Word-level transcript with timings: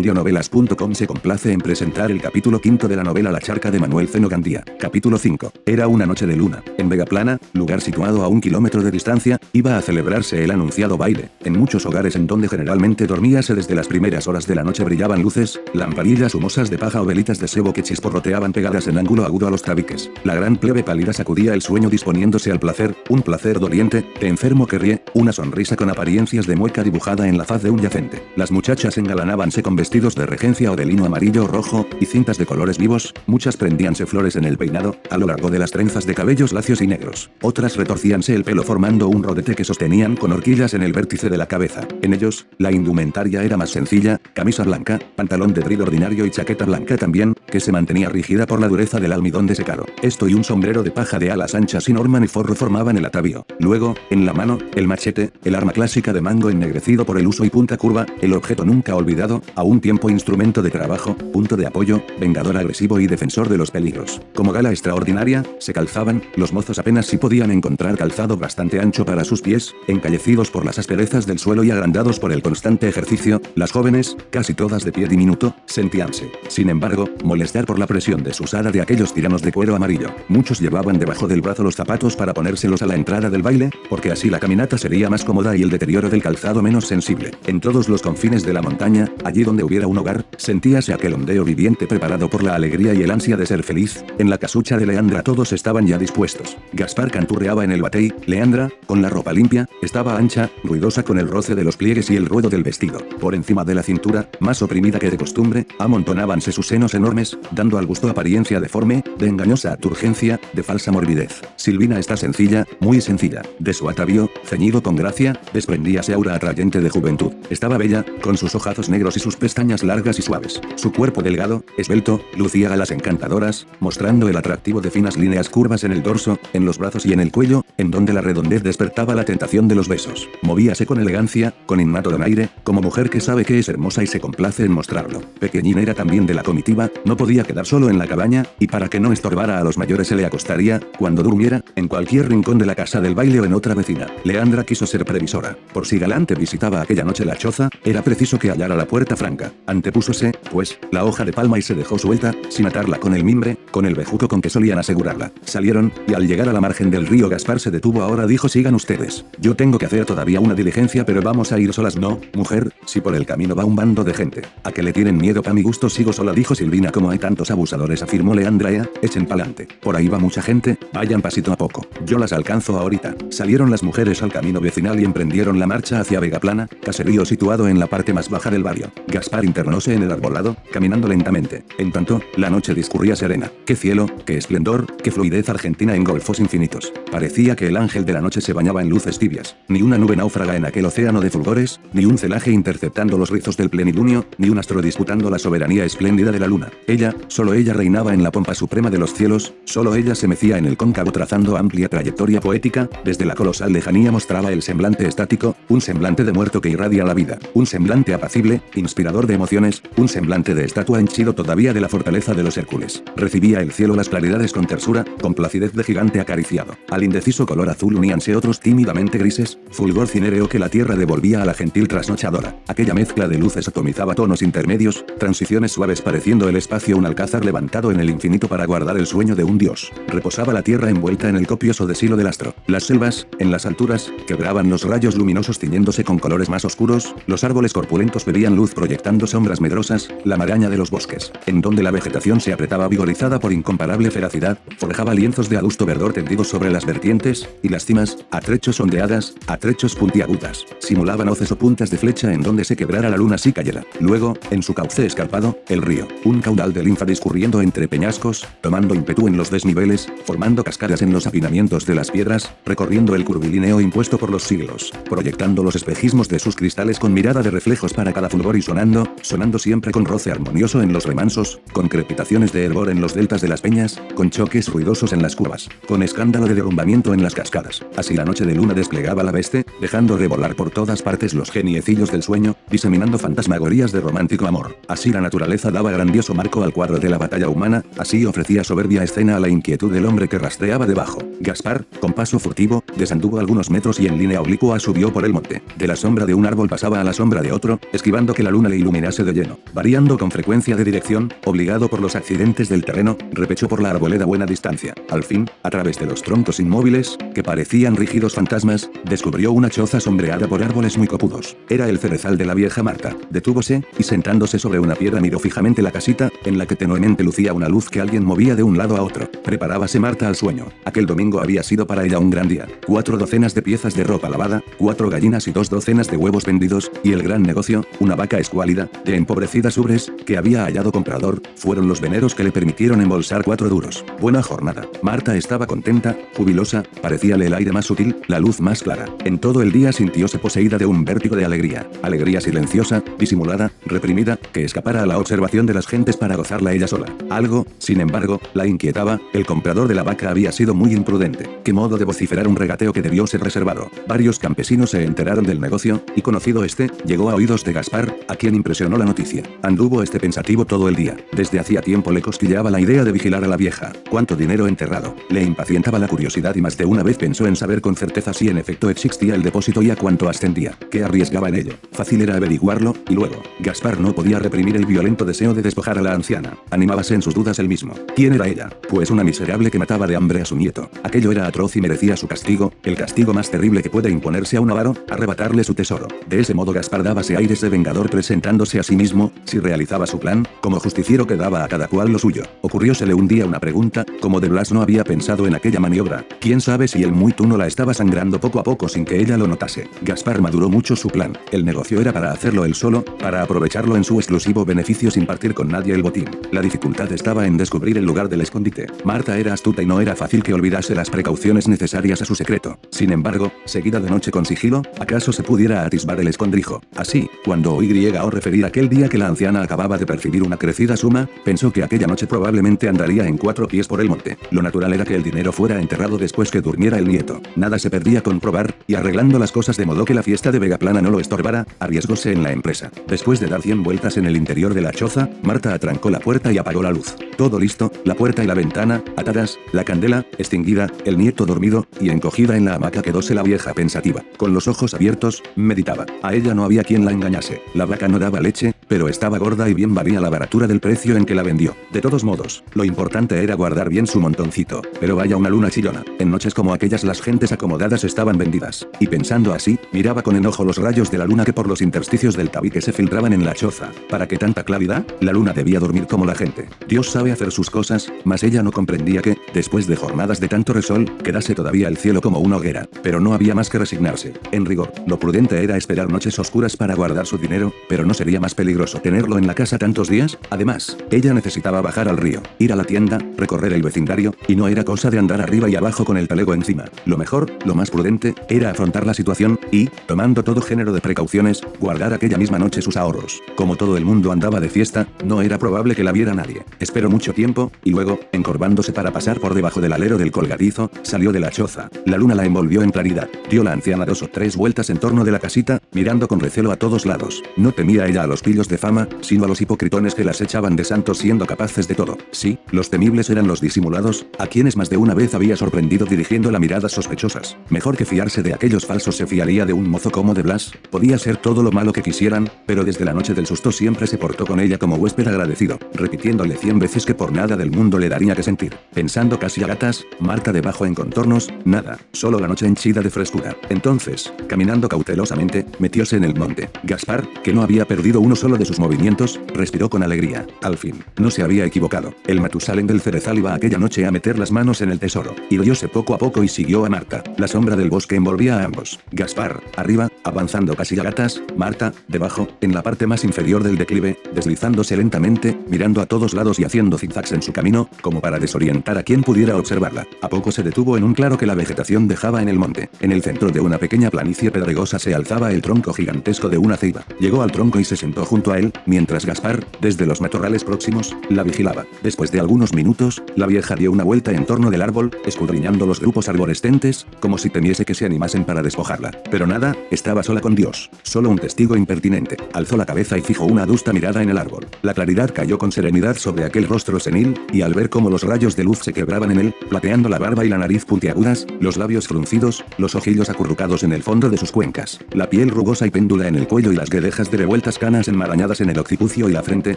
Audionovelas.com 0.00 0.94
se 0.94 1.06
complace 1.06 1.52
en 1.52 1.60
presentar 1.60 2.10
el 2.10 2.22
capítulo 2.22 2.58
quinto 2.58 2.88
de 2.88 2.96
la 2.96 3.04
novela 3.04 3.30
La 3.30 3.38
Charca 3.38 3.70
de 3.70 3.78
Manuel 3.78 4.08
Zeno 4.08 4.30
Gandía. 4.30 4.64
Capítulo 4.78 5.18
5. 5.18 5.52
Era 5.66 5.88
una 5.88 6.06
noche 6.06 6.26
de 6.26 6.36
luna. 6.36 6.64
En 6.78 6.88
Vegaplana, 6.88 7.38
lugar 7.52 7.82
situado 7.82 8.22
a 8.22 8.28
un 8.28 8.40
kilómetro 8.40 8.82
de 8.82 8.90
distancia, 8.90 9.38
iba 9.52 9.76
a 9.76 9.82
celebrarse 9.82 10.42
el 10.42 10.52
anunciado 10.52 10.96
baile. 10.96 11.28
En 11.44 11.58
muchos 11.58 11.84
hogares 11.84 12.16
en 12.16 12.26
donde 12.26 12.48
generalmente 12.48 13.06
dormíase 13.06 13.54
desde 13.54 13.74
las 13.74 13.88
primeras 13.88 14.26
horas 14.26 14.46
de 14.46 14.54
la 14.54 14.64
noche 14.64 14.84
brillaban 14.84 15.20
luces, 15.20 15.60
lamparillas 15.74 16.34
humosas 16.34 16.70
de 16.70 16.78
paja 16.78 17.02
o 17.02 17.04
velitas 17.04 17.38
de 17.38 17.48
sebo 17.48 17.74
que 17.74 17.82
chisporroteaban 17.82 18.54
pegadas 18.54 18.88
en 18.88 18.96
ángulo 18.96 19.26
agudo 19.26 19.48
a 19.48 19.50
los 19.50 19.62
tabiques. 19.62 20.10
La 20.24 20.34
gran 20.34 20.56
plebe 20.56 20.82
pálida 20.82 21.12
sacudía 21.12 21.52
el 21.52 21.60
sueño 21.60 21.90
disponiéndose 21.90 22.50
al 22.50 22.58
placer, 22.58 22.96
un 23.10 23.20
placer 23.20 23.60
doliente, 23.60 24.06
de 24.18 24.28
enfermo 24.28 24.66
que 24.66 24.78
ríe, 24.78 25.02
una 25.12 25.32
sonrisa 25.32 25.76
con 25.76 25.90
apariencias 25.90 26.46
de 26.46 26.56
mueca 26.56 26.82
dibujada 26.82 27.28
en 27.28 27.36
la 27.36 27.44
faz 27.44 27.62
de 27.62 27.70
un 27.70 27.80
yacente. 27.82 28.22
Las 28.34 28.50
muchachas 28.50 28.96
engalanábanse 28.96 29.62
con 29.62 29.76
vestidos 29.76 29.89
de 29.90 30.24
regencia 30.24 30.70
o 30.70 30.76
de 30.76 30.86
lino 30.86 31.04
amarillo 31.04 31.44
o 31.44 31.46
rojo, 31.48 31.84
y 31.98 32.06
cintas 32.06 32.38
de 32.38 32.46
colores 32.46 32.78
vivos, 32.78 33.12
muchas 33.26 33.56
prendíanse 33.56 34.06
flores 34.06 34.36
en 34.36 34.44
el 34.44 34.56
peinado, 34.56 34.96
a 35.10 35.18
lo 35.18 35.26
largo 35.26 35.50
de 35.50 35.58
las 35.58 35.72
trenzas 35.72 36.06
de 36.06 36.14
cabellos 36.14 36.52
lacios 36.52 36.80
y 36.80 36.86
negros. 36.86 37.30
Otras 37.42 37.76
retorcíanse 37.76 38.34
el 38.34 38.44
pelo 38.44 38.62
formando 38.62 39.08
un 39.08 39.24
rodete 39.24 39.56
que 39.56 39.64
sostenían 39.64 40.14
con 40.14 40.30
horquillas 40.30 40.74
en 40.74 40.84
el 40.84 40.92
vértice 40.92 41.28
de 41.28 41.36
la 41.36 41.46
cabeza. 41.46 41.88
En 42.02 42.14
ellos, 42.14 42.46
la 42.58 42.70
indumentaria 42.70 43.42
era 43.42 43.56
más 43.56 43.70
sencilla, 43.70 44.18
camisa 44.32 44.62
blanca, 44.62 45.00
pantalón 45.16 45.52
de 45.52 45.62
drill 45.62 45.82
ordinario 45.82 46.24
y 46.24 46.30
chaqueta 46.30 46.66
blanca 46.66 46.96
también, 46.96 47.34
que 47.48 47.58
se 47.58 47.72
mantenía 47.72 48.08
rígida 48.08 48.46
por 48.46 48.60
la 48.60 48.68
dureza 48.68 49.00
del 49.00 49.12
almidón 49.12 49.48
de 49.48 49.56
secado. 49.56 49.86
Esto 50.02 50.28
y 50.28 50.34
un 50.34 50.44
sombrero 50.44 50.84
de 50.84 50.92
paja 50.92 51.18
de 51.18 51.32
alas 51.32 51.56
anchas 51.56 51.84
sin 51.84 51.96
orma 51.96 52.20
ni 52.20 52.28
forro 52.28 52.54
formaban 52.54 52.96
el 52.96 53.06
atavío. 53.06 53.44
Luego, 53.58 53.96
en 54.10 54.24
la 54.24 54.32
mano, 54.32 54.58
el 54.76 54.86
machete, 54.86 55.32
el 55.44 55.56
arma 55.56 55.72
clásica 55.72 56.12
de 56.12 56.20
mango 56.20 56.48
ennegrecido 56.48 57.04
por 57.04 57.18
el 57.18 57.26
uso 57.26 57.44
y 57.44 57.50
punta 57.50 57.76
curva, 57.76 58.06
el 58.20 58.34
objeto 58.34 58.64
nunca 58.64 58.94
olvidado, 58.94 59.42
a 59.56 59.64
tiempo 59.80 60.10
instrumento 60.10 60.62
de 60.62 60.70
trabajo, 60.70 61.16
punto 61.16 61.56
de 61.56 61.66
apoyo, 61.66 62.02
vengador 62.18 62.56
agresivo 62.56 63.00
y 63.00 63.06
defensor 63.06 63.48
de 63.48 63.58
los 63.58 63.70
peligros. 63.70 64.20
Como 64.34 64.52
gala 64.52 64.70
extraordinaria, 64.70 65.44
se 65.58 65.72
calzaban, 65.72 66.22
los 66.36 66.52
mozos 66.52 66.78
apenas 66.78 67.06
si 67.06 67.18
podían 67.18 67.50
encontrar 67.50 67.96
calzado 67.96 68.36
bastante 68.36 68.80
ancho 68.80 69.04
para 69.04 69.24
sus 69.24 69.42
pies, 69.42 69.74
encallecidos 69.88 70.50
por 70.50 70.64
las 70.64 70.78
asperezas 70.78 71.26
del 71.26 71.38
suelo 71.38 71.64
y 71.64 71.70
agrandados 71.70 72.18
por 72.18 72.32
el 72.32 72.42
constante 72.42 72.88
ejercicio, 72.88 73.40
las 73.54 73.72
jóvenes, 73.72 74.16
casi 74.30 74.54
todas 74.54 74.84
de 74.84 74.92
pie 74.92 75.06
diminuto, 75.08 75.54
sentíanse, 75.66 76.30
sin 76.48 76.70
embargo, 76.70 77.08
molestar 77.24 77.66
por 77.66 77.78
la 77.78 77.86
presión 77.86 78.22
desusada 78.22 78.70
de 78.70 78.80
aquellos 78.80 79.14
tiranos 79.14 79.42
de 79.42 79.52
cuero 79.52 79.76
amarillo. 79.76 80.10
Muchos 80.28 80.60
llevaban 80.60 80.98
debajo 80.98 81.28
del 81.28 81.40
brazo 81.40 81.62
los 81.62 81.76
zapatos 81.76 82.16
para 82.16 82.34
ponérselos 82.34 82.82
a 82.82 82.86
la 82.86 82.94
entrada 82.94 83.30
del 83.30 83.42
baile, 83.42 83.70
porque 83.88 84.10
así 84.10 84.30
la 84.30 84.40
caminata 84.40 84.78
sería 84.78 85.10
más 85.10 85.24
cómoda 85.24 85.56
y 85.56 85.62
el 85.62 85.70
deterioro 85.70 86.08
del 86.08 86.22
calzado 86.22 86.62
menos 86.62 86.86
sensible. 86.86 87.32
En 87.46 87.60
todos 87.60 87.88
los 87.88 88.02
confines 88.02 88.44
de 88.44 88.52
la 88.52 88.62
montaña, 88.62 89.10
allí 89.24 89.44
donde 89.44 89.59
hubiera 89.62 89.86
un 89.86 89.98
hogar, 89.98 90.24
sentíase 90.36 90.92
aquel 90.92 91.14
ondeo 91.14 91.44
viviente 91.44 91.86
preparado 91.86 92.28
por 92.28 92.42
la 92.42 92.54
alegría 92.54 92.94
y 92.94 93.02
el 93.02 93.10
ansia 93.10 93.36
de 93.36 93.46
ser 93.46 93.62
feliz. 93.62 94.04
En 94.18 94.30
la 94.30 94.38
casucha 94.38 94.76
de 94.76 94.86
Leandra 94.86 95.22
todos 95.22 95.52
estaban 95.52 95.86
ya 95.86 95.98
dispuestos. 95.98 96.56
Gaspar 96.72 97.10
canturreaba 97.10 97.64
en 97.64 97.72
el 97.72 97.82
batey, 97.82 98.12
Leandra, 98.26 98.70
con 98.86 99.02
la 99.02 99.10
ropa 99.10 99.32
limpia, 99.32 99.68
estaba 99.82 100.16
ancha, 100.16 100.50
ruidosa 100.64 101.02
con 101.02 101.18
el 101.18 101.28
roce 101.28 101.54
de 101.54 101.64
los 101.64 101.76
pliegues 101.76 102.10
y 102.10 102.16
el 102.16 102.26
ruedo 102.26 102.48
del 102.48 102.62
vestido. 102.62 102.98
Por 103.20 103.34
encima 103.34 103.64
de 103.64 103.74
la 103.74 103.82
cintura, 103.82 104.28
más 104.40 104.62
oprimida 104.62 104.98
que 104.98 105.10
de 105.10 105.16
costumbre, 105.16 105.66
amontonábanse 105.78 106.52
sus 106.52 106.68
senos 106.68 106.94
enormes, 106.94 107.38
dando 107.50 107.78
al 107.78 107.86
gusto 107.86 108.08
apariencia 108.08 108.60
deforme, 108.60 109.02
de 109.18 109.28
engañosa 109.28 109.76
turgencia, 109.76 110.40
de 110.52 110.62
falsa 110.62 110.92
morbidez. 110.92 111.40
Silvina 111.56 111.98
está 111.98 112.16
sencilla, 112.16 112.66
muy 112.80 113.00
sencilla. 113.00 113.42
De 113.58 113.72
su 113.72 113.88
atavío, 113.88 114.30
ceñido 114.44 114.82
con 114.82 114.96
gracia, 114.96 115.40
desprendíase 115.52 116.14
aura 116.14 116.34
atrayente 116.34 116.80
de 116.80 116.90
juventud. 116.90 117.32
Estaba 117.50 117.78
bella, 117.78 118.04
con 118.22 118.36
sus 118.36 118.54
ojazos 118.54 118.88
negros 118.88 119.16
y 119.16 119.20
sus 119.20 119.36
largas 119.82 120.18
y 120.18 120.22
suaves. 120.22 120.60
Su 120.76 120.92
cuerpo 120.92 121.22
delgado, 121.22 121.64
esbelto, 121.76 122.20
lucía 122.36 122.72
alas 122.72 122.90
encantadoras, 122.90 123.66
mostrando 123.78 124.28
el 124.28 124.36
atractivo 124.36 124.80
de 124.80 124.90
finas 124.90 125.16
líneas 125.16 125.48
curvas 125.48 125.84
en 125.84 125.92
el 125.92 126.02
dorso, 126.02 126.38
en 126.52 126.64
los 126.64 126.78
brazos 126.78 127.06
y 127.06 127.12
en 127.12 127.20
el 127.20 127.30
cuello, 127.30 127.64
en 127.76 127.90
donde 127.90 128.12
la 128.12 128.20
redondez 128.20 128.62
despertaba 128.62 129.14
la 129.14 129.24
tentación 129.24 129.68
de 129.68 129.74
los 129.74 129.88
besos. 129.88 130.28
Movíase 130.42 130.86
con 130.86 131.00
elegancia, 131.00 131.54
con 131.66 131.80
innato 131.80 132.10
donaire, 132.10 132.50
como 132.64 132.80
mujer 132.80 133.10
que 133.10 133.20
sabe 133.20 133.44
que 133.44 133.58
es 133.58 133.68
hermosa 133.68 134.02
y 134.02 134.06
se 134.06 134.20
complace 134.20 134.64
en 134.64 134.72
mostrarlo. 134.72 135.20
Pequeñín 135.38 135.78
era 135.78 135.94
también 135.94 136.26
de 136.26 136.34
la 136.34 136.42
comitiva, 136.42 136.90
no 137.04 137.16
podía 137.16 137.44
quedar 137.44 137.66
solo 137.66 137.88
en 137.88 137.98
la 137.98 138.06
cabaña, 138.06 138.46
y 138.58 138.66
para 138.66 138.88
que 138.88 139.00
no 139.00 139.12
estorbara 139.12 139.58
a 139.58 139.64
los 139.64 139.78
mayores 139.78 140.08
se 140.08 140.16
le 140.16 140.26
acostaría, 140.26 140.80
cuando 140.98 141.22
durmiera, 141.22 141.62
en 141.76 141.88
cualquier 141.88 142.28
rincón 142.28 142.58
de 142.58 142.66
la 142.66 142.74
casa 142.74 143.00
del 143.00 143.14
baile 143.14 143.40
o 143.40 143.44
en 143.44 143.54
otra 143.54 143.74
vecina. 143.74 144.06
Leandra 144.24 144.64
quiso 144.64 144.86
ser 144.86 145.04
previsora. 145.04 145.56
Por 145.72 145.86
si 145.86 145.98
Galante 145.98 146.34
visitaba 146.34 146.80
aquella 146.80 147.04
noche 147.04 147.24
la 147.24 147.36
choza, 147.36 147.68
era 147.84 148.02
preciso 148.02 148.38
que 148.38 148.50
hallara 148.50 148.76
la 148.76 148.86
puerta 148.86 149.16
franca. 149.16 149.39
Antepúsose, 149.66 150.32
pues, 150.50 150.78
la 150.90 151.04
hoja 151.04 151.24
de 151.24 151.32
palma 151.32 151.58
y 151.58 151.62
se 151.62 151.74
dejó 151.74 151.98
suelta, 151.98 152.34
sin 152.48 152.66
atarla 152.66 152.98
con 152.98 153.14
el 153.14 153.24
mimbre, 153.24 153.56
con 153.70 153.86
el 153.86 153.94
bejuco 153.94 154.28
con 154.28 154.40
que 154.40 154.50
solían 154.50 154.78
asegurarla. 154.78 155.32
Salieron, 155.44 155.92
y 156.06 156.14
al 156.14 156.26
llegar 156.26 156.48
a 156.48 156.52
la 156.52 156.60
margen 156.60 156.90
del 156.90 157.06
río 157.06 157.28
Gaspar 157.28 157.60
se 157.60 157.70
detuvo 157.70 158.02
ahora 158.02 158.26
dijo 158.26 158.48
sigan 158.48 158.74
ustedes. 158.74 159.24
Yo 159.38 159.54
tengo 159.56 159.78
que 159.78 159.86
hacer 159.86 160.04
todavía 160.04 160.40
una 160.40 160.54
diligencia 160.54 161.04
pero 161.04 161.22
vamos 161.22 161.52
a 161.52 161.58
ir 161.58 161.72
solas 161.72 161.96
no, 161.96 162.20
mujer, 162.34 162.72
si 162.86 163.00
por 163.00 163.14
el 163.14 163.26
camino 163.26 163.54
va 163.54 163.64
un 163.64 163.76
bando 163.76 164.04
de 164.04 164.14
gente. 164.14 164.42
A 164.64 164.72
que 164.72 164.82
le 164.82 164.92
tienen 164.92 165.16
miedo 165.16 165.42
pa 165.42 165.52
mi 165.52 165.62
gusto 165.62 165.88
sigo 165.88 166.12
sola 166.12 166.32
dijo 166.32 166.54
Silvina 166.54 166.90
como 166.90 167.10
hay 167.10 167.18
tantos 167.18 167.50
abusadores 167.50 168.02
afirmó 168.02 168.34
Leandrea, 168.34 168.88
echen 169.02 169.26
pa'lante. 169.26 169.68
Por 169.80 169.96
ahí 169.96 170.08
va 170.08 170.18
mucha 170.18 170.42
gente, 170.42 170.78
vayan 170.92 171.22
pasito 171.22 171.52
a 171.52 171.56
poco. 171.56 171.86
Yo 172.04 172.18
las 172.18 172.32
alcanzo 172.32 172.78
ahorita. 172.78 173.14
Salieron 173.30 173.70
las 173.70 173.82
mujeres 173.82 174.22
al 174.22 174.32
camino 174.32 174.60
vecinal 174.60 174.98
y 175.00 175.04
emprendieron 175.04 175.58
la 175.58 175.66
marcha 175.66 176.00
hacia 176.00 176.20
Vegaplana, 176.20 176.68
caserío 176.82 177.24
situado 177.24 177.68
en 177.68 177.78
la 177.78 177.86
parte 177.86 178.12
más 178.12 178.28
baja 178.28 178.50
del 178.50 178.64
barrio. 178.64 178.90
Gaspar 179.06 179.29
internóse 179.42 179.94
en 179.94 180.02
el 180.02 180.10
arbolado, 180.10 180.56
caminando 180.72 181.08
lentamente. 181.08 181.64
En 181.78 181.92
tanto, 181.92 182.20
la 182.36 182.50
noche 182.50 182.74
discurría 182.74 183.16
serena. 183.16 183.50
Qué 183.64 183.76
cielo, 183.76 184.06
qué 184.26 184.36
esplendor, 184.36 184.86
qué 184.96 185.10
fluidez 185.10 185.48
argentina 185.48 185.94
en 185.94 186.04
golfos 186.04 186.40
infinitos. 186.40 186.92
Parecía 187.10 187.56
que 187.56 187.68
el 187.68 187.76
ángel 187.76 188.04
de 188.04 188.12
la 188.12 188.20
noche 188.20 188.40
se 188.40 188.52
bañaba 188.52 188.82
en 188.82 188.88
luces 188.88 189.18
tibias. 189.18 189.56
Ni 189.68 189.82
una 189.82 189.98
nube 189.98 190.16
náufraga 190.16 190.56
en 190.56 190.64
aquel 190.64 190.84
océano 190.84 191.20
de 191.20 191.30
fulgores, 191.30 191.80
ni 191.92 192.04
un 192.04 192.18
celaje 192.18 192.50
interceptando 192.50 193.16
los 193.16 193.30
rizos 193.30 193.56
del 193.56 193.70
plenilunio, 193.70 194.26
ni 194.38 194.48
un 194.48 194.58
astro 194.58 194.82
disputando 194.82 195.30
la 195.30 195.38
soberanía 195.38 195.84
espléndida 195.84 196.32
de 196.32 196.40
la 196.40 196.46
luna. 196.46 196.70
Ella, 196.86 197.14
solo 197.28 197.54
ella 197.54 197.72
reinaba 197.72 198.12
en 198.12 198.22
la 198.22 198.32
pompa 198.32 198.54
suprema 198.54 198.90
de 198.90 198.98
los 198.98 199.14
cielos, 199.14 199.54
solo 199.64 199.94
ella 199.94 200.14
se 200.14 200.28
mecía 200.28 200.58
en 200.58 200.66
el 200.66 200.76
cóncavo 200.76 201.12
trazando 201.12 201.56
amplia 201.56 201.88
trayectoria 201.88 202.40
poética, 202.40 202.88
desde 203.04 203.24
la 203.24 203.34
colosal 203.34 203.72
lejanía 203.72 204.12
mostraba 204.12 204.52
el 204.52 204.62
semblante 204.62 205.06
estático, 205.06 205.56
un 205.68 205.80
semblante 205.80 206.24
de 206.24 206.32
muerto 206.32 206.60
que 206.60 206.70
irradia 206.70 207.04
la 207.04 207.14
vida, 207.14 207.38
un 207.54 207.66
semblante 207.66 208.14
apacible, 208.14 208.62
inspirador 208.74 209.19
de 209.26 209.34
emociones, 209.34 209.82
un 209.96 210.08
semblante 210.08 210.54
de 210.54 210.64
estatua 210.64 211.00
henchido 211.00 211.34
todavía 211.34 211.72
de 211.72 211.80
la 211.80 211.88
fortaleza 211.88 212.34
de 212.34 212.42
los 212.42 212.56
Hércules. 212.56 213.02
Recibía 213.16 213.60
el 213.60 213.72
cielo 213.72 213.94
las 213.96 214.08
claridades 214.08 214.52
con 214.52 214.66
tersura, 214.66 215.04
con 215.20 215.34
placidez 215.34 215.72
de 215.72 215.84
gigante 215.84 216.20
acariciado. 216.20 216.76
Al 216.90 217.04
indeciso 217.04 217.46
color 217.46 217.68
azul 217.68 217.96
uníanse 217.96 218.36
otros 218.36 218.60
tímidamente 218.60 219.18
grises, 219.18 219.58
fulgor 219.70 220.08
cinéreo 220.08 220.48
que 220.48 220.58
la 220.58 220.68
tierra 220.68 220.96
devolvía 220.96 221.42
a 221.42 221.44
la 221.44 221.54
gentil 221.54 221.88
trasnochadora. 221.88 222.60
Aquella 222.68 222.94
mezcla 222.94 223.28
de 223.28 223.38
luces 223.38 223.68
atomizaba 223.68 224.14
tonos 224.14 224.42
intermedios, 224.42 225.04
transiciones 225.18 225.72
suaves 225.72 226.00
pareciendo 226.00 226.48
el 226.48 226.56
espacio 226.56 226.96
un 226.96 227.06
alcázar 227.06 227.44
levantado 227.44 227.90
en 227.90 228.00
el 228.00 228.10
infinito 228.10 228.48
para 228.48 228.66
guardar 228.66 228.96
el 228.96 229.06
sueño 229.06 229.34
de 229.34 229.44
un 229.44 229.58
dios. 229.58 229.92
Reposaba 230.08 230.52
la 230.52 230.62
tierra 230.62 230.90
envuelta 230.90 231.28
en 231.28 231.36
el 231.36 231.46
copioso 231.46 231.86
desilo 231.86 232.16
del 232.16 232.26
astro. 232.26 232.54
Las 232.66 232.84
selvas, 232.84 233.26
en 233.38 233.50
las 233.50 233.66
alturas, 233.66 234.12
quebraban 234.26 234.70
los 234.70 234.84
rayos 234.84 235.16
luminosos 235.16 235.58
tiñéndose 235.58 236.04
con 236.04 236.18
colores 236.18 236.48
más 236.48 236.64
oscuros, 236.64 237.14
los 237.26 237.44
árboles 237.44 237.72
corpulentos 237.72 238.24
bebían 238.24 238.56
luz 238.56 238.74
sombras 239.18 239.60
medrosas, 239.60 240.08
la 240.24 240.36
maraña 240.36 240.70
de 240.70 240.76
los 240.76 240.90
bosques, 240.90 241.32
en 241.46 241.60
donde 241.60 241.82
la 241.82 241.90
vegetación 241.90 242.40
se 242.40 242.52
apretaba 242.52 242.88
vigorizada 242.88 243.40
por 243.40 243.52
incomparable 243.52 244.10
feracidad, 244.10 244.58
forjaba 244.78 245.14
lienzos 245.14 245.48
de 245.48 245.56
adusto 245.56 245.84
verdor 245.84 246.12
tendidos 246.12 246.48
sobre 246.48 246.70
las 246.70 246.86
vertientes, 246.86 247.48
y 247.62 247.68
las 247.68 247.84
cimas, 247.84 248.18
a 248.30 248.40
trechos 248.40 248.78
ondeadas, 248.80 249.34
a 249.46 249.56
trechos 249.56 249.96
puntiagudas, 249.96 250.64
simulaban 250.78 251.28
hoces 251.28 251.50
o 251.50 251.58
puntas 251.58 251.90
de 251.90 251.98
flecha 251.98 252.32
en 252.32 252.42
donde 252.42 252.64
se 252.64 252.76
quebrara 252.76 253.10
la 253.10 253.16
luna 253.16 253.36
si 253.38 253.52
cayera. 253.52 253.84
Luego, 253.98 254.38
en 254.50 254.62
su 254.62 254.74
cauce 254.74 255.06
escarpado, 255.06 255.58
el 255.68 255.82
río, 255.82 256.06
un 256.24 256.40
caudal 256.40 256.72
de 256.72 256.84
linfa 256.84 257.04
discurriendo 257.04 257.60
entre 257.60 257.88
peñascos, 257.88 258.46
tomando 258.60 258.94
ímpetu 258.94 259.26
en 259.26 259.36
los 259.36 259.50
desniveles, 259.50 260.06
formando 260.24 260.62
cascadas 260.62 261.02
en 261.02 261.12
los 261.12 261.26
apinamientos 261.26 261.84
de 261.86 261.94
las 261.94 262.10
piedras, 262.10 262.52
recorriendo 262.64 263.14
el 263.14 263.24
curvilíneo 263.24 263.80
impuesto 263.80 264.18
por 264.18 264.30
los 264.30 264.44
siglos, 264.44 264.92
proyectando 265.08 265.62
los 265.62 265.76
espejismos 265.76 266.28
de 266.28 266.38
sus 266.38 266.56
cristales 266.56 266.98
con 266.98 267.12
mirada 267.12 267.42
de 267.42 267.50
reflejos 267.50 267.92
para 267.92 268.12
cada 268.12 268.28
fulgor 268.28 268.56
y 268.56 268.62
sonando, 268.62 268.99
sonando 269.22 269.58
siempre 269.58 269.92
con 269.92 270.04
roce 270.04 270.30
armonioso 270.30 270.82
en 270.82 270.92
los 270.92 271.06
remansos, 271.06 271.60
con 271.72 271.88
crepitaciones 271.88 272.52
de 272.52 272.64
hervor 272.64 272.90
en 272.90 273.00
los 273.00 273.14
del 273.14 273.20
altas 273.30 273.42
de 273.42 273.48
las 273.48 273.60
peñas, 273.60 274.00
con 274.14 274.30
choques 274.30 274.68
ruidosos 274.68 275.12
en 275.12 275.22
las 275.22 275.36
curvas, 275.36 275.68
con 275.86 276.02
escándalo 276.02 276.46
de 276.46 276.54
derrumbamiento 276.54 277.14
en 277.14 277.22
las 277.22 277.34
cascadas. 277.34 277.84
Así 277.96 278.14
la 278.14 278.24
noche 278.24 278.44
de 278.44 278.54
luna 278.54 278.74
desplegaba 278.74 279.22
la 279.22 279.30
veste, 279.30 279.64
dejando 279.80 280.16
revolar 280.16 280.56
por 280.56 280.70
todas 280.70 281.02
partes 281.02 281.34
los 281.34 281.50
geniecillos 281.50 282.10
del 282.10 282.22
sueño, 282.22 282.56
diseminando 282.70 283.18
fantasmagorías 283.18 283.92
de 283.92 284.00
romántico 284.00 284.46
amor. 284.46 284.76
Así 284.88 285.10
la 285.12 285.20
naturaleza 285.20 285.70
daba 285.70 285.92
grandioso 285.92 286.34
marco 286.34 286.64
al 286.64 286.72
cuadro 286.72 286.98
de 286.98 287.08
la 287.08 287.18
batalla 287.18 287.48
humana, 287.48 287.84
así 287.98 288.24
ofrecía 288.24 288.64
soberbia 288.64 289.04
escena 289.04 289.36
a 289.36 289.40
la 289.40 289.48
inquietud 289.48 289.92
del 289.92 290.06
hombre 290.06 290.26
que 290.28 290.38
rastreaba 290.38 290.86
debajo. 290.86 291.18
Gaspar, 291.40 291.84
con 292.00 292.12
paso 292.12 292.38
furtivo, 292.38 292.82
desanduvo 292.96 293.38
algunos 293.38 293.70
metros 293.70 294.00
y 294.00 294.06
en 294.06 294.18
línea 294.18 294.40
oblicua 294.40 294.80
subió 294.80 295.12
por 295.12 295.24
el 295.24 295.32
monte. 295.32 295.62
De 295.76 295.86
la 295.86 295.96
sombra 295.96 296.26
de 296.26 296.34
un 296.34 296.46
árbol 296.46 296.68
pasaba 296.68 297.00
a 297.00 297.04
la 297.04 297.12
sombra 297.12 297.42
de 297.42 297.52
otro, 297.52 297.78
esquivando 297.92 298.34
que 298.34 298.42
la 298.42 298.50
luna 298.50 298.68
le 298.68 298.76
iluminase 298.90 299.22
de 299.22 299.32
lleno. 299.32 299.58
Variando 299.72 300.18
con 300.18 300.32
frecuencia 300.32 300.74
de 300.74 300.82
dirección, 300.82 301.32
obligado 301.44 301.88
por 301.88 302.00
los 302.00 302.16
accidentes 302.16 302.68
del 302.68 302.84
terreno, 302.84 303.16
repechó 303.30 303.68
por 303.68 303.80
la 303.80 303.90
arboleda 303.90 304.24
buena 304.24 304.46
distancia. 304.46 304.94
Al 305.10 305.22
fin, 305.22 305.48
a 305.62 305.70
través 305.70 305.96
de 306.00 306.06
los 306.06 306.22
troncos 306.22 306.58
inmóviles, 306.58 307.16
que 307.32 307.44
parecían 307.44 307.94
rígidos 307.94 308.34
fantasmas, 308.34 308.90
descubrió 309.04 309.52
una 309.52 309.70
choza 309.70 310.00
sombreada 310.00 310.48
por 310.48 310.64
árboles 310.64 310.98
muy 310.98 311.06
copudos. 311.06 311.56
Era 311.68 311.88
el 311.88 311.98
cerezal 311.98 312.36
de 312.36 312.46
la 312.46 312.54
vieja 312.54 312.82
Marta. 312.82 313.16
Detúvose, 313.30 313.84
y 313.96 314.02
sentándose 314.02 314.58
sobre 314.58 314.80
una 314.80 314.96
piedra 314.96 315.20
miró 315.20 315.38
fijamente 315.38 315.82
la 315.82 315.92
casita, 315.92 316.28
en 316.44 316.58
la 316.58 316.66
que 316.66 316.74
tenuemente 316.74 317.22
lucía 317.22 317.52
una 317.52 317.68
luz 317.68 317.88
que 317.88 318.00
alguien 318.00 318.24
movía 318.24 318.56
de 318.56 318.64
un 318.64 318.76
lado 318.76 318.96
a 318.96 319.02
otro. 319.02 319.30
Preparábase 319.44 320.00
Marta 320.00 320.26
al 320.26 320.34
sueño. 320.34 320.66
Aquel 320.84 321.06
domingo 321.06 321.40
había 321.40 321.62
sido 321.62 321.86
para 321.86 322.04
ella 322.04 322.18
un 322.18 322.30
gran 322.30 322.48
día. 322.48 322.66
Cuatro 322.86 323.16
docenas 323.16 323.54
de 323.54 323.62
piezas 323.62 323.94
de 323.94 324.02
ropa 324.02 324.28
lavada, 324.28 324.64
cuatro 324.78 325.08
gallinas 325.08 325.46
y 325.46 325.52
dos 325.52 325.70
docenas 325.70 326.10
de 326.10 326.16
huevos 326.16 326.44
vendidos, 326.44 326.90
y 327.04 327.12
el 327.12 327.22
gran 327.22 327.42
negocio, 327.42 327.86
una 328.00 328.16
vaca 328.16 328.40
de 328.74 329.16
empobrecidas 329.16 329.76
ubres, 329.78 330.12
que 330.26 330.36
había 330.36 330.64
hallado 330.64 330.92
comprador, 330.92 331.42
fueron 331.56 331.88
los 331.88 332.00
veneros 332.00 332.34
que 332.34 332.44
le 332.44 332.52
permitieron 332.52 333.00
embolsar 333.00 333.42
cuatro 333.44 333.68
duros. 333.68 334.04
Buena 334.20 334.42
jornada. 334.42 334.86
Marta 335.02 335.36
estaba 335.36 335.66
contenta, 335.66 336.16
jubilosa, 336.36 336.82
parecíale 337.02 337.46
el 337.46 337.54
aire 337.54 337.72
más 337.72 337.86
sutil, 337.86 338.16
la 338.28 338.38
luz 338.38 338.60
más 338.60 338.82
clara. 338.82 339.06
En 339.24 339.38
todo 339.38 339.62
el 339.62 339.72
día 339.72 339.92
sintióse 339.92 340.38
poseída 340.38 340.78
de 340.78 340.86
un 340.86 341.04
vértigo 341.04 341.36
de 341.36 341.44
alegría. 341.44 341.88
Alegría 342.02 342.40
silenciosa, 342.40 343.02
disimulada, 343.18 343.72
reprimida, 343.84 344.36
que 344.36 344.64
escapara 344.64 345.02
a 345.02 345.06
la 345.06 345.18
observación 345.18 345.66
de 345.66 345.74
las 345.74 345.86
gentes 345.86 346.16
para 346.16 346.36
gozarla 346.36 346.72
ella 346.72 346.86
sola. 346.86 347.06
Algo, 347.28 347.66
sin 347.78 348.00
embargo, 348.00 348.40
la 348.54 348.66
inquietaba, 348.66 349.20
el 349.32 349.46
comprador 349.46 349.88
de 349.88 349.94
la 349.94 350.02
vaca 350.02 350.30
había 350.30 350.52
sido 350.52 350.74
muy 350.74 350.92
imprudente. 350.92 351.48
¿Qué 351.64 351.72
modo 351.72 351.98
de 351.98 352.04
vociferar 352.04 352.46
un 352.48 352.56
regateo 352.56 352.92
que 352.92 353.02
debió 353.02 353.26
ser 353.26 353.40
reservado? 353.40 353.90
Varios 354.06 354.38
campesinos 354.38 354.90
se 354.90 355.04
enteraron 355.04 355.44
del 355.44 355.60
negocio, 355.60 356.02
y 356.14 356.22
conocido 356.22 356.64
este, 356.64 356.90
llegó 357.04 357.30
a 357.30 357.34
oídos 357.34 357.64
de 357.64 357.72
Gaspar, 357.72 358.14
a 358.28 358.36
quien 358.36 358.54
impresionó 358.60 358.98
la 358.98 359.06
noticia. 359.06 359.42
Anduvo 359.62 360.02
este 360.02 360.20
pensativo 360.20 360.66
todo 360.66 360.88
el 360.90 360.94
día. 360.94 361.16
Desde 361.32 361.58
hacía 361.58 361.80
tiempo 361.80 362.12
le 362.12 362.20
cosquilleaba 362.20 362.70
la 362.70 362.78
idea 362.78 363.04
de 363.04 363.12
vigilar 363.12 363.42
a 363.42 363.48
la 363.48 363.56
vieja. 363.56 363.92
¿Cuánto 364.10 364.36
dinero 364.36 364.66
enterrado? 364.68 365.16
Le 365.30 365.42
impacientaba 365.42 365.98
la 365.98 366.08
curiosidad 366.08 366.54
y 366.54 366.60
más 366.60 366.76
de 366.76 366.84
una 366.84 367.02
vez 367.02 367.16
pensó 367.16 367.46
en 367.46 367.56
saber 367.56 367.80
con 367.80 367.96
certeza 367.96 368.34
si 368.34 368.48
en 368.48 368.58
efecto 368.58 368.90
existía 368.90 369.34
el 369.34 369.42
depósito 369.42 369.80
y 369.80 369.90
a 369.90 369.96
cuánto 369.96 370.28
ascendía. 370.28 370.76
¿Qué 370.90 371.02
arriesgaba 371.02 371.48
en 371.48 371.54
ello? 371.54 371.72
Fácil 371.92 372.20
era 372.20 372.36
averiguarlo, 372.36 372.94
y 373.08 373.14
luego, 373.14 373.42
Gaspar 373.60 373.98
no 373.98 374.14
podía 374.14 374.38
reprimir 374.38 374.76
el 374.76 374.84
violento 374.84 375.24
deseo 375.24 375.54
de 375.54 375.62
despojar 375.62 375.98
a 375.98 376.02
la 376.02 376.12
anciana. 376.12 376.58
Animábase 376.70 377.14
en 377.14 377.22
sus 377.22 377.34
dudas 377.34 377.58
él 377.58 377.68
mismo. 377.68 377.94
¿Quién 378.14 378.34
era 378.34 378.46
ella? 378.46 378.68
Pues 378.90 379.10
una 379.10 379.24
miserable 379.24 379.70
que 379.70 379.78
mataba 379.78 380.06
de 380.06 380.16
hambre 380.16 380.42
a 380.42 380.44
su 380.44 380.56
nieto. 380.56 380.90
Aquello 381.02 381.32
era 381.32 381.46
atroz 381.46 381.76
y 381.76 381.80
merecía 381.80 382.16
su 382.16 382.28
castigo, 382.28 382.74
el 382.82 382.96
castigo 382.96 383.32
más 383.32 383.50
terrible 383.50 383.82
que 383.82 383.88
puede 383.88 384.10
imponerse 384.10 384.58
a 384.58 384.60
un 384.60 384.70
avaro, 384.70 384.94
arrebatarle 385.08 385.64
su 385.64 385.74
tesoro. 385.74 386.08
De 386.28 386.40
ese 386.40 386.52
modo 386.52 386.72
Gaspar 386.72 387.02
dábase 387.02 387.36
aires 387.36 387.62
de 387.62 387.70
vengador 387.70 388.10
a 388.50 388.82
sí 388.82 388.96
mismo, 388.96 389.30
si 389.44 389.60
realizaba 389.60 390.08
su 390.08 390.18
plan, 390.18 390.46
como 390.60 390.80
justiciero 390.80 391.24
que 391.24 391.36
daba 391.36 391.62
a 391.62 391.68
cada 391.68 391.86
cual 391.86 392.10
lo 392.10 392.18
suyo. 392.18 392.42
Ocurriósele 392.62 393.14
un 393.14 393.28
día 393.28 393.46
una 393.46 393.60
pregunta, 393.60 394.04
como 394.20 394.40
de 394.40 394.48
Blas 394.48 394.72
no 394.72 394.82
había 394.82 395.04
pensado 395.04 395.46
en 395.46 395.54
aquella 395.54 395.78
maniobra, 395.78 396.26
quién 396.40 396.60
sabe 396.60 396.88
si 396.88 397.04
el 397.04 397.12
muy 397.12 397.32
tuno 397.32 397.56
la 397.56 397.68
estaba 397.68 397.94
sangrando 397.94 398.40
poco 398.40 398.58
a 398.58 398.64
poco 398.64 398.88
sin 398.88 399.04
que 399.04 399.20
ella 399.20 399.36
lo 399.36 399.46
notase. 399.46 399.88
Gaspar 400.02 400.40
maduró 400.40 400.68
mucho 400.68 400.96
su 400.96 401.08
plan, 401.08 401.38
el 401.52 401.64
negocio 401.64 402.00
era 402.00 402.12
para 402.12 402.32
hacerlo 402.32 402.64
él 402.64 402.74
solo, 402.74 403.04
para 403.04 403.42
aprovecharlo 403.42 403.96
en 403.96 404.02
su 404.02 404.18
exclusivo 404.18 404.64
beneficio 404.64 405.12
sin 405.12 405.26
partir 405.26 405.54
con 405.54 405.68
nadie 405.68 405.94
el 405.94 406.02
botín. 406.02 406.28
La 406.50 406.60
dificultad 406.60 407.10
estaba 407.12 407.46
en 407.46 407.56
descubrir 407.56 407.98
el 407.98 408.04
lugar 408.04 408.28
del 408.28 408.40
escondite. 408.40 408.86
Marta 409.04 409.38
era 409.38 409.52
astuta 409.52 409.80
y 409.80 409.86
no 409.86 410.00
era 410.00 410.16
fácil 410.16 410.42
que 410.42 410.54
olvidase 410.54 410.94
las 410.96 411.08
precauciones 411.08 411.68
necesarias 411.68 412.20
a 412.20 412.24
su 412.24 412.34
secreto. 412.34 412.78
Sin 412.90 413.12
embargo, 413.12 413.52
seguida 413.64 414.00
de 414.00 414.10
noche 414.10 414.32
con 414.32 414.44
sigilo, 414.44 414.82
acaso 414.98 415.32
se 415.32 415.44
pudiera 415.44 415.84
atisbar 415.84 416.18
el 416.20 416.26
escondrijo. 416.26 416.82
Así, 416.96 417.30
cuando 417.44 417.74
oí 417.74 417.90
o 417.90 418.30
referir 418.40 418.64
aquel 418.64 418.88
día 418.88 419.10
que 419.10 419.18
la 419.18 419.26
anciana 419.26 419.60
acababa 419.60 419.98
de 419.98 420.06
percibir 420.06 420.42
una 420.42 420.56
crecida 420.56 420.96
suma, 420.96 421.28
pensó 421.44 421.70
que 421.70 421.84
aquella 421.84 422.06
noche 422.06 422.26
probablemente 422.26 422.88
andaría 422.88 423.26
en 423.26 423.36
cuatro 423.36 423.68
pies 423.68 423.86
por 423.86 424.00
el 424.00 424.08
monte. 424.08 424.38
Lo 424.50 424.62
natural 424.62 424.94
era 424.94 425.04
que 425.04 425.14
el 425.14 425.22
dinero 425.22 425.52
fuera 425.52 425.78
enterrado 425.78 426.16
después 426.16 426.50
que 426.50 426.62
durmiera 426.62 426.96
el 426.96 427.06
nieto. 427.06 427.42
Nada 427.54 427.78
se 427.78 427.90
perdía 427.90 428.22
con 428.22 428.40
probar, 428.40 428.74
y 428.86 428.94
arreglando 428.94 429.38
las 429.38 429.52
cosas 429.52 429.76
de 429.76 429.84
modo 429.84 430.06
que 430.06 430.14
la 430.14 430.22
fiesta 430.22 430.50
de 430.50 430.58
Vegaplana 430.58 431.02
no 431.02 431.10
lo 431.10 431.20
estorbara, 431.20 431.66
arriesgóse 431.80 432.32
en 432.32 432.42
la 432.42 432.50
empresa. 432.50 432.90
Después 433.06 433.40
de 433.40 433.48
dar 433.48 433.60
100 433.60 433.82
vueltas 433.82 434.16
en 434.16 434.24
el 434.24 434.36
interior 434.36 434.72
de 434.72 434.80
la 434.80 434.92
choza, 434.92 435.28
Marta 435.42 435.74
atrancó 435.74 436.08
la 436.08 436.20
puerta 436.20 436.50
y 436.50 436.56
apagó 436.56 436.82
la 436.82 436.92
luz. 436.92 437.16
Todo 437.36 437.58
listo, 437.58 437.92
la 438.04 438.14
puerta 438.14 438.42
y 438.42 438.46
la 438.46 438.54
ventana, 438.54 439.04
atadas, 439.18 439.58
la 439.72 439.84
candela, 439.84 440.24
extinguida, 440.38 440.90
el 441.04 441.18
nieto 441.18 441.44
dormido, 441.44 441.86
y 442.00 442.08
encogida 442.08 442.56
en 442.56 442.64
la 442.64 442.76
hamaca 442.76 443.02
quedóse 443.02 443.34
la 443.34 443.42
vieja 443.42 443.74
pensativa. 443.74 444.24
Con 444.38 444.54
los 444.54 444.66
ojos 444.66 444.94
abiertos, 444.94 445.42
meditaba. 445.56 446.06
A 446.22 446.32
ella 446.32 446.54
no 446.54 446.64
había 446.64 446.84
quien 446.84 447.04
la 447.04 447.12
engañase. 447.12 447.60
La 447.74 447.84
vaca 447.84 448.08
no 448.08 448.18
daba 448.18 448.29
leche, 448.38 448.74
pero 448.86 449.08
estaba 449.08 449.38
gorda 449.38 449.68
y 449.68 449.74
bien 449.74 449.94
valía 449.94 450.20
la 450.20 450.30
baratura 450.30 450.68
del 450.68 450.78
precio 450.78 451.16
en 451.16 451.24
que 451.24 451.34
la 451.34 451.42
vendió. 451.42 451.74
De 451.92 452.00
todos 452.00 452.22
modos, 452.22 452.62
lo 452.74 452.84
importante 452.84 453.42
era 453.42 453.54
guardar 453.54 453.88
bien 453.88 454.06
su 454.06 454.20
montoncito. 454.20 454.82
Pero 455.00 455.16
vaya 455.16 455.36
una 455.36 455.48
luna 455.48 455.70
chillona. 455.70 456.04
En 456.18 456.30
noches 456.30 456.54
como 456.54 456.74
aquellas 456.74 457.02
las 457.02 457.22
gentes 457.22 457.52
acomodadas 457.52 458.04
estaban 458.04 458.36
vendidas. 458.36 458.86
Y 459.00 459.08
pensando 459.08 459.54
así, 459.54 459.78
miraba 459.92 460.22
con 460.22 460.36
enojo 460.36 460.64
los 460.64 460.76
rayos 460.76 461.10
de 461.10 461.18
la 461.18 461.26
luna 461.26 461.44
que 461.44 461.52
por 461.52 461.66
los 461.66 461.80
intersticios 461.80 462.36
del 462.36 462.50
tabique 462.50 462.80
se 462.80 462.92
filtraban 462.92 463.32
en 463.32 463.44
la 463.44 463.54
choza. 463.54 463.90
¿Para 464.08 464.28
qué 464.28 464.36
tanta 464.36 464.64
claridad? 464.64 465.06
La 465.20 465.32
luna 465.32 465.52
debía 465.52 465.80
dormir 465.80 466.06
como 466.06 466.26
la 466.26 466.34
gente. 466.34 466.68
Dios 466.86 467.10
sabe 467.10 467.32
hacer 467.32 467.52
sus 467.52 467.70
cosas, 467.70 468.12
mas 468.24 468.42
ella 468.42 468.62
no 468.62 468.72
comprendía 468.72 469.22
que, 469.22 469.38
después 469.54 469.86
de 469.86 469.96
jornadas 469.96 470.40
de 470.40 470.48
tanto 470.48 470.72
resol, 470.72 471.16
quedase 471.24 471.54
todavía 471.54 471.88
el 471.88 471.96
cielo 471.96 472.20
como 472.20 472.38
una 472.38 472.56
hoguera. 472.56 472.88
Pero 473.02 473.20
no 473.20 473.32
había 473.32 473.54
más 473.54 473.70
que 473.70 473.78
resignarse. 473.78 474.34
En 474.52 474.66
rigor, 474.66 474.92
lo 475.06 475.18
prudente 475.18 475.62
era 475.62 475.76
esperar 475.76 476.10
noches 476.10 476.38
oscuras 476.38 476.76
para 476.76 476.94
guardar 476.94 477.26
su 477.26 477.38
dinero, 477.38 477.72
pero 477.88 478.04
no 478.04 478.14
sería 478.20 478.38
más 478.38 478.54
peligroso 478.54 479.00
tenerlo 479.00 479.38
en 479.38 479.46
la 479.46 479.54
casa 479.54 479.78
tantos 479.78 480.10
días. 480.10 480.36
Además, 480.50 480.98
ella 481.10 481.32
necesitaba 481.32 481.80
bajar 481.80 482.06
al 482.06 482.18
río, 482.18 482.42
ir 482.58 482.70
a 482.70 482.76
la 482.76 482.84
tienda, 482.84 483.16
recorrer 483.38 483.72
el 483.72 483.80
vecindario, 483.80 484.34
y 484.46 484.56
no 484.56 484.68
era 484.68 484.84
cosa 484.84 485.08
de 485.08 485.18
andar 485.18 485.40
arriba 485.40 485.70
y 485.70 485.74
abajo 485.74 486.04
con 486.04 486.18
el 486.18 486.28
talego 486.28 486.52
encima. 486.52 486.84
Lo 487.06 487.16
mejor, 487.16 487.50
lo 487.64 487.74
más 487.74 487.90
prudente, 487.90 488.34
era 488.50 488.72
afrontar 488.72 489.06
la 489.06 489.14
situación 489.14 489.58
y, 489.72 489.86
tomando 490.06 490.44
todo 490.44 490.60
género 490.60 490.92
de 490.92 491.00
precauciones, 491.00 491.62
guardar 491.78 492.12
aquella 492.12 492.36
misma 492.36 492.58
noche 492.58 492.82
sus 492.82 492.98
ahorros. 492.98 493.40
Como 493.56 493.76
todo 493.76 493.96
el 493.96 494.04
mundo 494.04 494.32
andaba 494.32 494.60
de 494.60 494.68
fiesta, 494.68 495.08
no 495.24 495.40
era 495.40 495.56
probable 495.56 495.96
que 495.96 496.04
la 496.04 496.12
viera 496.12 496.34
nadie. 496.34 496.62
Esperó 496.78 497.08
mucho 497.08 497.32
tiempo, 497.32 497.72
y 497.84 497.92
luego, 497.92 498.20
encorvándose 498.32 498.92
para 498.92 499.14
pasar 499.14 499.40
por 499.40 499.54
debajo 499.54 499.80
del 499.80 499.94
alero 499.94 500.18
del 500.18 500.30
colgadizo, 500.30 500.90
salió 501.04 501.32
de 501.32 501.40
la 501.40 501.48
choza. 501.48 501.88
La 502.04 502.18
luna 502.18 502.34
la 502.34 502.44
envolvió 502.44 502.82
en 502.82 502.90
claridad. 502.90 503.30
Dio 503.48 503.64
la 503.64 503.72
anciana 503.72 504.04
dos 504.04 504.22
o 504.22 504.28
tres 504.28 504.56
vueltas 504.56 504.90
en 504.90 504.98
torno 504.98 505.24
de 505.24 505.32
la 505.32 505.38
casita, 505.38 505.80
mirando 505.92 506.28
con 506.28 506.38
recelo 506.38 506.70
a 506.70 506.76
todos 506.76 507.06
lados. 507.06 507.42
No 507.56 507.72
temía 507.72 508.09
a 508.18 508.26
los 508.26 508.42
pillos 508.42 508.68
de 508.68 508.78
fama, 508.78 509.08
sino 509.20 509.44
a 509.44 509.48
los 509.48 509.60
hipocritones 509.60 510.14
que 510.14 510.24
las 510.24 510.40
echaban 510.40 510.76
de 510.76 510.84
santos 510.84 511.18
siendo 511.18 511.46
capaces 511.46 511.86
de 511.88 511.94
todo. 511.94 512.18
Sí, 512.30 512.58
los 512.70 512.90
temibles 512.90 513.30
eran 513.30 513.46
los 513.46 513.60
disimulados, 513.60 514.26
a 514.38 514.46
quienes 514.46 514.76
más 514.76 514.90
de 514.90 514.96
una 514.96 515.14
vez 515.14 515.34
había 515.34 515.56
sorprendido 515.56 516.06
dirigiendo 516.06 516.50
la 516.50 516.58
mirada 516.58 516.88
sospechosas. 516.88 517.56
Mejor 517.68 517.96
que 517.96 518.04
fiarse 518.04 518.42
de 518.42 518.54
aquellos 518.54 518.86
falsos 518.86 519.16
se 519.16 519.26
fiaría 519.26 519.66
de 519.66 519.72
un 519.72 519.88
mozo 519.88 520.10
como 520.10 520.34
de 520.34 520.42
Blas, 520.42 520.72
podía 520.90 521.18
ser 521.18 521.36
todo 521.36 521.62
lo 521.62 521.72
malo 521.72 521.92
que 521.92 522.02
quisieran, 522.02 522.50
pero 522.66 522.84
desde 522.84 523.04
la 523.04 523.14
noche 523.14 523.34
del 523.34 523.46
susto 523.46 523.72
siempre 523.72 524.06
se 524.06 524.18
portó 524.18 524.46
con 524.46 524.60
ella 524.60 524.78
como 524.78 524.96
huésped 524.96 525.28
agradecido, 525.28 525.78
repitiéndole 525.94 526.56
cien 526.56 526.78
veces 526.78 527.04
que 527.06 527.14
por 527.14 527.32
nada 527.32 527.56
del 527.56 527.70
mundo 527.70 527.98
le 527.98 528.08
daría 528.08 528.34
que 528.34 528.42
sentir. 528.42 528.76
Pensando 528.92 529.38
casi 529.38 529.62
a 529.62 529.66
gatas, 529.66 530.04
Marta 530.18 530.52
debajo 530.52 530.86
en 530.86 530.94
contornos, 530.94 531.48
nada, 531.64 531.98
solo 532.12 532.40
la 532.40 532.48
noche 532.48 532.66
henchida 532.66 533.00
de 533.02 533.10
frescura. 533.10 533.56
Entonces, 533.68 534.32
caminando 534.48 534.88
cautelosamente, 534.88 535.66
metióse 535.78 536.16
en 536.16 536.24
el 536.24 536.34
monte. 536.34 536.70
Gaspar, 536.82 537.26
que 537.42 537.52
no 537.52 537.62
había 537.62 537.86
perdido 537.86 537.99
uno 538.00 538.34
solo 538.34 538.56
de 538.56 538.64
sus 538.64 538.78
movimientos, 538.78 539.38
respiró 539.54 539.90
con 539.90 540.02
alegría. 540.02 540.46
Al 540.62 540.78
fin, 540.78 541.04
no 541.18 541.30
se 541.30 541.42
había 541.42 541.64
equivocado. 541.64 542.14
El 542.26 542.40
Matusalén 542.40 542.86
del 542.86 543.00
cerezal 543.00 543.38
iba 543.38 543.54
aquella 543.54 543.78
noche 543.78 544.06
a 544.06 544.10
meter 544.10 544.38
las 544.38 544.50
manos 544.50 544.80
en 544.80 544.90
el 544.90 544.98
tesoro. 544.98 545.34
Irguióse 545.50 545.88
poco 545.88 546.14
a 546.14 546.18
poco 546.18 546.42
y 546.42 546.48
siguió 546.48 546.86
a 546.86 546.88
Marta. 546.88 547.22
La 547.36 547.46
sombra 547.46 547.76
del 547.76 547.90
bosque 547.90 548.16
envolvía 548.16 548.58
a 548.58 548.64
ambos. 548.64 548.98
Gaspar, 549.12 549.60
arriba, 549.76 550.08
avanzando 550.24 550.74
casi 550.74 550.98
a 550.98 551.02
gatas, 551.02 551.42
Marta, 551.56 551.92
debajo, 552.08 552.48
en 552.60 552.74
la 552.74 552.82
parte 552.82 553.06
más 553.06 553.24
inferior 553.24 553.62
del 553.62 553.76
declive, 553.76 554.18
deslizándose 554.34 554.96
lentamente, 554.96 555.58
mirando 555.68 556.00
a 556.00 556.06
todos 556.06 556.34
lados 556.34 556.58
y 556.58 556.64
haciendo 556.64 556.98
zigzags 556.98 557.32
en 557.32 557.42
su 557.42 557.52
camino, 557.52 557.88
como 558.00 558.20
para 558.20 558.38
desorientar 558.38 558.96
a 558.98 559.02
quien 559.02 559.22
pudiera 559.22 559.56
observarla. 559.56 560.06
A 560.22 560.28
poco 560.28 560.52
se 560.52 560.62
detuvo 560.62 560.96
en 560.96 561.04
un 561.04 561.14
claro 561.14 561.36
que 561.36 561.46
la 561.46 561.54
vegetación 561.54 562.08
dejaba 562.08 562.40
en 562.42 562.48
el 562.48 562.58
monte. 562.58 562.88
En 563.00 563.12
el 563.12 563.22
centro 563.22 563.50
de 563.50 563.60
una 563.60 563.78
pequeña 563.78 564.10
planicie 564.10 564.50
pedregosa 564.50 564.98
se 564.98 565.14
alzaba 565.14 565.52
el 565.52 565.62
tronco 565.62 565.92
gigantesco 565.92 566.48
de 566.48 566.58
una 566.58 566.76
ceiba. 566.76 567.04
Llegó 567.18 567.42
al 567.42 567.52
tronco 567.52 567.78
y 567.78 567.84
se 567.90 567.96
sentó 567.96 568.24
junto 568.24 568.52
a 568.52 568.58
él, 568.60 568.72
mientras 568.86 569.26
Gaspar, 569.26 569.66
desde 569.80 570.06
los 570.06 570.20
matorrales 570.20 570.62
próximos, 570.62 571.16
la 571.28 571.42
vigilaba. 571.42 571.86
Después 572.04 572.30
de 572.30 572.38
algunos 572.38 572.72
minutos, 572.72 573.20
la 573.34 573.48
vieja 573.48 573.74
dio 573.74 573.90
una 573.90 574.04
vuelta 574.04 574.30
en 574.30 574.46
torno 574.46 574.70
del 574.70 574.82
árbol, 574.82 575.10
escudriñando 575.26 575.86
los 575.86 575.98
grupos 575.98 576.28
arborescentes, 576.28 577.08
como 577.18 577.36
si 577.36 577.50
temiese 577.50 577.84
que 577.84 577.96
se 577.96 578.04
animasen 578.06 578.44
para 578.44 578.62
despojarla. 578.62 579.10
Pero 579.28 579.44
nada, 579.48 579.76
estaba 579.90 580.22
sola 580.22 580.40
con 580.40 580.54
Dios. 580.54 580.88
Solo 581.02 581.30
un 581.30 581.38
testigo 581.38 581.74
impertinente. 581.74 582.36
Alzó 582.52 582.76
la 582.76 582.86
cabeza 582.86 583.18
y 583.18 583.22
fijó 583.22 583.44
una 583.44 583.64
adusta 583.64 583.92
mirada 583.92 584.22
en 584.22 584.30
el 584.30 584.38
árbol. 584.38 584.68
La 584.82 584.94
claridad 584.94 585.32
cayó 585.34 585.58
con 585.58 585.72
serenidad 585.72 586.16
sobre 586.16 586.44
aquel 586.44 586.68
rostro 586.68 587.00
senil, 587.00 587.40
y 587.52 587.62
al 587.62 587.74
ver 587.74 587.90
cómo 587.90 588.08
los 588.08 588.22
rayos 588.22 588.54
de 588.54 588.62
luz 588.62 588.78
se 588.78 588.92
quebraban 588.92 589.32
en 589.32 589.40
él, 589.40 589.54
plateando 589.68 590.08
la 590.08 590.20
barba 590.20 590.44
y 590.44 590.48
la 590.48 590.58
nariz 590.58 590.84
puntiagudas, 590.84 591.44
los 591.58 591.76
labios 591.76 592.06
fruncidos, 592.06 592.64
los 592.78 592.94
ojillos 592.94 593.30
acurrucados 593.30 593.82
en 593.82 593.92
el 593.92 594.04
fondo 594.04 594.30
de 594.30 594.36
sus 594.36 594.52
cuencas, 594.52 595.00
la 595.10 595.28
piel 595.28 595.50
rugosa 595.50 595.88
y 595.88 595.90
péndula 595.90 596.28
en 596.28 596.36
el 596.36 596.46
cuello 596.46 596.70
y 596.70 596.76
las 596.76 596.88
guedejas 596.88 597.32
de 597.32 597.38
canas 597.78 598.08
enmarañadas 598.08 598.60
en 598.60 598.70
el 598.70 598.78
occipucio 598.78 599.28
y 599.28 599.32
la 599.32 599.42
frente, 599.42 599.76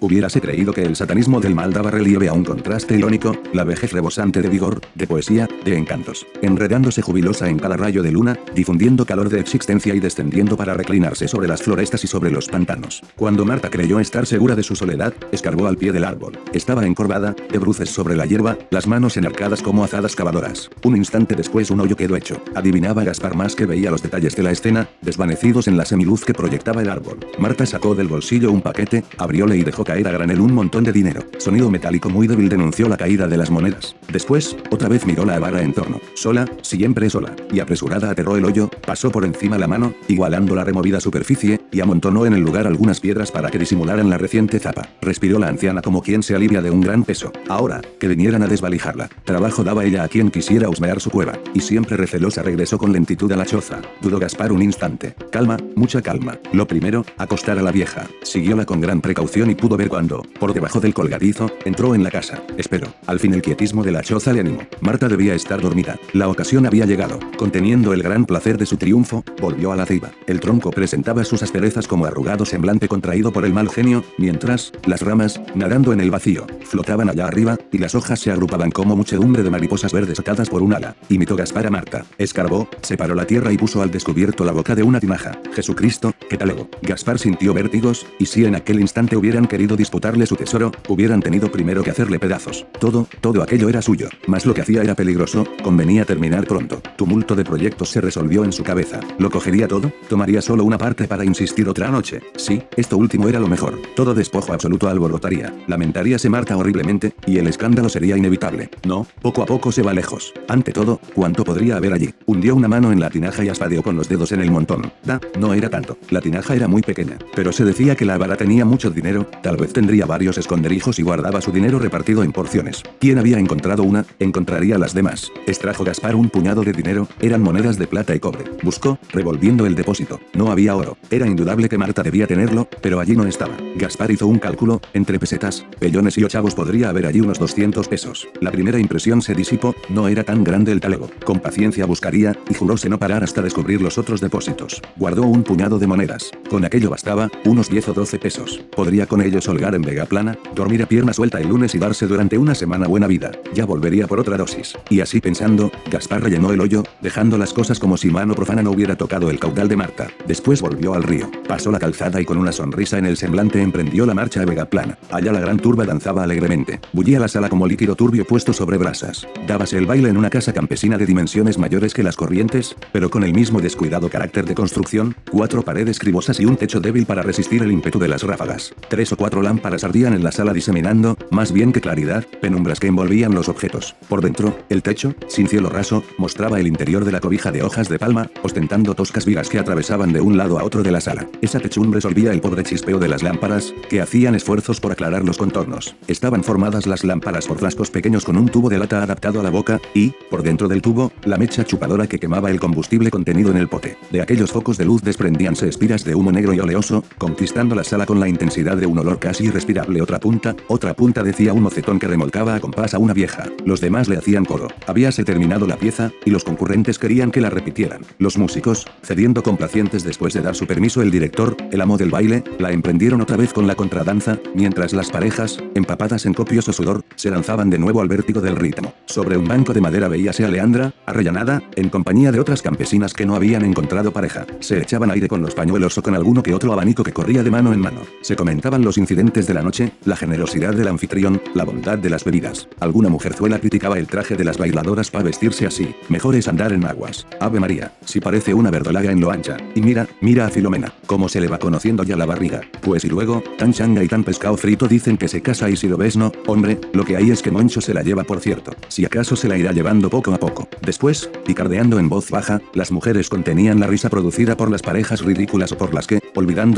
hubiérase 0.00 0.40
creído 0.40 0.72
que 0.72 0.82
el 0.82 0.96
satanismo 0.96 1.40
del 1.40 1.54
mal 1.54 1.72
daba 1.72 1.90
relieve 1.90 2.28
a 2.28 2.32
un 2.32 2.44
contraste 2.44 2.96
irónico, 2.96 3.36
la 3.52 3.64
vejez 3.64 3.92
rebosante 3.92 4.42
de 4.42 4.48
vigor, 4.48 4.80
de 4.94 5.06
poesía, 5.06 5.48
de 5.64 5.76
encantos, 5.76 6.26
enredándose 6.42 7.02
jubilosa 7.02 7.48
en 7.48 7.58
cada 7.58 7.76
rayo 7.76 8.02
de 8.02 8.12
luna, 8.12 8.38
difundiendo 8.54 9.06
calor 9.06 9.28
de 9.28 9.40
existencia 9.40 9.94
y 9.94 10.00
descendiendo 10.00 10.56
para 10.56 10.74
reclinarse 10.74 11.28
sobre 11.28 11.48
las 11.48 11.62
florestas 11.62 12.04
y 12.04 12.06
sobre 12.06 12.30
los 12.30 12.48
pantanos. 12.48 13.02
Cuando 13.16 13.44
Marta 13.44 13.70
creyó 13.70 14.00
estar 14.00 14.26
segura 14.26 14.54
de 14.54 14.62
su 14.62 14.76
soledad, 14.76 15.14
escarbó 15.32 15.66
al 15.66 15.76
pie 15.76 15.92
del 15.92 16.04
árbol. 16.04 16.38
Estaba 16.52 16.86
encorvada, 16.86 17.34
de 17.50 17.58
bruces 17.58 17.90
sobre 17.90 18.16
la 18.16 18.26
hierba, 18.26 18.58
las 18.70 18.86
manos 18.86 19.16
enarcadas 19.16 19.62
como 19.62 19.84
azadas 19.84 20.16
cavadoras. 20.16 20.70
Un 20.82 20.96
instante 20.96 21.34
después 21.34 21.70
un 21.70 21.80
hoyo 21.80 21.96
quedó 21.96 22.16
hecho. 22.16 22.42
Adivinaba 22.54 23.04
Gaspar 23.04 23.36
más 23.36 23.54
que 23.54 23.66
veía 23.66 23.90
los 23.90 24.02
detalles 24.02 24.36
de 24.36 24.42
la 24.42 24.50
escena, 24.50 24.88
desvanecidos 25.02 25.68
en 25.68 25.76
la 25.76 25.84
semiluz 25.84 26.24
que 26.24 26.34
proyectaba 26.34 26.82
el 26.82 26.90
árbol. 26.90 27.18
Marta 27.38 27.66
sacó 27.70 27.94
del 27.94 28.08
bolsillo 28.08 28.50
un 28.50 28.60
paquete, 28.60 29.04
abrióle 29.16 29.56
y 29.56 29.62
dejó 29.62 29.84
caer 29.84 30.08
a 30.08 30.12
granel 30.12 30.40
un 30.40 30.52
montón 30.52 30.84
de 30.84 30.92
dinero. 30.92 31.22
Sonido 31.38 31.70
metálico 31.70 32.10
muy 32.10 32.26
débil 32.26 32.48
denunció 32.48 32.88
la 32.88 32.96
caída 32.96 33.28
de 33.28 33.36
las 33.36 33.50
monedas. 33.50 33.96
Después, 34.12 34.56
otra 34.70 34.88
vez 34.88 35.06
miró 35.06 35.24
la 35.24 35.38
vara 35.38 35.62
en 35.62 35.72
torno. 35.72 36.00
Sola, 36.14 36.46
siempre 36.62 37.08
sola, 37.08 37.34
y 37.52 37.60
apresurada 37.60 38.10
aterró 38.10 38.36
el 38.36 38.44
hoyo, 38.44 38.68
pasó 38.86 39.10
por 39.10 39.24
encima 39.24 39.56
la 39.56 39.68
mano, 39.68 39.94
igualando 40.08 40.54
la 40.54 40.64
removida 40.64 41.00
superficie, 41.00 41.60
y 41.70 41.80
amontonó 41.80 42.26
en 42.26 42.34
el 42.34 42.40
lugar 42.40 42.66
algunas 42.66 43.00
piedras 43.00 43.30
para 43.30 43.50
que 43.50 43.58
disimularan 43.58 44.10
la 44.10 44.18
reciente 44.18 44.58
zapa. 44.58 44.88
Respiró 45.00 45.38
la 45.38 45.48
anciana 45.48 45.80
como 45.80 46.02
quien 46.02 46.22
se 46.24 46.34
alivia 46.34 46.60
de 46.60 46.70
un 46.70 46.80
gran 46.80 47.04
peso. 47.04 47.32
Ahora, 47.48 47.80
que 47.98 48.08
vinieran 48.08 48.42
a 48.42 48.48
desvalijarla. 48.48 49.08
Trabajo 49.24 49.62
daba 49.62 49.84
ella 49.84 50.02
a 50.02 50.08
quien 50.08 50.30
quisiera 50.30 50.68
husmear 50.68 51.00
su 51.00 51.10
cueva. 51.10 51.38
Y 51.54 51.60
siempre 51.60 51.96
recelosa 51.96 52.42
regresó 52.42 52.78
con 52.78 52.92
lentitud 52.92 53.30
a 53.30 53.36
la 53.36 53.46
choza. 53.46 53.80
Dudó 54.02 54.18
Gaspar 54.18 54.50
un 54.50 54.62
instante. 54.62 55.14
Calma, 55.30 55.56
mucha 55.76 56.02
calma. 56.02 56.38
Lo 56.52 56.66
primero, 56.66 57.04
acostar 57.16 57.59
la 57.62 57.72
vieja. 57.72 58.06
Siguióla 58.22 58.64
con 58.64 58.80
gran 58.80 59.00
precaución 59.00 59.50
y 59.50 59.54
pudo 59.54 59.76
ver 59.76 59.88
cuando, 59.88 60.22
por 60.38 60.52
debajo 60.54 60.80
del 60.80 60.94
colgadizo, 60.94 61.50
entró 61.64 61.94
en 61.94 62.02
la 62.02 62.10
casa. 62.10 62.42
Esperó. 62.56 62.88
Al 63.06 63.18
fin 63.18 63.34
el 63.34 63.42
quietismo 63.42 63.82
de 63.82 63.92
la 63.92 64.02
choza 64.02 64.32
le 64.32 64.40
animó. 64.40 64.60
Marta 64.80 65.08
debía 65.08 65.34
estar 65.34 65.60
dormida. 65.60 65.98
La 66.12 66.28
ocasión 66.28 66.66
había 66.66 66.86
llegado. 66.86 67.18
Conteniendo 67.36 67.92
el 67.92 68.02
gran 68.02 68.24
placer 68.24 68.58
de 68.58 68.66
su 68.66 68.76
triunfo, 68.76 69.24
volvió 69.40 69.72
a 69.72 69.76
la 69.76 69.86
ceiba. 69.86 70.10
El 70.26 70.40
tronco 70.40 70.70
presentaba 70.70 71.24
sus 71.24 71.42
asperezas 71.42 71.86
como 71.86 72.06
arrugado 72.06 72.44
semblante 72.44 72.88
contraído 72.88 73.32
por 73.32 73.44
el 73.44 73.52
mal 73.52 73.68
genio, 73.68 74.04
mientras, 74.18 74.72
las 74.86 75.02
ramas, 75.02 75.40
nadando 75.54 75.92
en 75.92 76.00
el 76.00 76.10
vacío, 76.10 76.46
flotaban 76.64 77.08
allá 77.08 77.26
arriba, 77.26 77.56
y 77.72 77.78
las 77.78 77.94
hojas 77.94 78.20
se 78.20 78.30
agrupaban 78.30 78.70
como 78.70 78.96
muchedumbre 78.96 79.42
de 79.42 79.50
mariposas 79.50 79.92
verdes 79.92 80.18
atadas 80.18 80.48
por 80.48 80.62
un 80.62 80.74
ala. 80.74 80.96
Imitó 81.08 81.36
Gaspar 81.36 81.66
a 81.66 81.70
Marta. 81.70 82.04
Escarbó, 82.18 82.68
separó 82.82 83.14
la 83.14 83.26
tierra 83.26 83.52
y 83.52 83.58
puso 83.58 83.82
al 83.82 83.90
descubierto 83.90 84.44
la 84.44 84.52
boca 84.52 84.74
de 84.74 84.82
una 84.82 85.00
tinaja. 85.00 85.38
Jesucristo, 85.54 86.12
¿qué 86.28 86.36
talego? 86.36 86.68
Gaspar 86.82 87.18
sintió 87.18 87.49
vértigos, 87.54 88.06
y 88.18 88.26
si 88.26 88.44
en 88.44 88.54
aquel 88.54 88.80
instante 88.80 89.16
hubieran 89.16 89.46
querido 89.46 89.76
disputarle 89.76 90.26
su 90.26 90.36
tesoro, 90.36 90.72
hubieran 90.88 91.20
tenido 91.20 91.50
primero 91.50 91.82
que 91.82 91.90
hacerle 91.90 92.18
pedazos. 92.18 92.66
Todo, 92.78 93.06
todo 93.20 93.42
aquello 93.42 93.68
era 93.68 93.82
suyo. 93.82 94.08
Mas 94.26 94.46
lo 94.46 94.54
que 94.54 94.62
hacía 94.62 94.82
era 94.82 94.94
peligroso, 94.94 95.44
convenía 95.62 96.04
terminar 96.04 96.46
pronto. 96.46 96.82
Tumulto 96.96 97.34
de 97.34 97.44
proyectos 97.44 97.90
se 97.90 98.00
resolvió 98.00 98.44
en 98.44 98.52
su 98.52 98.62
cabeza. 98.62 99.00
¿Lo 99.18 99.30
cogería 99.30 99.68
todo? 99.68 99.92
¿Tomaría 100.08 100.42
solo 100.42 100.64
una 100.64 100.78
parte 100.78 101.06
para 101.06 101.24
insistir 101.24 101.68
otra 101.68 101.90
noche? 101.90 102.20
Sí, 102.36 102.62
esto 102.76 102.96
último 102.96 103.28
era 103.28 103.40
lo 103.40 103.48
mejor. 103.48 103.78
Todo 103.94 104.14
despojo 104.14 104.52
absoluto 104.52 104.88
alborotaría. 104.88 105.54
Lamentaríase 105.66 106.28
Marta 106.28 106.56
horriblemente, 106.56 107.14
y 107.26 107.38
el 107.38 107.46
escándalo 107.46 107.88
sería 107.88 108.16
inevitable. 108.16 108.70
No, 108.84 109.06
poco 109.22 109.42
a 109.42 109.46
poco 109.46 109.72
se 109.72 109.82
va 109.82 109.94
lejos. 109.94 110.32
Ante 110.48 110.72
todo, 110.72 111.00
¿cuánto 111.14 111.44
podría 111.44 111.76
haber 111.76 111.92
allí? 111.92 112.14
Hundió 112.26 112.54
una 112.54 112.68
mano 112.68 112.92
en 112.92 113.00
la 113.00 113.10
tinaja 113.10 113.44
y 113.44 113.48
aspadeó 113.48 113.82
con 113.82 113.96
los 113.96 114.08
dedos 114.08 114.32
en 114.32 114.40
el 114.40 114.50
montón. 114.50 114.92
Da, 115.04 115.20
no 115.38 115.54
era 115.54 115.68
tanto. 115.68 115.96
La 116.10 116.20
tinaja 116.20 116.54
era 116.54 116.68
muy 116.68 116.82
pequeña. 116.82 117.18
Pero 117.40 117.52
se 117.52 117.64
decía 117.64 117.96
que 117.96 118.04
la 118.04 118.18
vara 118.18 118.36
tenía 118.36 118.66
mucho 118.66 118.90
dinero, 118.90 119.26
tal 119.42 119.56
vez 119.56 119.72
tendría 119.72 120.04
varios 120.04 120.36
esconderijos 120.36 120.98
y 120.98 121.02
guardaba 121.02 121.40
su 121.40 121.50
dinero 121.50 121.78
repartido 121.78 122.22
en 122.22 122.32
porciones. 122.32 122.82
¿Quién 122.98 123.18
había 123.18 123.38
encontrado 123.38 123.82
una? 123.82 124.04
Encontraría 124.18 124.76
las 124.76 124.92
demás. 124.92 125.32
Extrajo 125.46 125.82
Gaspar 125.82 126.16
un 126.16 126.28
puñado 126.28 126.60
de 126.64 126.74
dinero, 126.74 127.08
eran 127.18 127.40
monedas 127.40 127.78
de 127.78 127.86
plata 127.86 128.14
y 128.14 128.20
cobre. 128.20 128.44
Buscó, 128.62 128.98
revolviendo 129.08 129.64
el 129.64 129.74
depósito. 129.74 130.20
No 130.34 130.50
había 130.50 130.76
oro. 130.76 130.98
Era 131.10 131.26
indudable 131.26 131.70
que 131.70 131.78
Marta 131.78 132.02
debía 132.02 132.26
tenerlo, 132.26 132.68
pero 132.82 133.00
allí 133.00 133.16
no 133.16 133.24
estaba. 133.24 133.56
Gaspar 133.74 134.10
hizo 134.10 134.26
un 134.26 134.38
cálculo, 134.38 134.82
entre 134.92 135.18
pesetas, 135.18 135.64
pellones 135.78 136.18
y 136.18 136.24
ochavos 136.24 136.54
podría 136.54 136.90
haber 136.90 137.06
allí 137.06 137.22
unos 137.22 137.38
200 137.38 137.88
pesos. 137.88 138.28
La 138.42 138.52
primera 138.52 138.78
impresión 138.78 139.22
se 139.22 139.34
disipó, 139.34 139.74
no 139.88 140.08
era 140.08 140.24
tan 140.24 140.44
grande 140.44 140.72
el 140.72 140.80
talego. 140.80 141.08
Con 141.24 141.40
paciencia 141.40 141.86
buscaría, 141.86 142.36
y 142.50 142.52
juróse 142.52 142.90
no 142.90 142.98
parar 142.98 143.24
hasta 143.24 143.40
descubrir 143.40 143.80
los 143.80 143.96
otros 143.96 144.20
depósitos. 144.20 144.82
Guardó 144.98 145.22
un 145.22 145.42
puñado 145.42 145.78
de 145.78 145.86
monedas. 145.86 146.30
Con 146.50 146.66
aquello 146.66 146.90
bastaba, 146.90 147.29
unos 147.44 147.68
10 147.68 147.88
o 147.88 147.92
12 147.94 148.18
pesos. 148.18 148.62
Podría 148.74 149.06
con 149.06 149.22
ellos 149.22 149.48
holgar 149.48 149.74
en 149.74 149.82
Vega 149.82 150.06
Plana, 150.06 150.38
dormir 150.54 150.82
a 150.82 150.86
pierna 150.86 151.12
suelta 151.12 151.40
el 151.40 151.48
lunes 151.48 151.74
y 151.74 151.78
darse 151.78 152.06
durante 152.06 152.38
una 152.38 152.54
semana 152.54 152.86
buena 152.86 153.06
vida. 153.06 153.32
Ya 153.54 153.64
volvería 153.64 154.06
por 154.06 154.20
otra 154.20 154.36
dosis. 154.36 154.76
Y 154.88 155.00
así 155.00 155.20
pensando, 155.20 155.70
Gaspar 155.90 156.22
rellenó 156.22 156.52
el 156.52 156.60
hoyo, 156.60 156.82
dejando 157.00 157.38
las 157.38 157.52
cosas 157.52 157.78
como 157.78 157.96
si 157.96 158.10
mano 158.10 158.34
profana 158.34 158.62
no 158.62 158.70
hubiera 158.70 158.96
tocado 158.96 159.30
el 159.30 159.38
caudal 159.38 159.68
de 159.68 159.76
Marta. 159.76 160.08
Después 160.26 160.60
volvió 160.60 160.94
al 160.94 161.02
río. 161.02 161.30
Pasó 161.48 161.70
la 161.70 161.78
calzada 161.78 162.20
y 162.20 162.24
con 162.24 162.38
una 162.38 162.52
sonrisa 162.52 162.98
en 162.98 163.06
el 163.06 163.16
semblante 163.16 163.60
emprendió 163.62 164.06
la 164.06 164.14
marcha 164.14 164.42
a 164.42 164.44
Vega 164.44 164.66
Plana. 164.66 164.98
Allá 165.10 165.32
la 165.32 165.40
gran 165.40 165.58
turba 165.58 165.84
danzaba 165.84 166.22
alegremente. 166.22 166.80
Bullía 166.92 167.20
la 167.20 167.28
sala 167.28 167.48
como 167.48 167.66
líquido 167.66 167.94
turbio 167.94 168.24
puesto 168.24 168.52
sobre 168.52 168.78
brasas. 168.78 169.26
Dábase 169.46 169.78
el 169.78 169.86
baile 169.86 170.08
en 170.08 170.16
una 170.16 170.30
casa 170.30 170.52
campesina 170.52 170.98
de 170.98 171.06
dimensiones 171.06 171.58
mayores 171.58 171.94
que 171.94 172.02
las 172.02 172.16
corrientes, 172.16 172.76
pero 172.92 173.10
con 173.10 173.24
el 173.24 173.34
mismo 173.34 173.60
descuidado 173.60 174.08
carácter 174.08 174.44
de 174.44 174.54
construcción, 174.54 175.16
cuatro 175.30 175.62
paredes 175.62 175.98
cribosas 175.98 176.40
y 176.40 176.44
un 176.44 176.56
techo 176.56 176.80
débil 176.80 177.06
para 177.06 177.19
resistir 177.22 177.62
el 177.62 177.72
ímpetu 177.72 177.98
de 177.98 178.08
las 178.08 178.22
ráfagas. 178.22 178.74
Tres 178.88 179.12
o 179.12 179.16
cuatro 179.16 179.42
lámparas 179.42 179.84
ardían 179.84 180.14
en 180.14 180.24
la 180.24 180.32
sala 180.32 180.52
diseminando, 180.52 181.16
más 181.30 181.52
bien 181.52 181.72
que 181.72 181.80
claridad, 181.80 182.24
penumbras 182.40 182.80
que 182.80 182.86
envolvían 182.86 183.34
los 183.34 183.48
objetos. 183.48 183.96
Por 184.08 184.22
dentro, 184.22 184.56
el 184.68 184.82
techo, 184.82 185.14
sin 185.28 185.48
cielo 185.48 185.68
raso, 185.68 186.02
mostraba 186.18 186.60
el 186.60 186.66
interior 186.66 187.04
de 187.04 187.12
la 187.12 187.20
cobija 187.20 187.52
de 187.52 187.62
hojas 187.62 187.88
de 187.88 187.98
palma, 187.98 188.30
ostentando 188.42 188.94
toscas 188.94 189.24
vigas 189.24 189.48
que 189.48 189.58
atravesaban 189.58 190.12
de 190.12 190.20
un 190.20 190.36
lado 190.36 190.58
a 190.58 190.64
otro 190.64 190.82
de 190.82 190.90
la 190.90 191.00
sala. 191.00 191.26
Esa 191.40 191.60
techumbre 191.60 192.00
solvía 192.00 192.32
el 192.32 192.40
pobre 192.40 192.64
chispeo 192.64 192.98
de 192.98 193.08
las 193.08 193.22
lámparas, 193.22 193.74
que 193.88 194.00
hacían 194.00 194.34
esfuerzos 194.34 194.80
por 194.80 194.92
aclarar 194.92 195.24
los 195.24 195.38
contornos. 195.38 195.96
Estaban 196.06 196.44
formadas 196.44 196.86
las 196.86 197.04
lámparas 197.04 197.46
por 197.46 197.58
frascos 197.58 197.90
pequeños 197.90 198.24
con 198.24 198.36
un 198.36 198.48
tubo 198.48 198.68
de 198.68 198.78
lata 198.78 199.02
adaptado 199.02 199.40
a 199.40 199.42
la 199.42 199.50
boca, 199.50 199.80
y, 199.94 200.10
por 200.30 200.42
dentro 200.42 200.68
del 200.68 200.82
tubo, 200.82 201.12
la 201.24 201.36
mecha 201.36 201.64
chupadora 201.64 202.06
que 202.06 202.18
quemaba 202.18 202.50
el 202.50 202.60
combustible 202.60 203.10
contenido 203.10 203.50
en 203.50 203.56
el 203.56 203.68
pote. 203.68 203.96
De 204.10 204.20
aquellos 204.20 204.52
focos 204.52 204.78
de 204.78 204.84
luz 204.84 205.02
desprendíanse 205.02 205.68
espiras 205.68 206.04
de 206.04 206.14
humo 206.14 206.32
negro 206.32 206.52
y 206.54 206.60
oleoso, 206.60 207.04
conquistando 207.18 207.74
la 207.74 207.84
sala 207.84 208.06
con 208.06 208.20
la 208.20 208.28
intensidad 208.28 208.76
de 208.76 208.86
un 208.86 208.98
olor 208.98 209.18
casi 209.18 209.44
irrespirable. 209.44 210.02
Otra 210.02 210.20
punta, 210.20 210.54
otra 210.68 210.94
punta 210.94 211.22
decía 211.22 211.52
un 211.52 211.62
mocetón 211.62 211.98
que 211.98 212.06
remolcaba 212.06 212.54
a 212.54 212.60
compás 212.60 212.94
a 212.94 212.98
una 212.98 213.14
vieja. 213.14 213.46
Los 213.64 213.80
demás 213.80 214.08
le 214.08 214.16
hacían 214.16 214.44
coro. 214.44 214.68
Habíase 214.86 215.24
terminado 215.24 215.66
la 215.66 215.76
pieza, 215.76 216.10
y 216.24 216.30
los 216.30 216.44
concurrentes 216.44 216.98
querían 216.98 217.30
que 217.30 217.40
la 217.40 217.50
repitieran. 217.50 218.02
Los 218.18 218.36
músicos, 218.36 218.86
cediendo 219.02 219.42
complacientes 219.42 220.04
después 220.04 220.34
de 220.34 220.42
dar 220.42 220.54
su 220.54 220.66
permiso 220.66 221.00
el 221.02 221.10
director, 221.10 221.56
el 221.70 221.80
amo 221.80 221.96
del 221.96 222.10
baile, 222.10 222.44
la 222.58 222.72
emprendieron 222.72 223.20
otra 223.20 223.36
vez 223.36 223.52
con 223.52 223.66
la 223.66 223.74
contradanza, 223.74 224.38
mientras 224.54 224.92
las 224.92 225.10
parejas, 225.10 225.58
empapadas 225.74 226.26
en 226.26 226.34
copioso 226.34 226.72
sudor, 226.72 227.04
se 227.16 227.30
lanzaban 227.30 227.70
de 227.70 227.78
nuevo 227.78 228.00
al 228.00 228.08
vértigo 228.08 228.40
del 228.40 228.56
ritmo. 228.56 228.92
Sobre 229.06 229.36
un 229.36 229.46
banco 229.46 229.72
de 229.72 229.80
madera 229.80 230.08
veíase 230.08 230.44
a 230.44 230.48
Leandra, 230.48 230.92
arrellanada, 231.06 231.62
en 231.76 231.88
compañía 231.88 232.32
de 232.32 232.40
otras 232.40 232.62
campesinas 232.62 233.14
que 233.14 233.26
no 233.26 233.34
habían 233.34 233.64
encontrado 233.64 234.12
pareja. 234.12 234.46
Se 234.60 234.80
echaban 234.80 235.10
aire 235.10 235.28
con 235.28 235.40
los 235.40 235.54
pañuelos 235.54 235.96
o 235.96 236.02
con 236.02 236.14
alguno 236.14 236.42
que 236.42 236.54
otro 236.54 236.72
abanico 236.72 236.89
que 236.94 237.12
corría 237.12 237.42
de 237.42 237.50
mano 237.50 237.72
en 237.72 237.80
mano. 237.80 238.00
Se 238.20 238.36
comentaban 238.36 238.82
los 238.82 238.98
incidentes 238.98 239.46
de 239.46 239.54
la 239.54 239.62
noche, 239.62 239.92
la 240.04 240.16
generosidad 240.16 240.74
del 240.74 240.88
anfitrión, 240.88 241.40
la 241.54 241.64
bondad 241.64 241.98
de 241.98 242.10
las 242.10 242.24
bebidas. 242.24 242.68
Alguna 242.80 243.08
mujerzuela 243.08 243.58
criticaba 243.58 243.98
el 243.98 244.06
traje 244.06 244.36
de 244.36 244.44
las 244.44 244.58
bailadoras 244.58 245.10
para 245.10 245.24
vestirse 245.24 245.66
así. 245.66 245.94
Mejor 246.08 246.34
es 246.34 246.48
andar 246.48 246.72
en 246.72 246.84
aguas. 246.84 247.26
Ave 247.40 247.60
María, 247.60 247.92
si 248.04 248.20
parece 248.20 248.52
una 248.54 248.70
verdolaga 248.70 249.12
en 249.12 249.20
lo 249.20 249.30
ancha. 249.30 249.56
Y 249.74 249.80
mira, 249.80 250.08
mira 250.20 250.46
a 250.46 250.50
Filomena, 250.50 250.92
cómo 251.06 251.28
se 251.28 251.40
le 251.40 251.48
va 251.48 251.58
conociendo 251.58 252.02
ya 252.02 252.16
la 252.16 252.26
barriga. 252.26 252.60
Pues 252.82 253.04
y 253.04 253.08
luego, 253.08 253.42
tan 253.56 253.72
changa 253.72 254.02
y 254.02 254.08
tan 254.08 254.24
pescado 254.24 254.56
frito 254.56 254.88
dicen 254.88 255.16
que 255.16 255.28
se 255.28 255.42
casa 255.42 255.70
y 255.70 255.76
si 255.76 255.88
lo 255.88 255.96
ves 255.96 256.16
no, 256.16 256.32
hombre, 256.46 256.80
lo 256.92 257.04
que 257.04 257.16
hay 257.16 257.30
es 257.30 257.42
que 257.42 257.50
Moncho 257.50 257.80
se 257.80 257.94
la 257.94 258.02
lleva 258.02 258.24
por 258.24 258.40
cierto. 258.40 258.72
Si 258.88 259.04
acaso 259.04 259.36
se 259.36 259.48
la 259.48 259.56
irá 259.56 259.72
llevando 259.72 260.10
poco 260.10 260.34
a 260.34 260.38
poco. 260.38 260.68
Después, 260.82 261.30
picardeando 261.46 261.98
en 261.98 262.08
voz 262.08 262.30
baja, 262.30 262.60
las 262.74 262.90
mujeres 262.90 263.28
contenían 263.28 263.80
la 263.80 263.86
risa 263.86 264.08
producida 264.08 264.56
por 264.56 264.70
las 264.70 264.82
parejas 264.82 265.22
ridículas 265.22 265.72
o 265.72 265.78
por 265.78 265.94
las 265.94 266.06
que, 266.06 266.20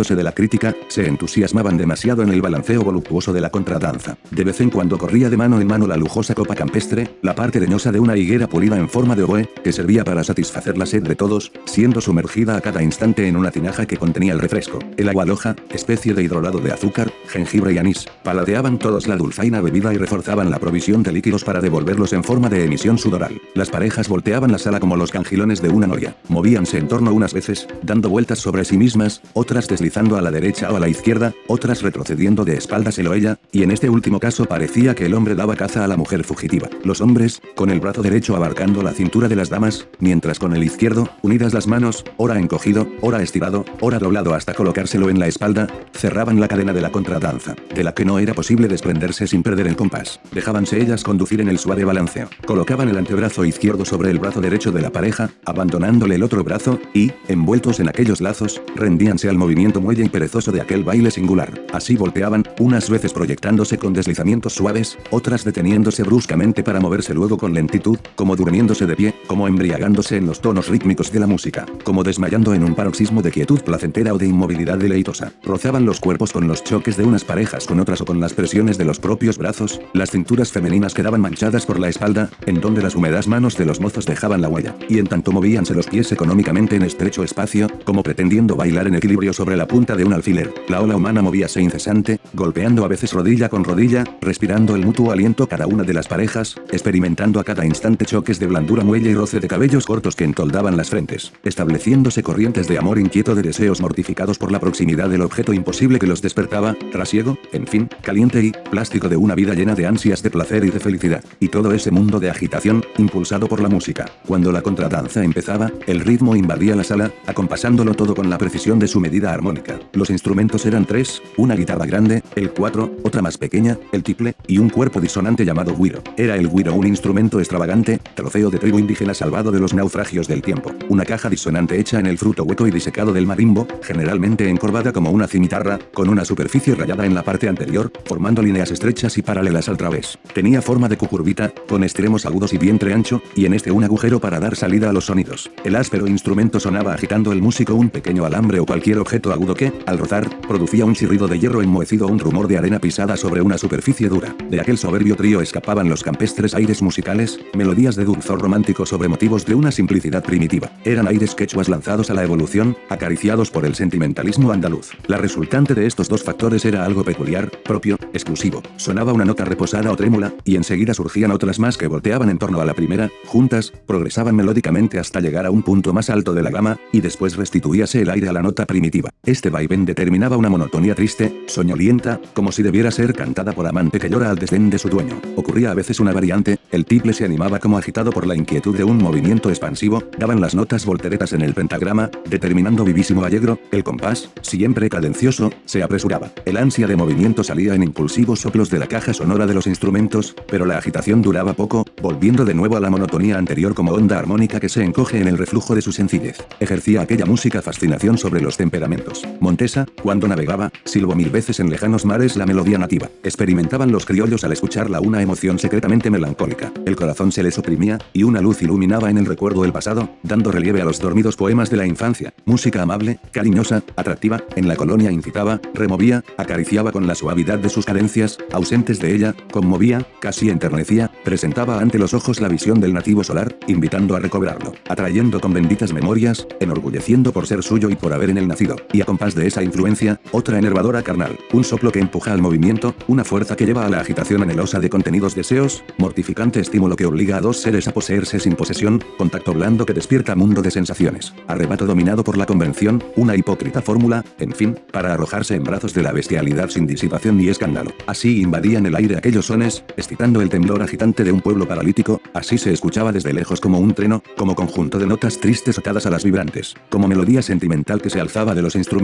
de 0.08 0.22
la 0.22 0.32
crítica, 0.32 0.74
se 0.88 1.06
entusiasmaban 1.06 1.76
demasiado 1.76 2.22
en 2.22 2.30
el 2.30 2.42
balanceo 2.42 2.82
voluptuoso 2.82 3.32
de 3.32 3.40
la 3.40 3.50
contradanza. 3.50 4.18
De 4.30 4.42
vez 4.44 4.60
en 4.60 4.70
cuando 4.70 4.98
corría 4.98 5.30
de 5.30 5.36
mano 5.36 5.60
en 5.60 5.66
mano 5.66 5.86
la 5.86 5.96
lujosa 5.96 6.34
copa 6.34 6.56
campestre, 6.56 7.16
la 7.22 7.36
parte 7.36 7.60
leñosa 7.60 7.92
de 7.92 8.00
una 8.00 8.16
higuera 8.16 8.48
pulida 8.48 8.76
en 8.76 8.88
forma 8.88 9.14
de 9.14 9.22
oboe, 9.22 9.48
que 9.62 9.72
servía 9.72 10.04
para 10.04 10.24
satisfacer 10.24 10.76
la 10.76 10.86
sed 10.86 11.04
de 11.04 11.14
todos, 11.14 11.52
siendo 11.64 12.00
sumergida 12.00 12.56
a 12.56 12.60
cada 12.60 12.82
instante 12.82 13.28
en 13.28 13.36
una 13.36 13.52
tinaja 13.52 13.86
que 13.86 13.96
contenía 13.96 14.32
el 14.32 14.40
refresco. 14.40 14.80
El 14.96 15.08
agua 15.08 15.24
loja, 15.24 15.54
especie 15.70 16.14
de 16.14 16.24
hidrolado 16.24 16.58
de 16.58 16.72
azúcar, 16.72 17.12
jengibre 17.28 17.72
y 17.72 17.78
anís, 17.78 18.06
paladeaban 18.24 18.78
todos 18.78 19.06
la 19.06 19.16
dulzaina 19.16 19.60
bebida 19.60 19.94
y 19.94 19.98
reforzaban 19.98 20.50
la 20.50 20.58
provisión 20.58 21.02
de 21.04 21.12
líquidos 21.12 21.44
para 21.44 21.60
devolverlos 21.60 22.12
en 22.12 22.24
forma 22.24 22.48
de 22.48 22.64
emisión 22.64 22.98
sudoral. 22.98 23.40
Las 23.54 23.70
parejas 23.70 24.08
volteaban 24.08 24.50
la 24.50 24.58
sala 24.58 24.80
como 24.80 24.96
los 24.96 25.12
cangilones 25.12 25.62
de 25.62 25.68
una 25.68 25.86
noria. 25.86 26.16
Movíanse 26.28 26.78
en 26.78 26.88
torno 26.88 27.12
unas 27.14 27.32
veces, 27.32 27.68
dando 27.82 28.08
vueltas 28.08 28.40
sobre 28.40 28.64
sí 28.64 28.76
mismas, 28.76 29.22
otras 29.34 29.68
deslizando 29.68 29.91
a 29.96 30.22
la 30.22 30.30
derecha 30.30 30.70
o 30.70 30.76
a 30.76 30.80
la 30.80 30.88
izquierda, 30.88 31.34
otras 31.46 31.82
retrocediendo 31.82 32.44
de 32.44 32.56
espaldas 32.56 32.98
el 32.98 33.08
o 33.08 33.14
ella, 33.14 33.38
y 33.52 33.62
en 33.62 33.70
este 33.70 33.90
último 33.90 34.18
caso 34.18 34.46
parecía 34.46 34.94
que 34.94 35.06
el 35.06 35.14
hombre 35.14 35.34
daba 35.34 35.54
caza 35.54 35.84
a 35.84 35.88
la 35.88 35.96
mujer 35.96 36.24
fugitiva. 36.24 36.68
Los 36.82 37.00
hombres, 37.00 37.42
con 37.54 37.70
el 37.70 37.80
brazo 37.80 38.02
derecho 38.02 38.34
abarcando 38.34 38.82
la 38.82 38.92
cintura 38.92 39.28
de 39.28 39.36
las 39.36 39.50
damas, 39.50 39.86
mientras 39.98 40.38
con 40.38 40.54
el 40.54 40.64
izquierdo, 40.64 41.10
unidas 41.20 41.52
las 41.52 41.66
manos, 41.66 42.04
ora 42.16 42.38
encogido, 42.38 42.88
ora 43.02 43.22
estirado, 43.22 43.64
ora 43.80 43.98
doblado 43.98 44.34
hasta 44.34 44.54
colocárselo 44.54 45.10
en 45.10 45.18
la 45.18 45.26
espalda, 45.26 45.66
cerraban 45.92 46.40
la 46.40 46.48
cadena 46.48 46.72
de 46.72 46.80
la 46.80 46.90
contradanza, 46.90 47.54
de 47.74 47.84
la 47.84 47.92
que 47.92 48.06
no 48.06 48.18
era 48.18 48.32
posible 48.34 48.68
desprenderse 48.68 49.26
sin 49.26 49.42
perder 49.42 49.66
el 49.66 49.76
compás. 49.76 50.20
Dejábanse 50.32 50.80
ellas 50.80 51.04
conducir 51.04 51.40
en 51.40 51.48
el 51.48 51.58
suave 51.58 51.84
balanceo. 51.84 52.30
Colocaban 52.46 52.88
el 52.88 52.96
antebrazo 52.96 53.44
izquierdo 53.44 53.84
sobre 53.84 54.10
el 54.10 54.18
brazo 54.18 54.40
derecho 54.40 54.72
de 54.72 54.80
la 54.80 54.90
pareja, 54.90 55.30
abandonándole 55.44 56.14
el 56.14 56.22
otro 56.22 56.42
brazo, 56.42 56.80
y, 56.94 57.12
envueltos 57.28 57.78
en 57.78 57.88
aquellos 57.88 58.22
lazos, 58.22 58.62
rendíanse 58.74 59.28
al 59.28 59.36
movimiento 59.36 59.81
muelle 59.82 60.08
perezoso 60.08 60.52
de 60.52 60.60
aquel 60.60 60.84
baile 60.84 61.10
singular. 61.10 61.52
Así 61.72 61.96
volteaban, 61.96 62.44
unas 62.58 62.88
veces 62.88 63.12
proyectándose 63.12 63.78
con 63.78 63.92
deslizamientos 63.92 64.54
suaves, 64.54 64.96
otras 65.10 65.44
deteniéndose 65.44 66.02
bruscamente 66.02 66.62
para 66.62 66.80
moverse 66.80 67.12
luego 67.12 67.36
con 67.36 67.52
lentitud, 67.52 67.98
como 68.14 68.36
durmiéndose 68.36 68.86
de 68.86 68.96
pie, 68.96 69.14
como 69.26 69.48
embriagándose 69.48 70.16
en 70.16 70.26
los 70.26 70.40
tonos 70.40 70.68
rítmicos 70.68 71.12
de 71.12 71.20
la 71.20 71.26
música, 71.26 71.66
como 71.84 72.04
desmayando 72.04 72.54
en 72.54 72.64
un 72.64 72.74
paroxismo 72.74 73.22
de 73.22 73.30
quietud 73.30 73.60
placentera 73.60 74.14
o 74.14 74.18
de 74.18 74.26
inmovilidad 74.26 74.78
deleitosa. 74.78 75.32
Rozaban 75.42 75.84
los 75.84 76.00
cuerpos 76.00 76.32
con 76.32 76.46
los 76.46 76.64
choques 76.64 76.96
de 76.96 77.04
unas 77.04 77.24
parejas 77.24 77.66
con 77.66 77.80
otras 77.80 78.00
o 78.00 78.04
con 78.04 78.20
las 78.20 78.32
presiones 78.32 78.78
de 78.78 78.84
los 78.84 79.00
propios 79.00 79.38
brazos, 79.38 79.80
las 79.92 80.10
cinturas 80.10 80.52
femeninas 80.52 80.94
quedaban 80.94 81.20
manchadas 81.20 81.66
por 81.66 81.78
la 81.78 81.88
espalda, 81.88 82.30
en 82.46 82.60
donde 82.60 82.82
las 82.82 82.94
húmedas 82.94 83.26
manos 83.26 83.56
de 83.56 83.66
los 83.66 83.80
mozos 83.80 84.06
dejaban 84.06 84.40
la 84.40 84.48
huella, 84.48 84.74
y 84.88 84.98
en 84.98 85.06
tanto 85.06 85.32
movíanse 85.32 85.74
los 85.74 85.86
pies 85.86 86.12
económicamente 86.12 86.76
en 86.76 86.82
estrecho 86.82 87.24
espacio, 87.24 87.66
como 87.84 88.02
pretendiendo 88.02 88.56
bailar 88.56 88.86
en 88.86 88.94
equilibrio 88.94 89.32
sobre 89.32 89.56
la 89.56 89.66
punta 89.72 89.96
de 89.96 90.04
un 90.04 90.12
alfiler. 90.12 90.52
La 90.68 90.82
ola 90.82 90.96
humana 90.96 91.22
movíase 91.22 91.62
incesante, 91.62 92.20
golpeando 92.34 92.84
a 92.84 92.88
veces 92.88 93.14
rodilla 93.14 93.48
con 93.48 93.64
rodilla, 93.64 94.04
respirando 94.20 94.76
el 94.76 94.84
mutuo 94.84 95.12
aliento 95.12 95.48
cada 95.48 95.66
una 95.66 95.82
de 95.82 95.94
las 95.94 96.08
parejas, 96.08 96.56
experimentando 96.70 97.40
a 97.40 97.44
cada 97.44 97.64
instante 97.64 98.04
choques 98.04 98.38
de 98.38 98.48
blandura 98.48 98.84
muelle 98.84 99.08
y 99.08 99.14
roce 99.14 99.40
de 99.40 99.48
cabellos 99.48 99.86
cortos 99.86 100.14
que 100.14 100.24
entoldaban 100.24 100.76
las 100.76 100.90
frentes, 100.90 101.32
estableciéndose 101.42 102.22
corrientes 102.22 102.68
de 102.68 102.76
amor 102.76 102.98
inquieto 102.98 103.34
de 103.34 103.40
deseos 103.40 103.80
mortificados 103.80 104.36
por 104.36 104.52
la 104.52 104.60
proximidad 104.60 105.08
del 105.08 105.22
objeto 105.22 105.54
imposible 105.54 105.98
que 105.98 106.06
los 106.06 106.20
despertaba, 106.20 106.76
trasiego, 106.92 107.38
en 107.52 107.66
fin, 107.66 107.88
caliente 108.02 108.44
y 108.44 108.52
plástico 108.70 109.08
de 109.08 109.16
una 109.16 109.34
vida 109.34 109.54
llena 109.54 109.74
de 109.74 109.86
ansias 109.86 110.22
de 110.22 110.30
placer 110.30 110.66
y 110.66 110.70
de 110.70 110.80
felicidad, 110.80 111.24
y 111.40 111.48
todo 111.48 111.72
ese 111.72 111.90
mundo 111.90 112.20
de 112.20 112.28
agitación, 112.28 112.84
impulsado 112.98 113.48
por 113.48 113.62
la 113.62 113.70
música. 113.70 114.04
Cuando 114.26 114.52
la 114.52 114.60
contradanza 114.60 115.24
empezaba, 115.24 115.72
el 115.86 116.00
ritmo 116.00 116.36
invadía 116.36 116.76
la 116.76 116.84
sala, 116.84 117.10
acompasándolo 117.26 117.94
todo 117.94 118.14
con 118.14 118.28
la 118.28 118.36
precisión 118.36 118.78
de 118.78 118.86
su 118.86 119.00
medida 119.00 119.32
armónica. 119.32 119.61
Los 119.92 120.10
instrumentos 120.10 120.66
eran 120.66 120.84
tres, 120.84 121.22
una 121.36 121.54
guitarra 121.54 121.86
grande, 121.86 122.22
el 122.36 122.50
cuatro, 122.50 122.96
otra 123.02 123.22
más 123.22 123.38
pequeña, 123.38 123.78
el 123.92 124.02
tiple, 124.02 124.34
y 124.46 124.58
un 124.58 124.70
cuerpo 124.70 125.00
disonante 125.00 125.44
llamado 125.44 125.74
guiro. 125.76 126.02
Era 126.16 126.36
el 126.36 126.48
guiro 126.48 126.74
un 126.74 126.86
instrumento 126.86 127.38
extravagante, 127.38 128.00
trofeo 128.14 128.50
de 128.50 128.58
tribu 128.58 128.78
indígena 128.78 129.14
salvado 129.14 129.50
de 129.50 129.60
los 129.60 129.74
naufragios 129.74 130.28
del 130.28 130.42
tiempo. 130.42 130.72
Una 130.88 131.04
caja 131.04 131.28
disonante 131.28 131.78
hecha 131.78 131.98
en 131.98 132.06
el 132.06 132.18
fruto 132.18 132.44
hueco 132.44 132.66
y 132.66 132.70
disecado 132.70 133.12
del 133.12 133.26
marimbo, 133.26 133.66
generalmente 133.82 134.48
encorvada 134.48 134.92
como 134.92 135.10
una 135.10 135.28
cimitarra, 135.28 135.78
con 135.92 136.08
una 136.08 136.24
superficie 136.24 136.74
rayada 136.74 137.06
en 137.06 137.14
la 137.14 137.22
parte 137.22 137.48
anterior, 137.48 137.92
formando 138.04 138.42
líneas 138.42 138.70
estrechas 138.70 139.18
y 139.18 139.22
paralelas 139.22 139.68
al 139.68 139.76
través. 139.76 140.18
Tenía 140.34 140.62
forma 140.62 140.88
de 140.88 140.96
cucurbita, 140.96 141.52
con 141.68 141.84
extremos 141.84 142.26
agudos 142.26 142.52
y 142.52 142.58
vientre 142.58 142.92
ancho, 142.92 143.22
y 143.34 143.46
en 143.46 143.54
este 143.54 143.70
un 143.70 143.84
agujero 143.84 144.20
para 144.20 144.40
dar 144.40 144.56
salida 144.56 144.90
a 144.90 144.92
los 144.92 145.06
sonidos. 145.06 145.50
El 145.64 145.76
áspero 145.76 146.06
instrumento 146.06 146.60
sonaba 146.60 146.94
agitando 146.94 147.32
el 147.32 147.42
músico 147.42 147.74
un 147.74 147.90
pequeño 147.90 148.24
alambre 148.24 148.60
o 148.60 148.66
cualquier 148.66 148.98
objeto 148.98 149.32
agudo 149.32 149.51
que, 149.54 149.72
al 149.86 149.98
rozar, 149.98 150.40
producía 150.42 150.84
un 150.84 150.94
chirrido 150.94 151.28
de 151.28 151.38
hierro 151.38 151.62
enmohecido 151.62 152.06
o 152.06 152.10
un 152.10 152.18
rumor 152.18 152.48
de 152.48 152.58
arena 152.58 152.78
pisada 152.78 153.16
sobre 153.16 153.42
una 153.42 153.58
superficie 153.58 154.08
dura. 154.08 154.34
De 154.48 154.60
aquel 154.60 154.78
soberbio 154.78 155.16
trío 155.16 155.40
escapaban 155.40 155.88
los 155.88 156.02
campestres 156.02 156.54
aires 156.54 156.82
musicales, 156.82 157.40
melodías 157.54 157.96
de 157.96 158.04
dulzor 158.04 158.40
romántico 158.40 158.86
sobre 158.86 159.08
motivos 159.08 159.46
de 159.46 159.54
una 159.54 159.70
simplicidad 159.70 160.22
primitiva. 160.22 160.70
Eran 160.84 161.08
aires 161.08 161.34
quechuas 161.34 161.68
lanzados 161.68 162.10
a 162.10 162.14
la 162.14 162.22
evolución, 162.22 162.76
acariciados 162.88 163.50
por 163.50 163.64
el 163.64 163.74
sentimentalismo 163.74 164.52
andaluz. 164.52 164.90
La 165.06 165.18
resultante 165.18 165.74
de 165.74 165.86
estos 165.86 166.08
dos 166.08 166.22
factores 166.22 166.64
era 166.64 166.84
algo 166.84 167.04
peculiar, 167.04 167.50
propio, 167.64 167.96
exclusivo. 168.12 168.62
Sonaba 168.76 169.12
una 169.12 169.24
nota 169.24 169.44
reposada 169.44 169.90
o 169.90 169.96
trémula, 169.96 170.32
y 170.44 170.56
enseguida 170.56 170.94
surgían 170.94 171.30
otras 171.30 171.58
más 171.58 171.76
que 171.76 171.86
volteaban 171.86 172.30
en 172.30 172.38
torno 172.38 172.60
a 172.60 172.64
la 172.64 172.74
primera, 172.74 173.10
juntas, 173.26 173.72
progresaban 173.86 174.36
melódicamente 174.36 174.98
hasta 174.98 175.20
llegar 175.20 175.46
a 175.46 175.50
un 175.50 175.62
punto 175.62 175.92
más 175.92 176.10
alto 176.10 176.34
de 176.34 176.42
la 176.42 176.50
gama, 176.50 176.78
y 176.92 177.00
después 177.00 177.36
restituíase 177.36 178.02
el 178.02 178.10
aire 178.10 178.28
a 178.28 178.32
la 178.32 178.42
nota 178.42 178.66
primitiva. 178.66 179.10
Este 179.24 179.41
vaivén 179.50 179.84
determinaba 179.84 180.36
una 180.36 180.48
monotonía 180.48 180.94
triste, 180.94 181.44
soñolienta, 181.46 182.20
como 182.34 182.52
si 182.52 182.62
debiera 182.62 182.90
ser 182.90 183.14
cantada 183.14 183.52
por 183.52 183.66
amante 183.66 183.98
que 183.98 184.08
llora 184.08 184.30
al 184.30 184.38
desdén 184.38 184.70
de 184.70 184.78
su 184.78 184.88
dueño. 184.88 185.20
Ocurría 185.36 185.70
a 185.70 185.74
veces 185.74 186.00
una 186.00 186.12
variante, 186.12 186.58
el 186.70 186.84
tiple 186.84 187.12
se 187.12 187.24
animaba 187.24 187.58
como 187.58 187.78
agitado 187.78 188.10
por 188.10 188.26
la 188.26 188.36
inquietud 188.36 188.76
de 188.76 188.84
un 188.84 188.98
movimiento 188.98 189.50
expansivo, 189.50 190.02
daban 190.18 190.40
las 190.40 190.54
notas 190.54 190.84
volteretas 190.84 191.32
en 191.32 191.42
el 191.42 191.54
pentagrama, 191.54 192.10
determinando 192.28 192.84
vivísimo 192.84 193.24
allegro, 193.24 193.58
el 193.70 193.84
compás, 193.84 194.30
siempre 194.42 194.88
cadencioso, 194.88 195.52
se 195.64 195.82
apresuraba. 195.82 196.30
El 196.44 196.56
ansia 196.56 196.86
de 196.86 196.96
movimiento 196.96 197.44
salía 197.44 197.74
en 197.74 197.82
impulsivos 197.82 198.40
soplos 198.40 198.70
de 198.70 198.78
la 198.78 198.86
caja 198.86 199.12
sonora 199.12 199.46
de 199.46 199.54
los 199.54 199.66
instrumentos, 199.66 200.34
pero 200.48 200.66
la 200.66 200.78
agitación 200.78 201.22
duraba 201.22 201.52
poco, 201.52 201.84
volviendo 202.00 202.44
de 202.44 202.54
nuevo 202.54 202.76
a 202.76 202.80
la 202.80 202.90
monotonía 202.90 203.38
anterior 203.38 203.74
como 203.74 203.92
onda 203.92 204.18
armónica 204.18 204.60
que 204.60 204.68
se 204.68 204.82
encoge 204.82 205.20
en 205.20 205.28
el 205.28 205.38
reflujo 205.38 205.74
de 205.74 205.82
su 205.82 205.92
sencillez. 205.92 206.38
Ejercía 206.60 207.02
aquella 207.02 207.26
música 207.26 207.62
fascinación 207.62 208.18
sobre 208.18 208.40
los 208.40 208.56
temperamentos. 208.56 209.21
Montesa, 209.40 209.86
cuando 210.02 210.28
navegaba, 210.28 210.72
silbó 210.84 211.14
mil 211.14 211.30
veces 211.30 211.60
en 211.60 211.70
lejanos 211.70 212.04
mares 212.04 212.36
la 212.36 212.46
melodía 212.46 212.78
nativa. 212.78 213.08
Experimentaban 213.22 213.92
los 213.92 214.06
criollos 214.06 214.44
al 214.44 214.52
escucharla 214.52 215.00
una 215.00 215.22
emoción 215.22 215.58
secretamente 215.58 216.10
melancólica. 216.10 216.72
El 216.86 216.96
corazón 216.96 217.32
se 217.32 217.42
les 217.42 217.58
oprimía, 217.58 217.98
y 218.12 218.22
una 218.22 218.40
luz 218.40 218.62
iluminaba 218.62 219.10
en 219.10 219.18
el 219.18 219.26
recuerdo 219.26 219.64
el 219.64 219.72
pasado, 219.72 220.10
dando 220.22 220.52
relieve 220.52 220.80
a 220.80 220.84
los 220.84 221.00
dormidos 221.00 221.36
poemas 221.36 221.70
de 221.70 221.76
la 221.76 221.86
infancia. 221.86 222.34
Música 222.44 222.82
amable, 222.82 223.18
cariñosa, 223.32 223.82
atractiva, 223.96 224.42
en 224.56 224.68
la 224.68 224.76
colonia 224.76 225.10
incitaba, 225.10 225.60
removía, 225.74 226.24
acariciaba 226.36 226.92
con 226.92 227.06
la 227.06 227.14
suavidad 227.14 227.58
de 227.58 227.68
sus 227.68 227.86
cadencias, 227.86 228.38
ausentes 228.52 228.98
de 229.00 229.14
ella, 229.14 229.34
conmovía, 229.52 230.06
casi 230.20 230.50
enternecía, 230.50 231.10
presentaba 231.24 231.80
ante 231.80 231.98
los 231.98 232.14
ojos 232.14 232.40
la 232.40 232.48
visión 232.48 232.80
del 232.80 232.92
nativo 232.92 233.24
solar, 233.24 233.56
invitando 233.66 234.16
a 234.16 234.20
recobrarlo, 234.20 234.72
atrayendo 234.88 235.40
con 235.40 235.52
benditas 235.52 235.92
memorias, 235.92 236.46
enorgulleciendo 236.60 237.32
por 237.32 237.46
ser 237.46 237.62
suyo 237.62 237.90
y 237.90 237.96
por 237.96 238.12
haber 238.12 238.30
en 238.30 238.38
él 238.38 238.48
nacido, 238.48 238.76
y 238.92 239.00
a 239.00 239.04
compás 239.12 239.34
de 239.34 239.46
esa 239.46 239.62
influencia, 239.62 240.18
otra 240.30 240.58
enervadora 240.58 241.02
carnal, 241.02 241.38
un 241.52 241.64
soplo 241.64 241.92
que 241.92 241.98
empuja 241.98 242.32
al 242.32 242.40
movimiento, 242.40 242.94
una 243.08 243.24
fuerza 243.24 243.56
que 243.56 243.66
lleva 243.66 243.84
a 243.84 243.90
la 243.90 244.00
agitación 244.00 244.42
anhelosa 244.42 244.80
de 244.80 244.88
contenidos 244.88 245.34
deseos, 245.34 245.84
mortificante 245.98 246.60
estímulo 246.60 246.96
que 246.96 247.04
obliga 247.04 247.36
a 247.36 247.42
dos 247.42 247.60
seres 247.60 247.86
a 247.88 247.92
poseerse 247.92 248.40
sin 248.40 248.56
posesión, 248.56 249.04
contacto 249.18 249.52
blando 249.52 249.84
que 249.84 249.92
despierta 249.92 250.34
mundo 250.34 250.62
de 250.62 250.70
sensaciones, 250.70 251.34
arrebato 251.46 251.84
dominado 251.84 252.24
por 252.24 252.38
la 252.38 252.46
convención, 252.46 253.04
una 253.14 253.36
hipócrita 253.36 253.82
fórmula, 253.82 254.24
en 254.38 254.52
fin, 254.52 254.78
para 254.90 255.12
arrojarse 255.12 255.56
en 255.56 255.64
brazos 255.64 255.92
de 255.92 256.02
la 256.02 256.12
bestialidad 256.12 256.70
sin 256.70 256.86
disipación 256.86 257.36
ni 257.36 257.50
escándalo. 257.50 257.92
Así 258.06 258.40
invadían 258.40 258.86
el 258.86 258.96
aire 258.96 259.18
aquellos 259.18 259.44
sones, 259.44 259.84
excitando 259.98 260.40
el 260.40 260.48
temblor 260.48 260.80
agitante 260.80 261.22
de 261.22 261.32
un 261.32 261.42
pueblo 261.42 261.68
paralítico, 261.68 262.22
así 262.32 262.56
se 262.56 262.72
escuchaba 262.72 263.12
desde 263.12 263.34
lejos 263.34 263.60
como 263.60 263.78
un 263.78 263.92
treno, 263.92 264.22
como 264.38 264.54
conjunto 264.54 264.98
de 264.98 265.06
notas 265.06 265.36
tristes 265.36 265.76
atadas 265.76 266.06
a 266.06 266.10
las 266.10 266.24
vibrantes, 266.24 266.74
como 266.88 267.08
melodía 267.08 267.42
sentimental 267.42 268.00
que 268.00 268.08
se 268.08 268.18
alzaba 268.18 268.54
de 268.54 268.62
los 268.62 268.74
instrumentos, 268.74 269.01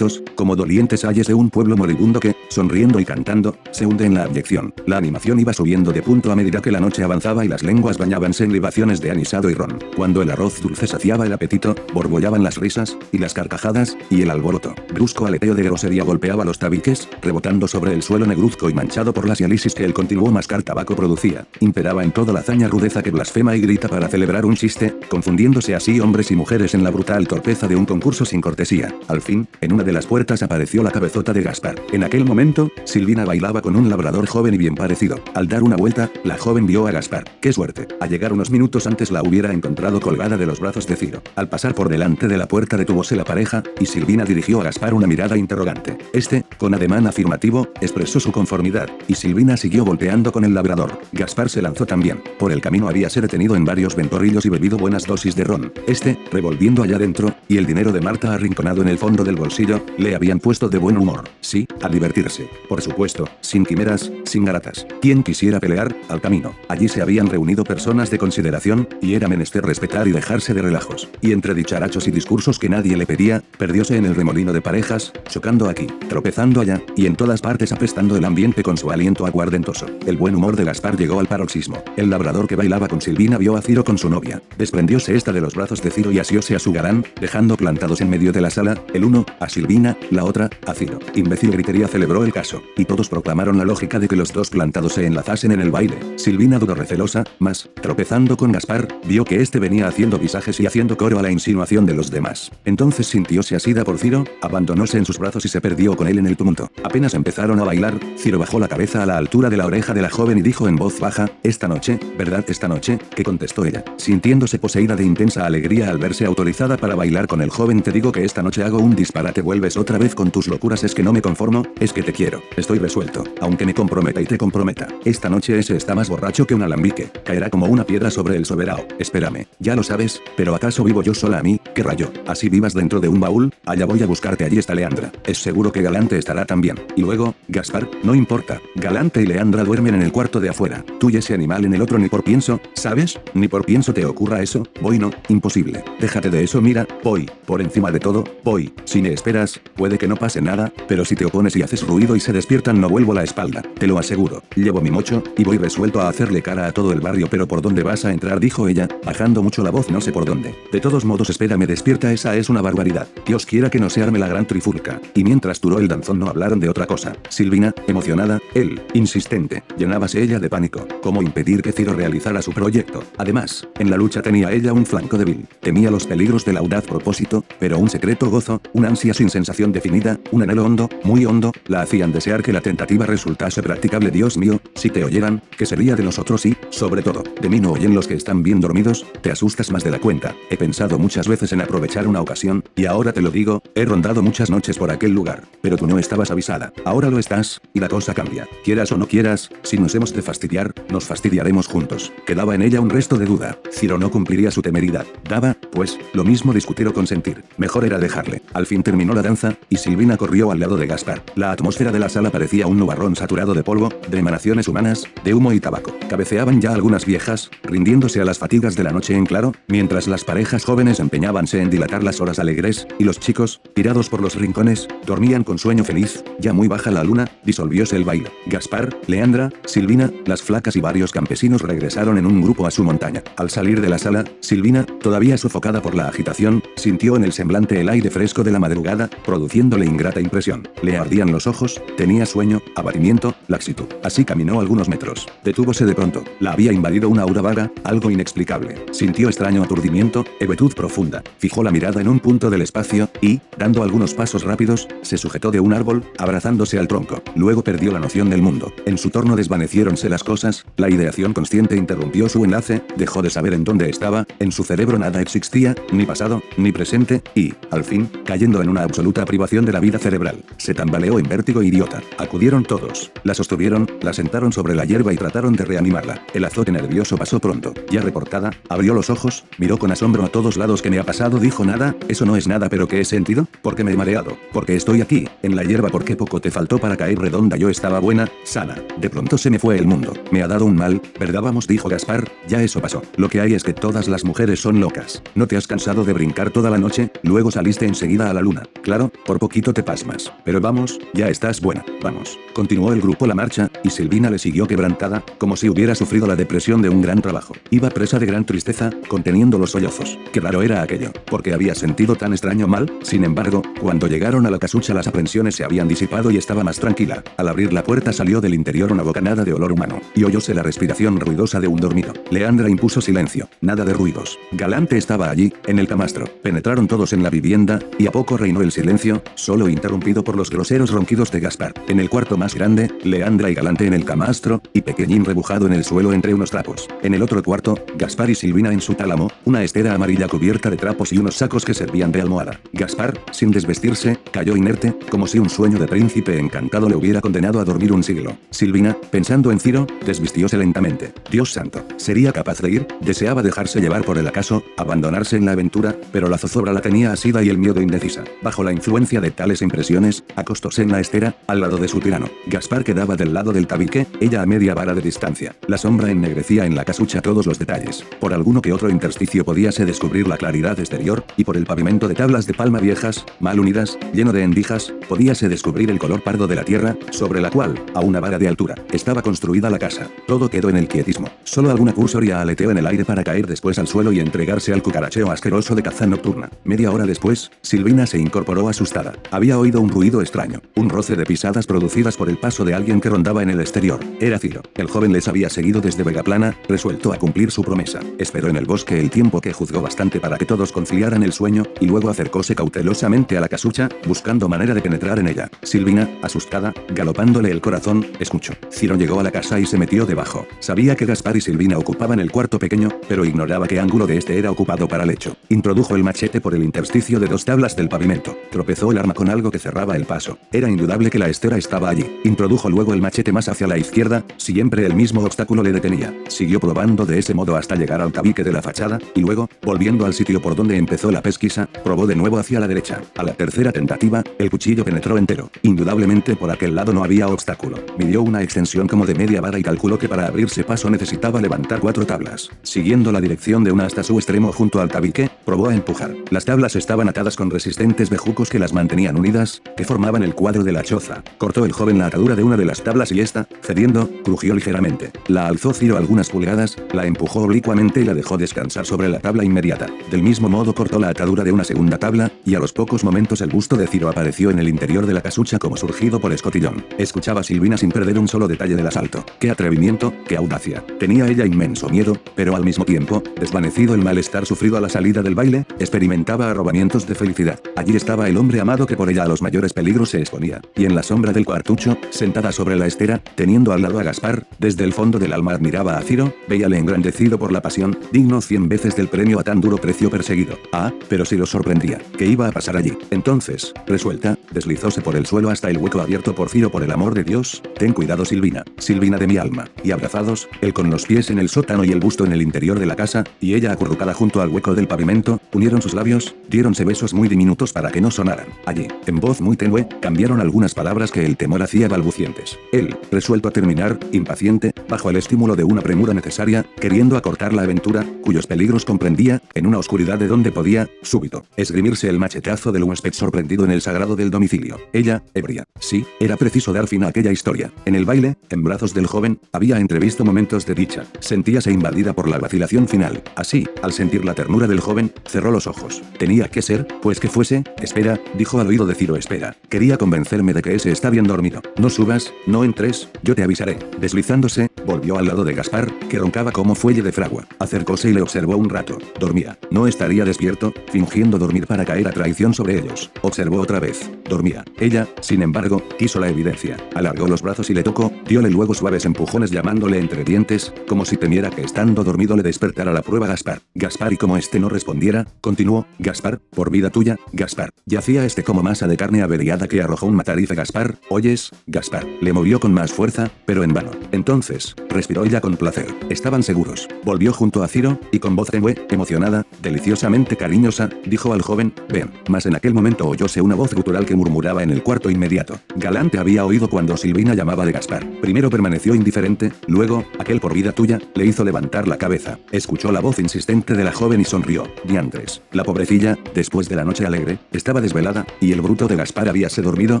como 0.34 0.56
dolientes 0.56 1.04
ayes 1.04 1.26
de 1.26 1.34
un 1.34 1.50
pueblo 1.50 1.76
moribundo 1.76 2.20
que, 2.20 2.36
sonriendo 2.48 3.00
y 3.00 3.04
cantando, 3.04 3.56
se 3.70 3.86
hunde 3.86 4.04
en 4.04 4.14
la 4.14 4.24
abyección. 4.24 4.74
La 4.86 4.96
animación 4.96 5.40
iba 5.40 5.52
subiendo 5.52 5.92
de 5.92 6.02
punto 6.02 6.30
a 6.30 6.36
medida 6.36 6.60
que 6.60 6.70
la 6.70 6.80
noche 6.80 7.02
avanzaba 7.02 7.10
avanzaba 7.10 7.44
y 7.44 7.48
las 7.48 7.62
lenguas 7.62 7.98
bañábanse 7.98 8.44
en 8.44 8.52
libaciones 8.52 9.00
de 9.00 9.10
anisado 9.10 9.50
y 9.50 9.54
ron. 9.54 9.78
Cuando 9.96 10.22
el 10.22 10.30
arroz 10.30 10.60
dulce 10.60 10.86
saciaba 10.86 11.26
el 11.26 11.32
apetito, 11.32 11.74
borbollaban 11.92 12.42
las 12.42 12.56
risas, 12.56 12.96
y 13.10 13.18
las 13.18 13.34
carcajadas, 13.34 13.96
y 14.10 14.22
el 14.22 14.30
alboroto. 14.30 14.74
Brusco 14.92 15.26
aleteo 15.26 15.54
de 15.54 15.62
grosería 15.62 16.04
golpeaba 16.04 16.44
los 16.44 16.58
tabiques, 16.58 17.08
rebotando 17.22 17.66
sobre 17.66 17.92
el 17.94 18.02
suelo 18.02 18.26
negruzco 18.26 18.70
y 18.70 18.74
manchado 18.74 19.12
por 19.12 19.26
las 19.26 19.38
diálisis 19.38 19.74
que 19.74 19.84
el 19.84 19.94
continuo 19.94 20.30
mascar 20.30 20.62
tabaco 20.62 20.94
producía. 20.94 21.46
Imperaba 21.60 22.04
en 22.04 22.12
toda 22.12 22.32
la 22.32 22.40
hazaña 22.40 22.68
rudeza 22.68 23.02
que 23.02 23.10
blasfema 23.10 23.56
y 23.56 23.60
grita 23.60 23.88
para 23.88 24.08
celebrar 24.08 24.44
un 24.44 24.56
chiste, 24.56 24.94
confundiéndose 25.08 25.74
así 25.74 26.00
hombres 26.00 26.30
y 26.30 26.36
mujeres 26.36 26.74
en 26.74 26.84
la 26.84 26.90
brutal 26.90 27.26
torpeza 27.26 27.66
de 27.66 27.76
un 27.76 27.86
concurso 27.86 28.24
sin 28.24 28.40
cortesía. 28.40 28.94
Al 29.08 29.20
fin, 29.20 29.48
en 29.60 29.69
una 29.72 29.84
de 29.84 29.92
las 29.92 30.06
puertas 30.06 30.42
apareció 30.42 30.82
la 30.82 30.90
cabezota 30.90 31.32
de 31.32 31.42
Gaspar. 31.42 31.76
En 31.92 32.04
aquel 32.04 32.24
momento, 32.24 32.70
Silvina 32.84 33.24
bailaba 33.24 33.62
con 33.62 33.76
un 33.76 33.88
labrador 33.88 34.26
joven 34.26 34.54
y 34.54 34.58
bien 34.58 34.74
parecido. 34.74 35.20
Al 35.34 35.48
dar 35.48 35.62
una 35.62 35.76
vuelta, 35.76 36.10
la 36.24 36.38
joven 36.38 36.66
vio 36.66 36.86
a 36.86 36.90
Gaspar. 36.90 37.24
¡Qué 37.40 37.52
suerte! 37.52 37.88
A 38.00 38.06
llegar 38.06 38.32
unos 38.32 38.50
minutos 38.50 38.86
antes 38.86 39.10
la 39.10 39.22
hubiera 39.22 39.52
encontrado 39.52 40.00
colgada 40.00 40.36
de 40.36 40.46
los 40.46 40.60
brazos 40.60 40.86
de 40.86 40.96
Ciro. 40.96 41.22
Al 41.36 41.48
pasar 41.48 41.74
por 41.74 41.88
delante 41.88 42.28
de 42.28 42.38
la 42.38 42.48
puerta 42.48 42.76
detúvose 42.76 43.16
la 43.16 43.24
pareja, 43.24 43.62
y 43.78 43.86
Silvina 43.86 44.24
dirigió 44.24 44.60
a 44.60 44.64
Gaspar 44.64 44.94
una 44.94 45.06
mirada 45.06 45.36
interrogante. 45.36 45.98
Este, 46.12 46.44
con 46.58 46.74
ademán 46.74 47.06
afirmativo, 47.06 47.68
expresó 47.80 48.20
su 48.20 48.32
conformidad, 48.32 48.88
y 49.08 49.14
Silvina 49.14 49.56
siguió 49.56 49.84
volteando 49.84 50.32
con 50.32 50.44
el 50.44 50.54
labrador. 50.54 50.98
Gaspar 51.12 51.48
se 51.48 51.62
lanzó 51.62 51.86
también. 51.86 52.22
Por 52.38 52.52
el 52.52 52.60
camino 52.60 52.88
habíase 52.88 53.20
detenido 53.20 53.56
en 53.56 53.64
varios 53.64 53.94
ventorrillos 53.94 54.46
y 54.46 54.48
bebido 54.48 54.78
buenas 54.78 55.06
dosis 55.06 55.36
de 55.36 55.44
ron. 55.44 55.72
Este, 55.86 56.18
revolviendo 56.32 56.82
allá 56.82 56.98
dentro, 56.98 57.34
y 57.48 57.56
el 57.56 57.66
dinero 57.66 57.92
de 57.92 58.00
Marta 58.00 58.32
arrinconado 58.32 58.82
en 58.82 58.88
el 58.88 58.98
fondo 58.98 59.24
del 59.24 59.36
bolsillo, 59.36 59.59
le 59.98 60.14
habían 60.14 60.40
puesto 60.40 60.68
de 60.68 60.78
buen 60.78 60.96
humor. 60.96 61.24
Sí, 61.40 61.66
a 61.82 61.88
divertirse. 61.88 62.48
Por 62.68 62.80
supuesto, 62.82 63.28
sin 63.40 63.64
quimeras, 63.64 64.10
sin 64.24 64.44
garatas. 64.44 64.86
Quien 65.00 65.22
quisiera 65.22 65.60
pelear, 65.60 65.94
al 66.08 66.20
camino. 66.20 66.54
Allí 66.68 66.88
se 66.88 67.02
habían 67.02 67.28
reunido 67.28 67.64
personas 67.64 68.10
de 68.10 68.18
consideración, 68.18 68.88
y 69.00 69.14
era 69.14 69.28
menester 69.28 69.64
respetar 69.64 70.08
y 70.08 70.12
dejarse 70.12 70.54
de 70.54 70.62
relajos. 70.62 71.08
Y 71.20 71.32
entre 71.32 71.54
dicharachos 71.54 72.08
y 72.08 72.10
discursos 72.10 72.58
que 72.58 72.68
nadie 72.68 72.96
le 72.96 73.06
pedía, 73.06 73.42
perdióse 73.58 73.96
en 73.96 74.06
el 74.06 74.14
remolino 74.14 74.52
de 74.52 74.62
parejas, 74.62 75.12
chocando 75.28 75.68
aquí, 75.68 75.86
tropezando 76.08 76.60
allá, 76.60 76.82
y 76.96 77.06
en 77.06 77.16
todas 77.16 77.40
partes 77.40 77.72
apestando 77.72 78.16
el 78.16 78.24
ambiente 78.24 78.62
con 78.62 78.76
su 78.76 78.90
aliento 78.90 79.26
aguardentoso. 79.26 79.86
El 80.06 80.16
buen 80.16 80.34
humor 80.34 80.56
de 80.56 80.64
Gaspar 80.64 80.96
llegó 80.96 81.20
al 81.20 81.26
paroxismo. 81.26 81.82
El 81.96 82.10
labrador 82.10 82.46
que 82.46 82.56
bailaba 82.56 82.88
con 82.88 83.00
Silvina 83.00 83.38
vio 83.38 83.56
a 83.56 83.62
Ciro 83.62 83.84
con 83.84 83.98
su 83.98 84.08
novia. 84.08 84.42
Desprendióse 84.56 85.16
esta 85.16 85.32
de 85.32 85.40
los 85.40 85.54
brazos 85.54 85.82
de 85.82 85.90
Ciro 85.90 86.12
y 86.12 86.18
asióse 86.18 86.56
a 86.56 86.58
su 86.58 86.72
garán, 86.72 87.04
dejando 87.20 87.56
plantados 87.56 88.00
en 88.00 88.10
medio 88.10 88.32
de 88.32 88.40
la 88.40 88.50
sala, 88.50 88.82
el 88.94 89.04
uno, 89.04 89.26
a 89.38 89.48
Silvina, 89.50 89.96
la 90.10 90.24
otra, 90.24 90.48
a 90.66 90.72
Ciro. 90.72 90.98
Imbécil 91.14 91.50
gritería 91.50 91.88
celebró 91.88 92.24
el 92.24 92.32
caso, 92.32 92.62
y 92.76 92.84
todos 92.84 93.08
proclamaron 93.08 93.58
la 93.58 93.64
lógica 93.64 93.98
de 93.98 94.08
que 94.08 94.16
los 94.16 94.32
dos 94.32 94.50
plantados 94.50 94.94
se 94.94 95.06
enlazasen 95.06 95.52
en 95.52 95.60
el 95.60 95.70
baile. 95.70 95.98
Silvina 96.16 96.58
dudó 96.58 96.74
recelosa, 96.74 97.24
mas, 97.38 97.68
tropezando 97.82 98.36
con 98.36 98.52
Gaspar, 98.52 98.88
vio 99.04 99.24
que 99.24 99.42
este 99.42 99.58
venía 99.58 99.88
haciendo 99.88 100.18
visajes 100.18 100.58
y 100.60 100.66
haciendo 100.66 100.96
coro 100.96 101.18
a 101.18 101.22
la 101.22 101.30
insinuación 101.30 101.84
de 101.86 101.94
los 101.94 102.10
demás. 102.10 102.50
Entonces 102.64 103.08
sintióse 103.08 103.56
asida 103.56 103.84
por 103.84 103.98
Ciro, 103.98 104.24
abandonóse 104.40 104.98
en 104.98 105.04
sus 105.04 105.18
brazos 105.18 105.44
y 105.44 105.48
se 105.48 105.60
perdió 105.60 105.96
con 105.96 106.06
él 106.06 106.18
en 106.18 106.26
el 106.26 106.36
tumulto. 106.36 106.70
Apenas 106.84 107.14
empezaron 107.14 107.58
a 107.60 107.64
bailar, 107.64 107.98
Ciro 108.16 108.38
bajó 108.38 108.60
la 108.60 108.68
cabeza 108.68 109.02
a 109.02 109.06
la 109.06 109.16
altura 109.16 109.50
de 109.50 109.56
la 109.56 109.66
oreja 109.66 109.94
de 109.94 110.02
la 110.02 110.10
joven 110.10 110.38
y 110.38 110.42
dijo 110.42 110.68
en 110.68 110.76
voz 110.76 111.00
baja, 111.00 111.28
esta 111.42 111.66
noche, 111.66 111.98
¿verdad 112.16 112.44
esta 112.48 112.68
noche? 112.68 112.98
que 113.14 113.24
contestó 113.24 113.64
ella, 113.64 113.84
sintiéndose 113.96 114.58
poseída 114.58 114.94
de 114.94 115.04
intensa 115.04 115.44
alegría 115.44 115.90
al 115.90 115.98
verse 115.98 116.24
autorizada 116.24 116.76
para 116.76 116.94
bailar 116.94 117.26
con 117.26 117.42
el 117.42 117.50
joven 117.50 117.82
te 117.82 117.92
digo 117.92 118.12
que 118.12 118.24
esta 118.24 118.42
noche 118.42 118.62
hago 118.62 118.78
un 118.78 118.94
disparate 118.94 119.39
vuelves 119.42 119.76
otra 119.76 119.98
vez 119.98 120.14
con 120.14 120.30
tus 120.30 120.48
locuras 120.48 120.84
es 120.84 120.94
que 120.94 121.02
no 121.02 121.12
me 121.12 121.22
conformo, 121.22 121.62
es 121.78 121.92
que 121.92 122.02
te 122.02 122.12
quiero, 122.12 122.42
estoy 122.56 122.78
resuelto, 122.78 123.24
aunque 123.40 123.66
me 123.66 123.74
comprometa 123.74 124.20
y 124.20 124.26
te 124.26 124.38
comprometa. 124.38 124.88
Esta 125.04 125.28
noche 125.28 125.58
ese 125.58 125.76
está 125.76 125.94
más 125.94 126.08
borracho 126.08 126.46
que 126.46 126.54
un 126.54 126.62
alambique, 126.62 127.10
caerá 127.24 127.50
como 127.50 127.66
una 127.66 127.84
piedra 127.84 128.10
sobre 128.10 128.36
el 128.36 128.46
soberano, 128.46 128.84
espérame, 128.98 129.46
ya 129.58 129.74
lo 129.74 129.82
sabes, 129.82 130.22
pero 130.36 130.54
¿acaso 130.54 130.84
vivo 130.84 131.02
yo 131.02 131.14
sola 131.14 131.38
a 131.38 131.42
mí? 131.42 131.60
¿Qué 131.74 131.82
rayo? 131.82 132.12
Así 132.26 132.48
vivas 132.48 132.74
dentro 132.74 133.00
de 133.00 133.08
un 133.08 133.20
baúl, 133.20 133.52
allá 133.66 133.86
voy 133.86 134.02
a 134.02 134.06
buscarte 134.06 134.44
allí 134.44 134.58
está 134.58 134.74
Leandra, 134.74 135.12
es 135.24 135.38
seguro 135.38 135.72
que 135.72 135.82
Galante 135.82 136.18
estará 136.18 136.44
también. 136.44 136.76
Y 136.96 137.02
luego, 137.02 137.34
Gaspar, 137.48 137.88
no 138.02 138.14
importa, 138.14 138.60
Galante 138.76 139.22
y 139.22 139.26
Leandra 139.26 139.64
duermen 139.64 139.94
en 139.94 140.02
el 140.02 140.12
cuarto 140.12 140.40
de 140.40 140.50
afuera, 140.50 140.84
tú 140.98 141.10
y 141.10 141.16
ese 141.16 141.34
animal 141.34 141.64
en 141.64 141.74
el 141.74 141.82
otro 141.82 141.98
ni 141.98 142.08
por 142.08 142.22
pienso, 142.22 142.60
¿sabes? 142.74 143.18
Ni 143.34 143.48
por 143.48 143.64
pienso 143.64 143.92
te 143.92 144.04
ocurra 144.04 144.42
eso, 144.42 144.62
voy 144.80 144.98
no, 144.98 145.10
imposible. 145.28 145.82
Déjate 145.98 146.30
de 146.30 146.44
eso 146.44 146.60
mira, 146.60 146.86
voy, 147.02 147.30
por 147.46 147.60
encima 147.60 147.90
de 147.90 148.00
todo, 148.00 148.24
voy, 148.44 148.72
si 148.84 149.02
me 149.02 149.10
esperas, 149.30 149.60
puede 149.76 149.96
que 149.96 150.08
no 150.08 150.16
pase 150.16 150.42
nada, 150.42 150.72
pero 150.88 151.04
si 151.04 151.14
te 151.14 151.24
opones 151.24 151.54
y 151.54 151.62
haces 151.62 151.86
ruido 151.86 152.16
y 152.16 152.20
se 152.20 152.32
despiertan 152.32 152.80
no 152.80 152.88
vuelvo 152.88 153.14
la 153.14 153.22
espalda, 153.22 153.62
te 153.78 153.86
lo 153.86 153.96
aseguro. 153.96 154.42
Llevo 154.56 154.80
mi 154.80 154.90
mocho, 154.90 155.22
y 155.36 155.44
voy 155.44 155.56
resuelto 155.56 156.00
a 156.00 156.08
hacerle 156.08 156.42
cara 156.42 156.66
a 156.66 156.72
todo 156.72 156.92
el 156.92 157.00
barrio 157.00 157.28
pero 157.30 157.46
por 157.46 157.62
dónde 157.62 157.84
vas 157.84 158.04
a 158.04 158.12
entrar 158.12 158.40
dijo 158.40 158.66
ella, 158.66 158.88
bajando 159.04 159.40
mucho 159.40 159.62
la 159.62 159.70
voz 159.70 159.88
no 159.88 160.00
sé 160.00 160.10
por 160.10 160.24
dónde. 160.24 160.56
De 160.72 160.80
todos 160.80 161.04
modos 161.04 161.30
espera 161.30 161.56
me 161.56 161.68
despierta 161.68 162.12
esa 162.12 162.34
es 162.34 162.48
una 162.48 162.60
barbaridad. 162.60 163.06
Dios 163.24 163.46
quiera 163.46 163.70
que 163.70 163.78
no 163.78 163.88
se 163.88 164.02
arme 164.02 164.18
la 164.18 164.26
gran 164.26 164.46
trifulca. 164.46 165.00
Y 165.14 165.22
mientras 165.22 165.60
duró 165.60 165.78
el 165.78 165.86
danzón 165.86 166.18
no 166.18 166.26
hablaron 166.26 166.58
de 166.58 166.68
otra 166.68 166.88
cosa. 166.88 167.12
Silvina, 167.28 167.72
emocionada, 167.86 168.40
él, 168.54 168.82
insistente, 168.94 169.62
llenábase 169.78 170.22
ella 170.22 170.40
de 170.40 170.50
pánico. 170.50 170.88
¿Cómo 171.02 171.22
impedir 171.22 171.62
que 171.62 171.70
Ciro 171.70 171.92
realizara 171.92 172.42
su 172.42 172.50
proyecto? 172.50 173.04
Además, 173.16 173.68
en 173.78 173.90
la 173.90 173.96
lucha 173.96 174.22
tenía 174.22 174.50
ella 174.50 174.72
un 174.72 174.86
flanco 174.86 175.16
débil. 175.16 175.46
Temía 175.60 175.92
los 175.92 176.06
peligros 176.06 176.44
del 176.44 176.56
audaz 176.56 176.84
propósito, 176.84 177.44
pero 177.60 177.78
un 177.78 177.88
secreto 177.88 178.28
gozo, 178.28 178.60
una 178.72 178.88
ansia 178.88 179.14
sin 179.20 179.28
sensación 179.28 179.70
definida, 179.70 180.18
un 180.30 180.42
anhelo 180.42 180.64
hondo, 180.64 180.88
muy 181.04 181.26
hondo, 181.26 181.52
la 181.66 181.82
hacían 181.82 182.10
desear 182.10 182.42
que 182.42 182.54
la 182.54 182.62
tentativa 182.62 183.04
resultase 183.04 183.62
practicable. 183.62 184.10
Dios 184.10 184.38
mío, 184.38 184.62
si 184.74 184.88
te 184.88 185.04
oyeran, 185.04 185.42
¿qué 185.58 185.66
sería 185.66 185.94
de 185.94 186.02
nosotros 186.02 186.46
y, 186.46 186.56
sobre 186.70 187.02
todo, 187.02 187.22
de 187.38 187.50
mí 187.50 187.60
no 187.60 187.72
oyen 187.72 187.94
los 187.94 188.08
que 188.08 188.14
están 188.14 188.42
bien 188.42 188.60
dormidos? 188.60 189.04
Te 189.20 189.30
asustas 189.30 189.70
más 189.70 189.84
de 189.84 189.90
la 189.90 189.98
cuenta. 189.98 190.34
He 190.48 190.56
pensado 190.56 190.98
muchas 190.98 191.28
veces 191.28 191.52
en 191.52 191.60
aprovechar 191.60 192.08
una 192.08 192.22
ocasión, 192.22 192.64
y 192.74 192.86
ahora 192.86 193.12
te 193.12 193.20
lo 193.20 193.30
digo, 193.30 193.62
he 193.74 193.84
rondado 193.84 194.22
muchas 194.22 194.48
noches 194.48 194.78
por 194.78 194.90
aquel 194.90 195.12
lugar, 195.12 195.42
pero 195.60 195.76
tú 195.76 195.86
no 195.86 195.98
estabas 195.98 196.30
avisada. 196.30 196.72
Ahora 196.86 197.10
lo 197.10 197.18
estás, 197.18 197.60
y 197.74 197.80
la 197.80 197.88
cosa 197.88 198.14
cambia. 198.14 198.48
Quieras 198.64 198.90
o 198.90 198.96
no 198.96 199.06
quieras, 199.06 199.50
si 199.64 199.76
nos 199.76 199.94
hemos 199.94 200.14
de 200.14 200.22
fastidiar, 200.22 200.72
nos 200.88 201.04
fastidiaremos 201.04 201.66
juntos. 201.66 202.10
Quedaba 202.24 202.54
en 202.54 202.62
ella 202.62 202.80
un 202.80 202.88
resto 202.88 203.18
de 203.18 203.26
duda. 203.26 203.58
Ciro 203.70 203.98
no 203.98 204.10
cumpliría 204.10 204.50
su 204.50 204.62
temeridad. 204.62 205.04
Daba, 205.28 205.58
pues, 205.72 205.98
lo 206.14 206.24
mismo 206.24 206.54
discutir 206.54 206.88
o 206.88 206.94
consentir. 206.94 207.44
Mejor 207.58 207.84
era 207.84 207.98
dejarle. 207.98 208.40
Al 208.54 208.64
fin 208.64 208.82
terminó 208.82 208.99
la 209.08 209.22
danza, 209.22 209.56
y 209.68 209.76
Silvina 209.76 210.16
corrió 210.16 210.50
al 210.50 210.60
lado 210.60 210.76
de 210.76 210.86
Gaspar. 210.86 211.22
La 211.34 211.50
atmósfera 211.50 211.90
de 211.90 211.98
la 211.98 212.08
sala 212.08 212.30
parecía 212.30 212.66
un 212.66 212.78
nubarrón 212.78 213.16
saturado 213.16 213.54
de 213.54 213.64
polvo, 213.64 213.88
de 214.08 214.18
emanaciones 214.18 214.68
humanas, 214.68 215.04
de 215.24 215.34
humo 215.34 215.52
y 215.52 215.60
tabaco. 215.60 215.94
Cabeceaban 216.08 216.60
ya 216.60 216.72
algunas 216.72 217.06
viejas, 217.06 217.50
rindiéndose 217.62 218.20
a 218.20 218.24
las 218.24 218.38
fatigas 218.38 218.76
de 218.76 218.84
la 218.84 218.92
noche 218.92 219.14
en 219.16 219.26
claro, 219.26 219.52
mientras 219.66 220.06
las 220.06 220.24
parejas 220.24 220.64
jóvenes 220.64 221.00
empeñábanse 221.00 221.60
en 221.60 221.70
dilatar 221.70 222.04
las 222.04 222.20
horas 222.20 222.38
alegres, 222.38 222.86
y 222.98 223.04
los 223.04 223.18
chicos, 223.18 223.60
tirados 223.74 224.08
por 224.08 224.20
los 224.20 224.34
rincones, 224.34 224.86
dormían 225.06 225.44
con 225.44 225.58
sueño 225.58 225.84
feliz, 225.84 226.22
ya 226.38 226.52
muy 226.52 226.68
baja 226.68 226.90
la 226.90 227.04
luna, 227.04 227.28
disolvióse 227.44 227.96
el 227.96 228.04
baile. 228.04 228.30
Gaspar, 228.46 228.96
Leandra, 229.06 229.50
Silvina, 229.64 230.10
las 230.26 230.42
flacas 230.42 230.76
y 230.76 230.80
varios 230.80 231.12
campesinos 231.12 231.62
regresaron 231.62 232.18
en 232.18 232.26
un 232.26 232.42
grupo 232.42 232.66
a 232.66 232.70
su 232.70 232.84
montaña. 232.84 233.22
Al 233.36 233.50
salir 233.50 233.80
de 233.80 233.88
la 233.88 233.98
sala, 233.98 234.24
Silvina, 234.40 234.84
todavía 234.84 235.38
sofocada 235.38 235.82
por 235.82 235.94
la 235.94 236.08
agitación, 236.08 236.62
sintió 236.76 237.16
en 237.16 237.24
el 237.24 237.32
semblante 237.32 237.80
el 237.80 237.88
aire 237.88 238.10
fresco 238.10 238.42
de 238.42 238.50
la 238.50 238.58
madrugada, 238.58 238.89
produciéndole 239.24 239.86
ingrata 239.86 240.20
impresión. 240.20 240.68
Le 240.82 240.96
ardían 240.96 241.32
los 241.32 241.46
ojos, 241.46 241.80
tenía 241.96 242.26
sueño, 242.26 242.60
abatimiento, 242.76 243.34
laxitud. 243.48 243.86
Así 244.02 244.24
caminó 244.24 244.60
algunos 244.60 244.88
metros. 244.88 245.26
Detúvose 245.44 245.84
de 245.86 245.94
pronto. 245.94 246.24
La 246.40 246.52
había 246.52 246.72
invadido 246.72 247.08
una 247.08 247.22
aura 247.22 247.42
vaga, 247.42 247.70
algo 247.84 248.10
inexplicable. 248.10 248.84
Sintió 248.92 249.28
extraño 249.28 249.62
aturdimiento, 249.62 250.24
hebetud 250.40 250.74
profunda. 250.74 251.22
Fijó 251.38 251.62
la 251.62 251.70
mirada 251.70 252.00
en 252.00 252.08
un 252.08 252.20
punto 252.20 252.50
del 252.50 252.62
espacio, 252.62 253.08
y, 253.20 253.40
dando 253.58 253.82
algunos 253.82 254.14
pasos 254.14 254.44
rápidos, 254.44 254.88
se 255.02 255.18
sujetó 255.18 255.50
de 255.50 255.60
un 255.60 255.72
árbol, 255.72 256.04
abrazándose 256.18 256.78
al 256.78 256.88
tronco. 256.88 257.22
Luego 257.34 257.62
perdió 257.62 257.92
la 257.92 258.00
noción 258.00 258.30
del 258.30 258.42
mundo. 258.42 258.72
En 258.86 258.98
su 258.98 259.10
torno 259.10 259.36
desvaneciéronse 259.36 260.08
las 260.08 260.24
cosas, 260.24 260.64
la 260.76 260.90
ideación 260.90 261.32
consciente 261.32 261.76
interrumpió 261.76 262.28
su 262.28 262.44
enlace, 262.44 262.82
dejó 262.96 263.22
de 263.22 263.30
saber 263.30 263.54
en 263.54 263.64
dónde 263.64 263.88
estaba, 263.88 264.26
en 264.38 264.52
su 264.52 264.64
cerebro 264.64 264.98
nada 264.98 265.20
existía, 265.20 265.74
ni 265.92 266.06
pasado, 266.06 266.42
ni 266.56 266.72
presente, 266.72 267.22
y, 267.34 267.54
al 267.70 267.84
fin, 267.84 268.10
cayendo 268.24 268.62
en 268.62 268.68
una 268.68 268.79
absoluta 268.82 269.24
privación 269.24 269.64
de 269.64 269.72
la 269.72 269.80
vida 269.80 269.98
cerebral, 269.98 270.44
se 270.56 270.74
tambaleó 270.74 271.18
en 271.18 271.28
vértigo 271.28 271.62
idiota. 271.62 272.02
Acudieron 272.18 272.64
todos, 272.64 273.12
la 273.24 273.34
sostuvieron, 273.34 273.86
la 274.02 274.12
sentaron 274.12 274.52
sobre 274.52 274.74
la 274.74 274.84
hierba 274.84 275.12
y 275.12 275.16
trataron 275.16 275.54
de 275.54 275.64
reanimarla. 275.64 276.22
El 276.34 276.44
azote 276.44 276.72
nervioso 276.72 277.16
pasó 277.16 277.40
pronto. 277.40 277.74
Ya 277.90 278.00
reportada, 278.00 278.50
abrió 278.68 278.94
los 278.94 279.10
ojos, 279.10 279.44
miró 279.58 279.78
con 279.78 279.92
asombro 279.92 280.24
a 280.24 280.28
todos 280.28 280.56
lados 280.56 280.82
que 280.82 280.90
me 280.90 280.98
ha 280.98 281.04
pasado, 281.04 281.38
dijo 281.38 281.64
nada, 281.64 281.94
eso 282.08 282.24
no 282.24 282.36
es 282.36 282.48
nada 282.48 282.68
pero 282.68 282.88
¿qué 282.88 283.00
he 283.00 283.04
sentido? 283.04 283.46
Porque 283.62 283.84
me 283.84 283.92
he 283.92 283.96
mareado, 283.96 284.36
porque 284.52 284.76
estoy 284.76 285.00
aquí, 285.00 285.28
en 285.42 285.56
la 285.56 285.64
hierba 285.64 285.88
porque 285.88 286.16
poco 286.16 286.40
te 286.40 286.50
faltó 286.50 286.78
para 286.78 286.96
caer 286.96 287.18
redonda 287.18 287.56
yo 287.56 287.68
estaba 287.68 288.00
buena, 288.00 288.28
sana. 288.44 288.76
De 288.98 289.10
pronto 289.10 289.36
se 289.38 289.50
me 289.50 289.58
fue 289.58 289.76
el 289.76 289.86
mundo. 289.86 290.14
Me 290.30 290.42
ha 290.42 290.48
dado 290.48 290.64
un 290.64 290.76
mal, 290.76 291.00
¿verdad? 291.18 291.42
Vamos, 291.42 291.66
dijo 291.66 291.88
Gaspar, 291.88 292.30
ya 292.48 292.62
eso 292.62 292.80
pasó. 292.80 293.02
Lo 293.16 293.28
que 293.28 293.40
hay 293.40 293.54
es 293.54 293.64
que 293.64 293.74
todas 293.74 294.08
las 294.08 294.24
mujeres 294.24 294.60
son 294.60 294.80
locas. 294.80 295.22
¿No 295.34 295.46
te 295.46 295.56
has 295.56 295.66
cansado 295.66 296.04
de 296.04 296.12
brincar 296.12 296.50
toda 296.50 296.70
la 296.70 296.78
noche? 296.78 297.10
Luego 297.22 297.50
saliste 297.50 297.86
enseguida 297.86 298.30
a 298.30 298.34
la 298.34 298.40
luna. 298.40 298.62
Claro, 298.82 299.12
por 299.26 299.38
poquito 299.38 299.72
te 299.74 299.82
pasmas. 299.82 300.32
Pero 300.44 300.60
vamos, 300.60 300.98
ya 301.12 301.28
estás 301.28 301.60
buena. 301.60 301.84
Vamos. 302.02 302.38
Continuó 302.54 302.92
el 302.92 303.00
grupo 303.00 303.26
la 303.26 303.34
marcha, 303.34 303.70
y 303.84 303.90
Silvina 303.90 304.30
le 304.30 304.38
siguió 304.38 304.66
quebrantada, 304.66 305.22
como 305.38 305.56
si 305.56 305.68
hubiera 305.68 305.94
sufrido 305.94 306.26
la 306.26 306.36
depresión 306.36 306.82
de 306.82 306.88
un 306.88 307.02
gran 307.02 307.20
trabajo. 307.20 307.54
Iba 307.70 307.90
presa 307.90 308.18
de 308.18 308.26
gran 308.26 308.44
tristeza, 308.44 308.90
conteniendo 309.08 309.58
los 309.58 309.72
sollozos. 309.72 310.18
Qué 310.32 310.40
raro 310.40 310.62
era 310.62 310.82
aquello, 310.82 311.12
porque 311.26 311.52
había 311.52 311.74
sentido 311.74 312.16
tan 312.16 312.32
extraño 312.32 312.66
mal, 312.66 312.90
sin 313.02 313.24
embargo, 313.24 313.62
cuando 313.80 314.06
llegaron 314.06 314.46
a 314.46 314.50
la 314.50 314.58
casucha 314.58 314.94
las 314.94 315.06
aprensiones 315.06 315.54
se 315.54 315.64
habían 315.64 315.88
disipado 315.88 316.30
y 316.30 316.36
estaba 316.36 316.64
más 316.64 316.78
tranquila. 316.78 317.22
Al 317.36 317.48
abrir 317.48 317.72
la 317.72 317.84
puerta 317.84 318.12
salió 318.12 318.40
del 318.40 318.54
interior 318.54 318.92
una 318.92 319.02
bocanada 319.02 319.44
de 319.44 319.52
olor 319.52 319.72
humano, 319.72 320.00
y 320.14 320.24
oyóse 320.24 320.54
la 320.54 320.62
respiración 320.62 321.20
ruidosa 321.20 321.60
de 321.60 321.68
un 321.68 321.80
dormido. 321.80 322.12
Leandra 322.30 322.68
impuso 322.68 323.00
silencio, 323.00 323.48
nada 323.60 323.84
de 323.84 323.92
ruidos. 323.92 324.38
Galante 324.52 324.96
estaba 324.96 325.30
allí, 325.30 325.52
en 325.66 325.78
el 325.78 325.86
camastro. 325.86 326.26
Penetraron 326.42 326.88
todos 326.88 327.12
en 327.12 327.22
la 327.22 327.30
vivienda, 327.30 327.78
y 327.98 328.06
a 328.06 328.12
poco 328.12 328.36
reinó 328.36 328.59
el 328.62 328.72
silencio, 328.72 329.22
solo 329.34 329.68
interrumpido 329.68 330.24
por 330.24 330.36
los 330.36 330.50
groseros 330.50 330.90
ronquidos 330.90 331.30
de 331.30 331.40
Gaspar. 331.40 331.74
En 331.88 332.00
el 332.00 332.10
cuarto 332.10 332.36
más 332.36 332.54
grande, 332.54 332.90
Leandra 333.02 333.50
y 333.50 333.54
Galante 333.54 333.86
en 333.86 333.94
el 333.94 334.04
camastro, 334.04 334.62
y 334.72 334.82
Pequeñín 334.82 335.24
rebujado 335.24 335.66
en 335.66 335.72
el 335.72 335.84
suelo 335.84 336.12
entre 336.12 336.34
unos 336.34 336.50
trapos. 336.50 336.88
En 337.02 337.14
el 337.14 337.22
otro 337.22 337.42
cuarto, 337.42 337.78
Gaspar 337.96 338.30
y 338.30 338.34
Silvina 338.34 338.72
en 338.72 338.80
su 338.80 338.94
tálamo, 338.94 339.30
una 339.44 339.62
estera 339.62 339.94
amarilla 339.94 340.28
cubierta 340.28 340.70
de 340.70 340.76
trapos 340.76 341.12
y 341.12 341.18
unos 341.18 341.36
sacos 341.36 341.64
que 341.64 341.74
servían 341.74 342.12
de 342.12 342.20
almohada. 342.20 342.60
Gaspar, 342.72 343.18
sin 343.32 343.50
desvestirse, 343.50 344.18
cayó 344.30 344.56
inerte, 344.56 344.94
como 345.10 345.26
si 345.26 345.38
un 345.38 345.50
sueño 345.50 345.78
de 345.78 345.88
príncipe 345.88 346.38
encantado 346.38 346.88
le 346.88 346.96
hubiera 346.96 347.20
condenado 347.20 347.60
a 347.60 347.64
dormir 347.64 347.92
un 347.92 348.02
siglo. 348.02 348.36
Silvina, 348.50 348.96
pensando 349.10 349.50
en 349.52 349.60
Ciro, 349.60 349.86
desvistióse 350.04 350.56
lentamente. 350.56 351.12
Dios 351.30 351.52
santo, 351.52 351.84
¿sería 351.96 352.32
capaz 352.32 352.60
de 352.60 352.70
ir? 352.70 352.86
Deseaba 353.00 353.42
dejarse 353.42 353.80
llevar 353.80 354.04
por 354.04 354.18
el 354.18 354.26
acaso, 354.26 354.62
abandonarse 354.76 355.36
en 355.36 355.46
la 355.46 355.52
aventura, 355.52 355.96
pero 356.12 356.28
la 356.28 356.38
zozobra 356.38 356.72
la 356.72 356.80
tenía 356.80 357.12
asida 357.12 357.42
y 357.42 357.48
el 357.48 357.58
miedo 357.58 357.80
indecisa. 357.80 358.24
Bajo 358.50 358.64
la 358.64 358.72
influencia 358.72 359.20
de 359.20 359.30
tales 359.30 359.62
impresiones, 359.62 360.24
acostóse 360.34 360.82
en 360.82 360.90
la 360.90 360.98
estera, 360.98 361.36
al 361.46 361.60
lado 361.60 361.76
de 361.76 361.86
su 361.86 362.00
tirano. 362.00 362.26
Gaspar 362.48 362.82
quedaba 362.82 363.14
del 363.14 363.32
lado 363.32 363.52
del 363.52 363.68
tabique, 363.68 364.08
ella 364.20 364.42
a 364.42 364.46
media 364.46 364.74
vara 364.74 364.92
de 364.92 365.00
distancia. 365.00 365.54
La 365.68 365.78
sombra 365.78 366.10
ennegrecía 366.10 366.66
en 366.66 366.74
la 366.74 366.84
casucha 366.84 367.22
todos 367.22 367.46
los 367.46 367.60
detalles. 367.60 368.04
Por 368.18 368.34
alguno 368.34 368.60
que 368.60 368.72
otro 368.72 368.90
intersticio 368.90 369.44
podíase 369.44 369.86
descubrir 369.86 370.26
la 370.26 370.36
claridad 370.36 370.80
exterior, 370.80 371.22
y 371.36 371.44
por 371.44 371.56
el 371.56 371.64
pavimento 371.64 372.08
de 372.08 372.16
tablas 372.16 372.48
de 372.48 372.54
palma 372.54 372.80
viejas, 372.80 373.24
mal 373.38 373.60
unidas, 373.60 373.96
lleno 374.12 374.32
de 374.32 374.42
endijas, 374.42 374.92
podíase 375.08 375.48
descubrir 375.48 375.88
el 375.88 376.00
color 376.00 376.24
pardo 376.24 376.48
de 376.48 376.56
la 376.56 376.64
tierra, 376.64 376.96
sobre 377.12 377.40
la 377.40 377.50
cual, 377.50 377.80
a 377.94 378.00
una 378.00 378.18
vara 378.18 378.40
de 378.40 378.48
altura, 378.48 378.74
estaba 378.92 379.22
construida 379.22 379.70
la 379.70 379.78
casa. 379.78 380.08
Todo 380.26 380.50
quedó 380.50 380.70
en 380.70 380.76
el 380.76 380.88
quietismo. 380.88 381.28
Solo 381.44 381.70
alguna 381.70 381.92
cursoria 381.92 382.40
aleteó 382.40 382.72
en 382.72 382.78
el 382.78 382.86
aire 382.88 383.04
para 383.04 383.22
caer 383.22 383.46
después 383.46 383.78
al 383.78 383.86
suelo 383.86 384.10
y 384.10 384.18
entregarse 384.18 384.72
al 384.72 384.82
cucaracheo 384.82 385.30
asqueroso 385.30 385.76
de 385.76 385.84
caza 385.84 386.08
nocturna. 386.08 386.50
Media 386.64 386.90
hora 386.90 387.06
después, 387.06 387.52
Silvina 387.62 388.08
se 388.08 388.18
incorporó 388.18 388.39
asustada. 388.68 389.12
Había 389.30 389.58
oído 389.58 389.80
un 389.80 389.90
ruido 389.90 390.20
extraño, 390.20 390.60
un 390.74 390.88
roce 390.88 391.14
de 391.14 391.24
pisadas 391.24 391.66
producidas 391.66 392.16
por 392.16 392.28
el 392.28 392.38
paso 392.38 392.64
de 392.64 392.74
alguien 392.74 393.00
que 393.00 393.10
rondaba 393.10 393.42
en 393.42 393.50
el 393.50 393.60
exterior. 393.60 394.00
Era 394.20 394.38
Ciro. 394.38 394.62
El 394.74 394.88
joven 394.88 395.12
les 395.12 395.28
había 395.28 395.48
seguido 395.50 395.80
desde 395.80 396.02
Vegaplana, 396.02 396.56
resuelto 396.68 397.12
a 397.12 397.18
cumplir 397.18 397.50
su 397.50 397.62
promesa. 397.62 398.00
Esperó 398.18 398.48
en 398.48 398.56
el 398.56 398.64
bosque 398.64 398.98
el 398.98 399.10
tiempo 399.10 399.40
que 399.40 399.52
juzgó 399.52 399.82
bastante 399.82 400.18
para 400.18 400.38
que 400.38 400.46
todos 400.46 400.72
confiaran 400.72 401.22
el 401.22 401.32
sueño, 401.32 401.64
y 401.80 401.86
luego 401.86 402.10
acercóse 402.10 402.54
cautelosamente 402.54 403.36
a 403.36 403.40
la 403.40 403.48
casucha, 403.48 403.88
buscando 404.06 404.48
manera 404.48 404.74
de 404.74 404.82
penetrar 404.82 405.18
en 405.18 405.28
ella. 405.28 405.50
Silvina, 405.62 406.08
asustada, 406.22 406.72
galopándole 406.94 407.50
el 407.50 407.60
corazón, 407.60 408.06
escuchó. 408.18 408.54
Ciro 408.72 408.96
llegó 408.96 409.20
a 409.20 409.22
la 409.22 409.30
casa 409.30 409.60
y 409.60 409.66
se 409.66 409.78
metió 409.78 410.06
debajo. 410.06 410.46
Sabía 410.60 410.96
que 410.96 411.06
Gaspar 411.06 411.36
y 411.36 411.40
Silvina 411.40 411.78
ocupaban 411.78 412.20
el 412.20 412.32
cuarto 412.32 412.58
pequeño, 412.58 412.88
pero 413.08 413.24
ignoraba 413.24 413.68
qué 413.68 413.78
ángulo 413.78 414.06
de 414.06 414.16
este 414.16 414.38
era 414.38 414.50
ocupado 414.50 414.88
para 414.88 415.04
el. 415.04 415.10
Introdujo 415.48 415.96
el 415.96 416.04
machete 416.04 416.40
por 416.40 416.54
el 416.54 416.62
intersticio 416.62 417.18
de 417.18 417.26
dos 417.26 417.44
tablas 417.44 417.74
del 417.76 417.88
pavimento. 417.88 418.29
Tropezó 418.50 418.90
el 418.90 418.98
arma 418.98 419.14
con 419.14 419.28
algo 419.28 419.50
que 419.50 419.58
cerraba 419.58 419.96
el 419.96 420.04
paso. 420.04 420.38
Era 420.52 420.68
indudable 420.68 421.10
que 421.10 421.18
la 421.18 421.28
estera 421.28 421.56
estaba 421.56 421.88
allí. 421.88 422.20
Introdujo 422.24 422.68
luego 422.68 422.94
el 422.94 423.00
machete 423.00 423.32
más 423.32 423.48
hacia 423.48 423.66
la 423.66 423.78
izquierda, 423.78 424.24
siempre 424.36 424.86
el 424.86 424.94
mismo 424.94 425.22
obstáculo 425.22 425.62
le 425.62 425.72
detenía. 425.72 426.14
Siguió 426.28 426.60
probando 426.60 427.06
de 427.06 427.18
ese 427.18 427.34
modo 427.34 427.56
hasta 427.56 427.76
llegar 427.76 428.00
al 428.00 428.12
tabique 428.12 428.44
de 428.44 428.52
la 428.52 428.62
fachada, 428.62 428.98
y 429.14 429.20
luego, 429.20 429.48
volviendo 429.62 430.06
al 430.06 430.14
sitio 430.14 430.40
por 430.40 430.54
donde 430.54 430.76
empezó 430.76 431.10
la 431.10 431.22
pesquisa, 431.22 431.68
probó 431.84 432.06
de 432.06 432.16
nuevo 432.16 432.38
hacia 432.38 432.60
la 432.60 432.68
derecha. 432.68 433.00
A 433.16 433.22
la 433.22 433.34
tercera 433.34 433.72
tentativa, 433.72 434.22
el 434.38 434.50
cuchillo 434.50 434.84
penetró 434.84 435.16
entero. 435.16 435.50
Indudablemente 435.62 436.36
por 436.36 436.50
aquel 436.50 436.74
lado 436.74 436.92
no 436.92 437.04
había 437.04 437.28
obstáculo. 437.28 437.78
Midió 437.98 438.22
una 438.22 438.42
extensión 438.42 438.86
como 438.86 439.06
de 439.06 439.14
media 439.14 439.40
vara 439.40 439.58
y 439.58 439.62
calculó 439.62 439.98
que 439.98 440.08
para 440.08 440.26
abrirse 440.26 440.64
paso 440.64 440.90
necesitaba 440.90 441.40
levantar 441.40 441.80
cuatro 441.80 442.06
tablas. 442.06 442.50
Siguiendo 442.62 443.12
la 443.12 443.20
dirección 443.20 443.64
de 443.64 443.72
una 443.72 443.86
hasta 443.86 444.02
su 444.02 444.18
extremo 444.18 444.52
junto 444.52 444.80
al 444.80 444.90
tabique, 444.90 445.30
probó 445.44 445.68
a 445.68 445.74
empujar. 445.74 446.14
Las 446.30 446.44
tablas 446.44 446.76
estaban 446.76 447.08
atadas 447.08 447.36
con 447.36 447.50
resistentes 447.50 448.09
bejucos 448.10 448.50
que 448.50 448.58
las 448.58 448.74
mantenían 448.74 449.16
unidas, 449.16 449.62
que 449.76 449.84
formaban 449.84 450.22
el 450.22 450.34
cuadro 450.34 450.64
de 450.64 450.72
la 450.72 450.82
choza. 450.82 451.22
Cortó 451.38 451.64
el 451.64 451.72
joven 451.72 451.98
la 451.98 452.06
atadura 452.06 452.36
de 452.36 452.42
una 452.42 452.56
de 452.56 452.66
las 452.66 452.82
tablas 452.82 453.12
y 453.12 453.20
esta, 453.20 453.48
cediendo, 453.62 454.10
crujió 454.24 454.54
ligeramente. 454.54 455.12
La 455.28 455.46
alzó 455.46 455.72
Ciro 455.72 455.96
algunas 455.96 456.28
pulgadas, 456.28 456.76
la 456.92 457.06
empujó 457.06 457.42
oblicuamente 457.42 458.00
y 458.00 458.04
la 458.04 458.14
dejó 458.14 458.36
descansar 458.36 458.84
sobre 458.84 459.08
la 459.08 459.20
tabla 459.20 459.44
inmediata. 459.44 459.86
Del 460.10 460.22
mismo 460.22 460.48
modo 460.48 460.74
cortó 460.74 460.98
la 460.98 461.08
atadura 461.08 461.44
de 461.44 461.52
una 461.52 461.64
segunda 461.64 461.98
tabla, 461.98 462.32
y 462.44 462.54
a 462.54 462.58
los 462.58 462.72
pocos 462.72 463.04
momentos 463.04 463.40
el 463.40 463.50
busto 463.50 463.76
de 463.76 463.86
Ciro 463.86 464.08
apareció 464.08 464.50
en 464.50 464.58
el 464.58 464.68
interior 464.68 465.06
de 465.06 465.14
la 465.14 465.20
casucha 465.20 465.58
como 465.58 465.76
surgido 465.76 466.20
por 466.20 466.32
escotillón. 466.32 466.84
Escuchaba 466.98 467.42
Silvina 467.44 467.76
sin 467.76 467.90
perder 467.90 468.18
un 468.18 468.28
solo 468.28 468.48
detalle 468.48 468.76
del 468.76 468.86
asalto. 468.86 469.24
Qué 469.38 469.50
atrevimiento, 469.50 470.12
qué 470.26 470.36
audacia. 470.36 470.84
Tenía 470.98 471.28
ella 471.28 471.46
inmenso 471.46 471.88
miedo, 471.88 472.16
pero 472.34 472.56
al 472.56 472.64
mismo 472.64 472.84
tiempo, 472.84 473.22
desvanecido 473.38 473.94
el 473.94 474.02
malestar 474.02 474.46
sufrido 474.46 474.76
a 474.76 474.80
la 474.80 474.88
salida 474.88 475.22
del 475.22 475.36
baile, 475.36 475.66
experimentaba 475.78 476.50
arrobamientos 476.50 477.06
de 477.06 477.14
felicidad. 477.14 477.60
Allí 477.76 477.96
estaba 478.00 478.30
el 478.30 478.38
hombre 478.38 478.60
amado 478.60 478.86
que 478.86 478.96
por 478.96 479.10
ella 479.10 479.24
a 479.24 479.28
los 479.28 479.42
mayores 479.42 479.74
peligros 479.74 480.08
se 480.08 480.20
exponía, 480.20 480.62
y 480.74 480.86
en 480.86 480.94
la 480.94 481.02
sombra 481.02 481.34
del 481.34 481.44
cuartucho, 481.44 481.98
sentada 482.08 482.50
sobre 482.50 482.74
la 482.74 482.86
estera, 482.86 483.18
teniendo 483.34 483.74
al 483.74 483.82
lado 483.82 484.00
a 484.00 484.02
Gaspar, 484.02 484.46
desde 484.58 484.84
el 484.84 484.94
fondo 484.94 485.18
del 485.18 485.34
alma 485.34 485.52
admiraba 485.52 485.98
a 485.98 486.00
Ciro, 486.00 486.32
veíale 486.48 486.78
engrandecido 486.78 487.38
por 487.38 487.52
la 487.52 487.60
pasión, 487.60 487.98
digno 488.10 488.40
cien 488.40 488.70
veces 488.70 488.96
del 488.96 489.08
premio 489.08 489.38
a 489.38 489.44
tan 489.44 489.60
duro 489.60 489.76
precio 489.76 490.08
perseguido. 490.08 490.58
Ah, 490.72 490.94
pero 491.10 491.26
si 491.26 491.36
lo 491.36 491.44
sorprendía, 491.44 491.98
¿qué 492.16 492.24
iba 492.24 492.48
a 492.48 492.52
pasar 492.52 492.78
allí? 492.78 492.96
Entonces, 493.10 493.74
resuelta, 493.86 494.38
deslizóse 494.50 495.02
por 495.02 495.14
el 495.14 495.26
suelo 495.26 495.50
hasta 495.50 495.68
el 495.68 495.76
hueco 495.76 496.00
abierto 496.00 496.34
por 496.34 496.48
Ciro 496.48 496.70
por 496.70 496.82
el 496.82 496.92
amor 496.92 497.12
de 497.12 497.24
Dios, 497.24 497.62
ten 497.76 497.92
cuidado 497.92 498.24
Silvina, 498.24 498.64
Silvina 498.78 499.18
de 499.18 499.26
mi 499.26 499.36
alma, 499.36 499.68
y 499.84 499.90
abrazados, 499.90 500.48
él 500.62 500.72
con 500.72 500.88
los 500.88 501.04
pies 501.04 501.28
en 501.28 501.38
el 501.38 501.50
sótano 501.50 501.84
y 501.84 501.90
el 501.92 502.00
busto 502.00 502.24
en 502.24 502.32
el 502.32 502.40
interior 502.40 502.78
de 502.78 502.86
la 502.86 502.96
casa, 502.96 503.24
y 503.40 503.52
ella 503.52 503.72
acurrucada 503.72 504.14
junto 504.14 504.40
al 504.40 504.48
hueco 504.48 504.74
del 504.74 504.88
pavimento, 504.88 505.38
unieron 505.52 505.82
sus 505.82 505.92
labios, 505.92 506.34
diéronse 506.48 506.84
besos 506.84 507.12
muy 507.12 507.28
diminutos 507.28 507.74
para 507.74 507.89
que 507.90 508.00
no 508.00 508.10
sonaran. 508.10 508.46
Allí, 508.66 508.88
en 509.06 509.16
voz 509.16 509.40
muy 509.40 509.56
tenue, 509.56 509.88
cambiaron 510.00 510.40
algunas 510.40 510.74
palabras 510.74 511.10
que 511.10 511.24
el 511.24 511.36
temor 511.36 511.62
hacía 511.62 511.88
balbucientes. 511.88 512.58
Él, 512.72 512.96
resuelto 513.10 513.48
a 513.48 513.52
terminar, 513.52 513.98
impaciente, 514.12 514.72
bajo 514.88 515.10
el 515.10 515.16
estímulo 515.16 515.56
de 515.56 515.64
una 515.64 515.82
premura 515.82 516.14
necesaria, 516.14 516.64
queriendo 516.80 517.16
acortar 517.16 517.52
la 517.52 517.62
aventura, 517.62 518.04
cuyos 518.22 518.46
peligros 518.46 518.84
comprendía, 518.84 519.42
en 519.54 519.66
una 519.66 519.78
oscuridad 519.78 520.18
de 520.18 520.28
donde 520.28 520.52
podía, 520.52 520.88
súbito, 521.02 521.44
esgrimirse 521.56 522.08
el 522.08 522.18
machetazo 522.18 522.72
del 522.72 522.84
huésped 522.84 523.12
sorprendido 523.12 523.64
en 523.64 523.70
el 523.70 523.80
sagrado 523.80 524.16
del 524.16 524.30
domicilio. 524.30 524.78
Ella, 524.92 525.22
ebria. 525.34 525.64
Sí, 525.80 526.04
era 526.18 526.36
preciso 526.36 526.72
dar 526.72 526.86
fin 526.86 527.04
a 527.04 527.08
aquella 527.08 527.32
historia. 527.32 527.72
En 527.84 527.94
el 527.94 528.04
baile, 528.04 528.36
en 528.50 528.62
brazos 528.62 528.94
del 528.94 529.06
joven, 529.06 529.40
había 529.52 529.78
entrevisto 529.78 530.24
momentos 530.24 530.66
de 530.66 530.74
dicha. 530.74 531.04
Sentíase 531.20 531.70
invadida 531.70 532.12
por 532.12 532.28
la 532.28 532.38
vacilación 532.38 532.88
final. 532.88 533.22
Así, 533.36 533.66
al 533.82 533.92
sentir 533.92 534.24
la 534.24 534.34
ternura 534.34 534.66
del 534.66 534.80
joven, 534.80 535.12
cerró 535.26 535.50
los 535.50 535.66
ojos. 535.66 536.02
Tenía 536.18 536.48
que 536.48 536.62
ser, 536.62 536.86
pues 537.02 537.20
que 537.20 537.28
fuese, 537.28 537.64
espera, 537.84 538.20
dijo 538.36 538.60
al 538.60 538.66
oído 538.66 538.86
de 538.86 538.94
Ciro 538.94 539.16
espera. 539.16 539.56
Quería 539.68 539.96
convencerme 539.96 540.52
de 540.52 540.62
que 540.62 540.74
ese 540.74 540.90
está 540.92 541.10
bien 541.10 541.26
dormido. 541.26 541.62
No 541.78 541.90
subas, 541.90 542.32
no 542.46 542.64
entres, 542.64 543.08
yo 543.22 543.34
te 543.34 543.42
avisaré. 543.42 543.78
Deslizándose, 543.98 544.68
volvió 544.86 545.18
al 545.18 545.26
lado 545.26 545.44
de 545.44 545.54
Gaspar, 545.54 545.92
que 546.08 546.18
roncaba 546.18 546.52
como 546.52 546.74
fuelle 546.74 547.02
de 547.02 547.12
fragua. 547.12 547.46
Acercóse 547.58 548.10
y 548.10 548.12
le 548.12 548.22
observó 548.22 548.56
un 548.56 548.70
rato. 548.70 548.98
Dormía. 549.18 549.58
No 549.70 549.86
estaría 549.86 550.24
despierto, 550.24 550.72
fingiendo 550.90 551.38
dormir 551.38 551.66
para 551.66 551.84
caer 551.84 552.08
a 552.08 552.12
traición 552.12 552.54
sobre 552.54 552.78
ellos. 552.78 553.10
Observó 553.22 553.60
otra 553.60 553.80
vez. 553.80 554.10
Dormía. 554.28 554.64
Ella, 554.78 555.08
sin 555.20 555.42
embargo, 555.42 555.82
quiso 555.98 556.20
la 556.20 556.28
evidencia. 556.28 556.76
Alargó 556.94 557.26
los 557.28 557.42
brazos 557.42 557.70
y 557.70 557.74
le 557.74 557.82
tocó, 557.82 558.12
diole 558.26 558.50
luego 558.50 558.74
suaves 558.74 559.04
empujones 559.04 559.50
llamándole 559.50 559.98
entre 559.98 560.24
dientes, 560.24 560.72
como 560.86 561.04
si 561.04 561.16
temiera 561.16 561.50
que 561.50 561.62
estando 561.62 562.04
dormido 562.04 562.36
le 562.36 562.42
despertara 562.42 562.92
la 562.92 563.02
prueba 563.02 563.26
Gaspar. 563.26 563.62
Gaspar 563.74 564.12
y 564.12 564.16
como 564.16 564.36
este 564.36 564.60
no 564.60 564.68
respondiera, 564.68 565.26
continuó, 565.40 565.86
Gaspar, 565.98 566.40
por 566.50 566.70
vida 566.70 566.90
tuya, 566.90 567.16
Gaspar. 567.32 567.69
Yacía 567.86 568.24
este 568.24 568.44
como 568.44 568.62
masa 568.62 568.86
de 568.86 568.96
carne 568.96 569.22
averiada 569.22 569.66
que 569.66 569.82
arrojó 569.82 570.06
un 570.06 570.14
matarife 570.14 570.54
Gaspar, 570.54 570.98
oyes, 571.08 571.50
Gaspar. 571.66 572.06
Le 572.20 572.32
movió 572.32 572.60
con 572.60 572.72
más 572.72 572.92
fuerza, 572.92 573.30
pero 573.46 573.64
en 573.64 573.72
vano. 573.72 573.90
Entonces, 574.12 574.76
respiró 574.88 575.24
ella 575.24 575.40
con 575.40 575.56
placer. 575.56 575.86
Estaban 576.08 576.42
seguros. 576.42 576.88
Volvió 577.04 577.32
junto 577.32 577.62
a 577.62 577.68
Ciro, 577.68 577.98
y 578.12 578.20
con 578.20 578.36
voz 578.36 578.50
tenue, 578.50 578.76
emocionada, 578.90 579.44
deliciosamente 579.62 580.36
cariñosa, 580.36 580.88
dijo 581.04 581.32
al 581.32 581.42
joven, 581.42 581.72
ven. 581.88 582.10
Mas 582.28 582.46
en 582.46 582.54
aquel 582.54 582.74
momento 582.74 583.08
oyóse 583.08 583.40
una 583.40 583.54
voz 583.54 583.74
gutural 583.74 584.06
que 584.06 584.14
murmuraba 584.14 584.62
en 584.62 584.70
el 584.70 584.82
cuarto 584.82 585.10
inmediato. 585.10 585.58
Galante 585.76 586.18
había 586.18 586.44
oído 586.44 586.70
cuando 586.70 586.96
Silvina 586.96 587.34
llamaba 587.34 587.66
de 587.66 587.72
Gaspar. 587.72 588.08
Primero 588.20 588.50
permaneció 588.50 588.94
indiferente, 588.94 589.52
luego, 589.66 590.04
aquel 590.18 590.40
por 590.40 590.54
vida 590.54 590.72
tuya, 590.72 591.00
le 591.14 591.26
hizo 591.26 591.44
levantar 591.44 591.88
la 591.88 591.98
cabeza. 591.98 592.38
Escuchó 592.52 592.92
la 592.92 593.00
voz 593.00 593.18
insistente 593.18 593.74
de 593.74 593.84
la 593.84 593.92
joven 593.92 594.20
y 594.20 594.24
sonrió. 594.24 594.64
Diantres. 594.84 595.42
La 595.52 595.64
pobrecilla, 595.64 596.18
después 596.34 596.68
de 596.68 596.76
la 596.76 596.84
noche 596.84 597.04
alegre, 597.04 597.38
estaba 597.60 597.82
desvelada, 597.82 598.24
y 598.40 598.52
el 598.52 598.62
bruto 598.62 598.88
de 598.88 598.96
Gaspar 598.96 599.28
habíase 599.28 599.60
dormido, 599.60 600.00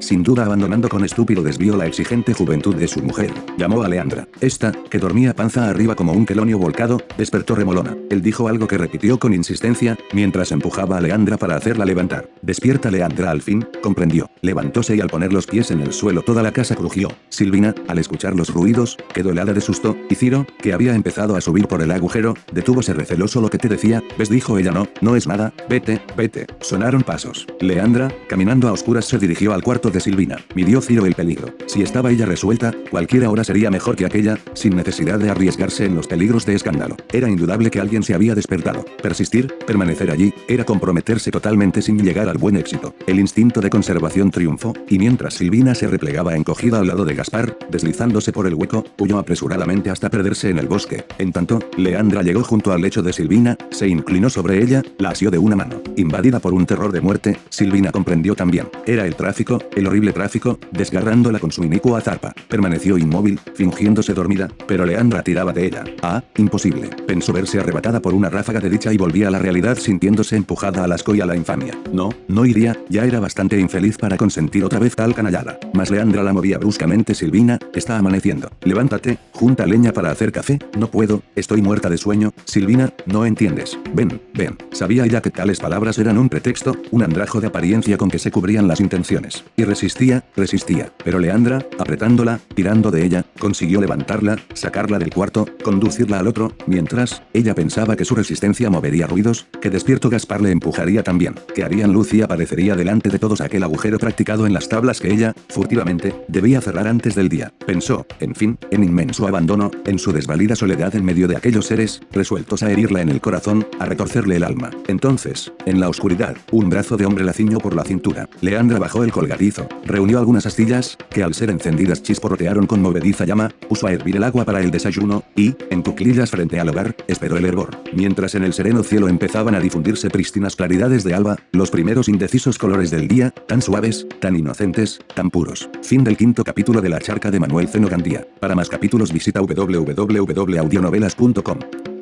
sin 0.00 0.22
duda 0.22 0.46
abandonando 0.46 0.88
con 0.88 1.04
estúpido 1.04 1.42
desvío 1.42 1.76
la 1.76 1.84
exigente 1.84 2.32
juventud 2.32 2.74
de 2.74 2.88
su 2.88 3.02
mujer. 3.02 3.34
Llamó 3.58 3.82
a 3.82 3.88
Leandra. 3.88 4.26
Esta, 4.40 4.72
que 4.72 4.98
dormía 4.98 5.36
panza 5.36 5.68
arriba 5.68 5.94
como 5.94 6.14
un 6.14 6.24
quelonio 6.24 6.58
volcado, 6.58 7.02
despertó 7.18 7.54
remolona. 7.54 7.98
Él 8.08 8.22
dijo 8.22 8.48
algo 8.48 8.66
que 8.66 8.78
repitió 8.78 9.18
con 9.18 9.34
insistencia, 9.34 9.98
mientras 10.14 10.52
empujaba 10.52 10.96
a 10.96 11.02
Leandra 11.02 11.36
para 11.36 11.56
hacerla 11.56 11.84
levantar. 11.84 12.30
Despierta 12.40 12.90
Leandra 12.90 13.30
al 13.30 13.42
fin, 13.42 13.66
comprendió. 13.82 14.30
Levantóse 14.40 14.96
y 14.96 15.02
al 15.02 15.10
poner 15.10 15.34
los 15.34 15.46
pies 15.46 15.70
en 15.70 15.80
el 15.82 15.92
suelo 15.92 16.22
toda 16.22 16.42
la 16.42 16.52
casa 16.52 16.74
crujió. 16.74 17.08
Silvina, 17.28 17.74
al 17.88 17.98
escuchar 17.98 18.34
los 18.34 18.54
ruidos, 18.54 18.96
quedó 19.12 19.32
helada 19.32 19.52
de 19.52 19.60
susto, 19.60 19.98
y 20.08 20.14
Ciro, 20.14 20.46
que 20.62 20.72
había 20.72 20.94
empezado 20.94 21.36
a 21.36 21.42
subir 21.42 21.68
por 21.68 21.82
el 21.82 21.90
agujero, 21.90 22.34
detúvose 22.52 22.94
receloso 22.94 23.42
lo 23.42 23.50
que 23.50 23.58
te 23.58 23.68
decía, 23.68 24.02
ves 24.16 24.30
dijo 24.30 24.56
ella 24.56 24.70
no, 24.70 24.88
no 25.02 25.14
es 25.14 25.26
nada, 25.26 25.52
vete, 25.68 26.00
vete. 26.16 26.46
Sonaron 26.60 27.02
pasos. 27.02 27.33
Leandra, 27.60 28.12
caminando 28.28 28.68
a 28.68 28.72
oscuras 28.72 29.04
se 29.04 29.18
dirigió 29.18 29.52
al 29.52 29.62
cuarto 29.62 29.90
de 29.90 30.00
Silvina. 30.00 30.38
Midió 30.54 30.80
Ciro 30.80 31.06
el 31.06 31.14
peligro. 31.14 31.54
Si 31.66 31.82
estaba 31.82 32.10
ella 32.10 32.26
resuelta, 32.26 32.72
cualquiera 32.90 33.30
hora 33.30 33.44
sería 33.44 33.70
mejor 33.70 33.96
que 33.96 34.06
aquella, 34.06 34.38
sin 34.54 34.76
necesidad 34.76 35.18
de 35.18 35.30
arriesgarse 35.30 35.84
en 35.86 35.94
los 35.94 36.06
peligros 36.06 36.46
de 36.46 36.54
escándalo. 36.54 36.96
Era 37.12 37.28
indudable 37.28 37.70
que 37.70 37.80
alguien 37.80 38.02
se 38.02 38.14
había 38.14 38.34
despertado. 38.34 38.84
Persistir, 39.02 39.54
permanecer 39.66 40.10
allí, 40.10 40.32
era 40.48 40.64
comprometerse 40.64 41.30
totalmente 41.30 41.82
sin 41.82 41.98
llegar 41.98 42.28
al 42.28 42.38
buen 42.38 42.56
éxito. 42.56 42.94
El 43.06 43.18
instinto 43.18 43.60
de 43.60 43.70
conservación 43.70 44.30
triunfó, 44.30 44.74
y 44.88 44.98
mientras 44.98 45.34
Silvina 45.34 45.74
se 45.74 45.86
replegaba 45.86 46.36
encogida 46.36 46.78
al 46.78 46.86
lado 46.86 47.04
de 47.04 47.14
Gaspar, 47.14 47.58
deslizándose 47.70 48.32
por 48.32 48.46
el 48.46 48.54
hueco, 48.54 48.84
huyó 48.98 49.18
apresuradamente 49.18 49.90
hasta 49.90 50.10
perderse 50.10 50.50
en 50.50 50.58
el 50.58 50.68
bosque. 50.68 51.04
En 51.18 51.32
tanto, 51.32 51.58
Leandra 51.76 52.22
llegó 52.22 52.42
junto 52.42 52.72
al 52.72 52.80
lecho 52.80 53.02
de 53.02 53.12
Silvina, 53.12 53.56
se 53.70 53.88
inclinó 53.88 54.30
sobre 54.30 54.62
ella, 54.62 54.82
la 54.98 55.10
asió 55.10 55.30
de 55.30 55.38
una 55.38 55.56
mano. 55.56 55.82
Invadida 55.96 56.40
por 56.40 56.54
un 56.54 56.66
terror 56.66 56.92
de 56.92 57.00
muerte, 57.00 57.23
Silvina 57.48 57.90
comprendió 57.90 58.34
también. 58.34 58.68
Era 58.86 59.06
el 59.06 59.16
tráfico, 59.16 59.58
el 59.74 59.86
horrible 59.86 60.12
tráfico, 60.12 60.58
desgarrándola 60.70 61.38
con 61.38 61.50
su 61.50 61.64
inicua 61.64 62.00
zarpa. 62.00 62.34
Permaneció 62.48 62.98
inmóvil, 62.98 63.40
fingiéndose 63.54 64.14
dormida, 64.14 64.48
pero 64.66 64.84
Leandra 64.84 65.22
tiraba 65.22 65.52
de 65.52 65.66
ella. 65.66 65.84
Ah, 66.02 66.22
imposible. 66.36 66.90
Pensó 67.06 67.32
verse 67.32 67.58
arrebatada 67.58 68.00
por 68.00 68.14
una 68.14 68.30
ráfaga 68.30 68.60
de 68.60 68.70
dicha 68.70 68.92
y 68.92 68.96
volvía 68.96 69.28
a 69.28 69.30
la 69.30 69.38
realidad 69.38 69.78
sintiéndose 69.78 70.36
empujada 70.36 70.84
al 70.84 70.92
asco 70.92 71.14
y 71.14 71.20
a 71.20 71.26
la 71.26 71.36
infamia. 71.36 71.78
No, 71.92 72.10
no 72.28 72.44
iría, 72.44 72.76
ya 72.88 73.04
era 73.04 73.20
bastante 73.20 73.58
infeliz 73.58 73.96
para 73.96 74.16
consentir 74.16 74.64
otra 74.64 74.78
vez 74.78 74.96
tal 74.96 75.14
canallada. 75.14 75.58
Mas 75.72 75.90
Leandra 75.90 76.22
la 76.22 76.32
movía 76.32 76.58
bruscamente 76.58 77.14
Silvina, 77.14 77.58
está 77.74 77.98
amaneciendo. 77.98 78.50
Levántate, 78.62 79.18
junta 79.32 79.66
leña 79.66 79.92
para 79.92 80.10
hacer 80.10 80.32
café, 80.32 80.58
no 80.78 80.90
puedo, 80.90 81.22
estoy 81.36 81.62
muerta 81.62 81.88
de 81.88 81.98
sueño, 81.98 82.32
Silvina, 82.44 82.92
no 83.06 83.24
entiendes. 83.24 83.78
Ven, 83.94 84.20
ven. 84.34 84.56
Sabía 84.72 85.04
ella 85.04 85.22
que 85.22 85.30
tales 85.30 85.60
palabras 85.60 85.98
eran 85.98 86.18
un 86.18 86.28
pretexto, 86.28 86.76
un 86.90 87.02
andrajo 87.04 87.40
de 87.40 87.48
apariencia 87.48 87.96
con 87.96 88.10
que 88.10 88.18
se 88.18 88.30
cubrían 88.30 88.68
las 88.68 88.80
intenciones. 88.80 89.44
Y 89.56 89.64
resistía, 89.64 90.24
resistía. 90.36 90.92
Pero 91.04 91.18
Leandra, 91.18 91.66
apretándola, 91.78 92.40
tirando 92.54 92.90
de 92.90 93.04
ella, 93.04 93.24
consiguió 93.38 93.80
levantarla, 93.80 94.38
sacarla 94.54 94.98
del 94.98 95.10
cuarto, 95.10 95.46
conducirla 95.62 96.18
al 96.18 96.26
otro, 96.26 96.52
mientras, 96.66 97.22
ella 97.32 97.54
pensaba 97.54 97.96
que 97.96 98.04
su 98.04 98.14
resistencia 98.14 98.70
movería 98.70 99.06
ruidos, 99.06 99.46
que 99.60 99.70
despierto 99.70 100.10
Gaspar 100.10 100.40
le 100.40 100.50
empujaría 100.50 101.02
también, 101.02 101.34
que 101.54 101.64
harían 101.64 101.92
luz 101.92 102.12
y 102.14 102.22
aparecería 102.22 102.76
delante 102.76 103.10
de 103.10 103.18
todos 103.18 103.40
aquel 103.40 103.62
agujero 103.62 103.98
practicado 103.98 104.46
en 104.46 104.52
las 104.52 104.68
tablas 104.68 105.00
que 105.00 105.12
ella, 105.12 105.34
furtivamente, 105.48 106.14
debía 106.28 106.60
cerrar 106.60 106.86
antes 106.86 107.14
del 107.14 107.28
día. 107.28 107.52
Pensó, 107.66 108.06
en 108.20 108.34
fin, 108.34 108.58
en 108.70 108.84
inmenso 108.84 109.26
abandono, 109.26 109.70
en 109.86 109.98
su 109.98 110.12
desvalida 110.12 110.56
soledad 110.56 110.94
en 110.94 111.04
medio 111.04 111.28
de 111.28 111.36
aquellos 111.36 111.66
seres, 111.66 112.00
resueltos 112.12 112.62
a 112.62 112.70
herirla 112.70 113.02
en 113.02 113.08
el 113.08 113.20
corazón, 113.20 113.66
a 113.78 113.86
retorcerle 113.86 114.36
el 114.36 114.44
alma. 114.44 114.70
Entonces, 114.88 115.52
en 115.66 115.80
la 115.80 115.88
oscuridad, 115.88 116.36
un 116.50 116.70
brazo 116.70 116.93
de 116.96 117.06
hombre 117.06 117.24
la 117.24 117.32
ciñó 117.32 117.58
por 117.58 117.74
la 117.74 117.84
cintura. 117.84 118.28
Leandra 118.40 118.78
bajó 118.78 119.04
el 119.04 119.12
colgadizo, 119.12 119.68
reunió 119.84 120.18
algunas 120.18 120.46
astillas, 120.46 120.96
que 121.10 121.22
al 121.22 121.34
ser 121.34 121.50
encendidas 121.50 122.02
chisporrotearon 122.02 122.66
con 122.66 122.82
movediza 122.82 123.24
llama, 123.24 123.50
puso 123.68 123.86
a 123.86 123.92
hervir 123.92 124.16
el 124.16 124.24
agua 124.24 124.44
para 124.44 124.60
el 124.60 124.70
desayuno, 124.70 125.24
y, 125.36 125.54
en 125.70 125.82
cuclillas 125.82 126.30
frente 126.30 126.60
al 126.60 126.68
hogar, 126.68 126.96
esperó 127.06 127.36
el 127.36 127.44
hervor. 127.44 127.70
Mientras 127.94 128.34
en 128.34 128.44
el 128.44 128.52
sereno 128.52 128.82
cielo 128.82 129.08
empezaban 129.08 129.54
a 129.54 129.60
difundirse 129.60 130.10
prístinas 130.10 130.56
claridades 130.56 131.04
de 131.04 131.14
alba, 131.14 131.36
los 131.52 131.70
primeros 131.70 132.08
indecisos 132.08 132.58
colores 132.58 132.90
del 132.90 133.08
día, 133.08 133.30
tan 133.30 133.62
suaves, 133.62 134.06
tan 134.20 134.36
inocentes, 134.36 135.00
tan 135.14 135.30
puros. 135.30 135.70
Fin 135.82 136.04
del 136.04 136.16
quinto 136.16 136.44
capítulo 136.44 136.80
de 136.80 136.88
La 136.88 136.98
charca 136.98 137.30
de 137.30 137.40
Manuel 137.40 137.68
Zeno 137.68 137.88
Gandía. 137.88 138.26
Para 138.40 138.54
más 138.54 138.68
capítulos 138.68 139.12
visita 139.12 139.40
www.audionovelas.com. 139.40 141.93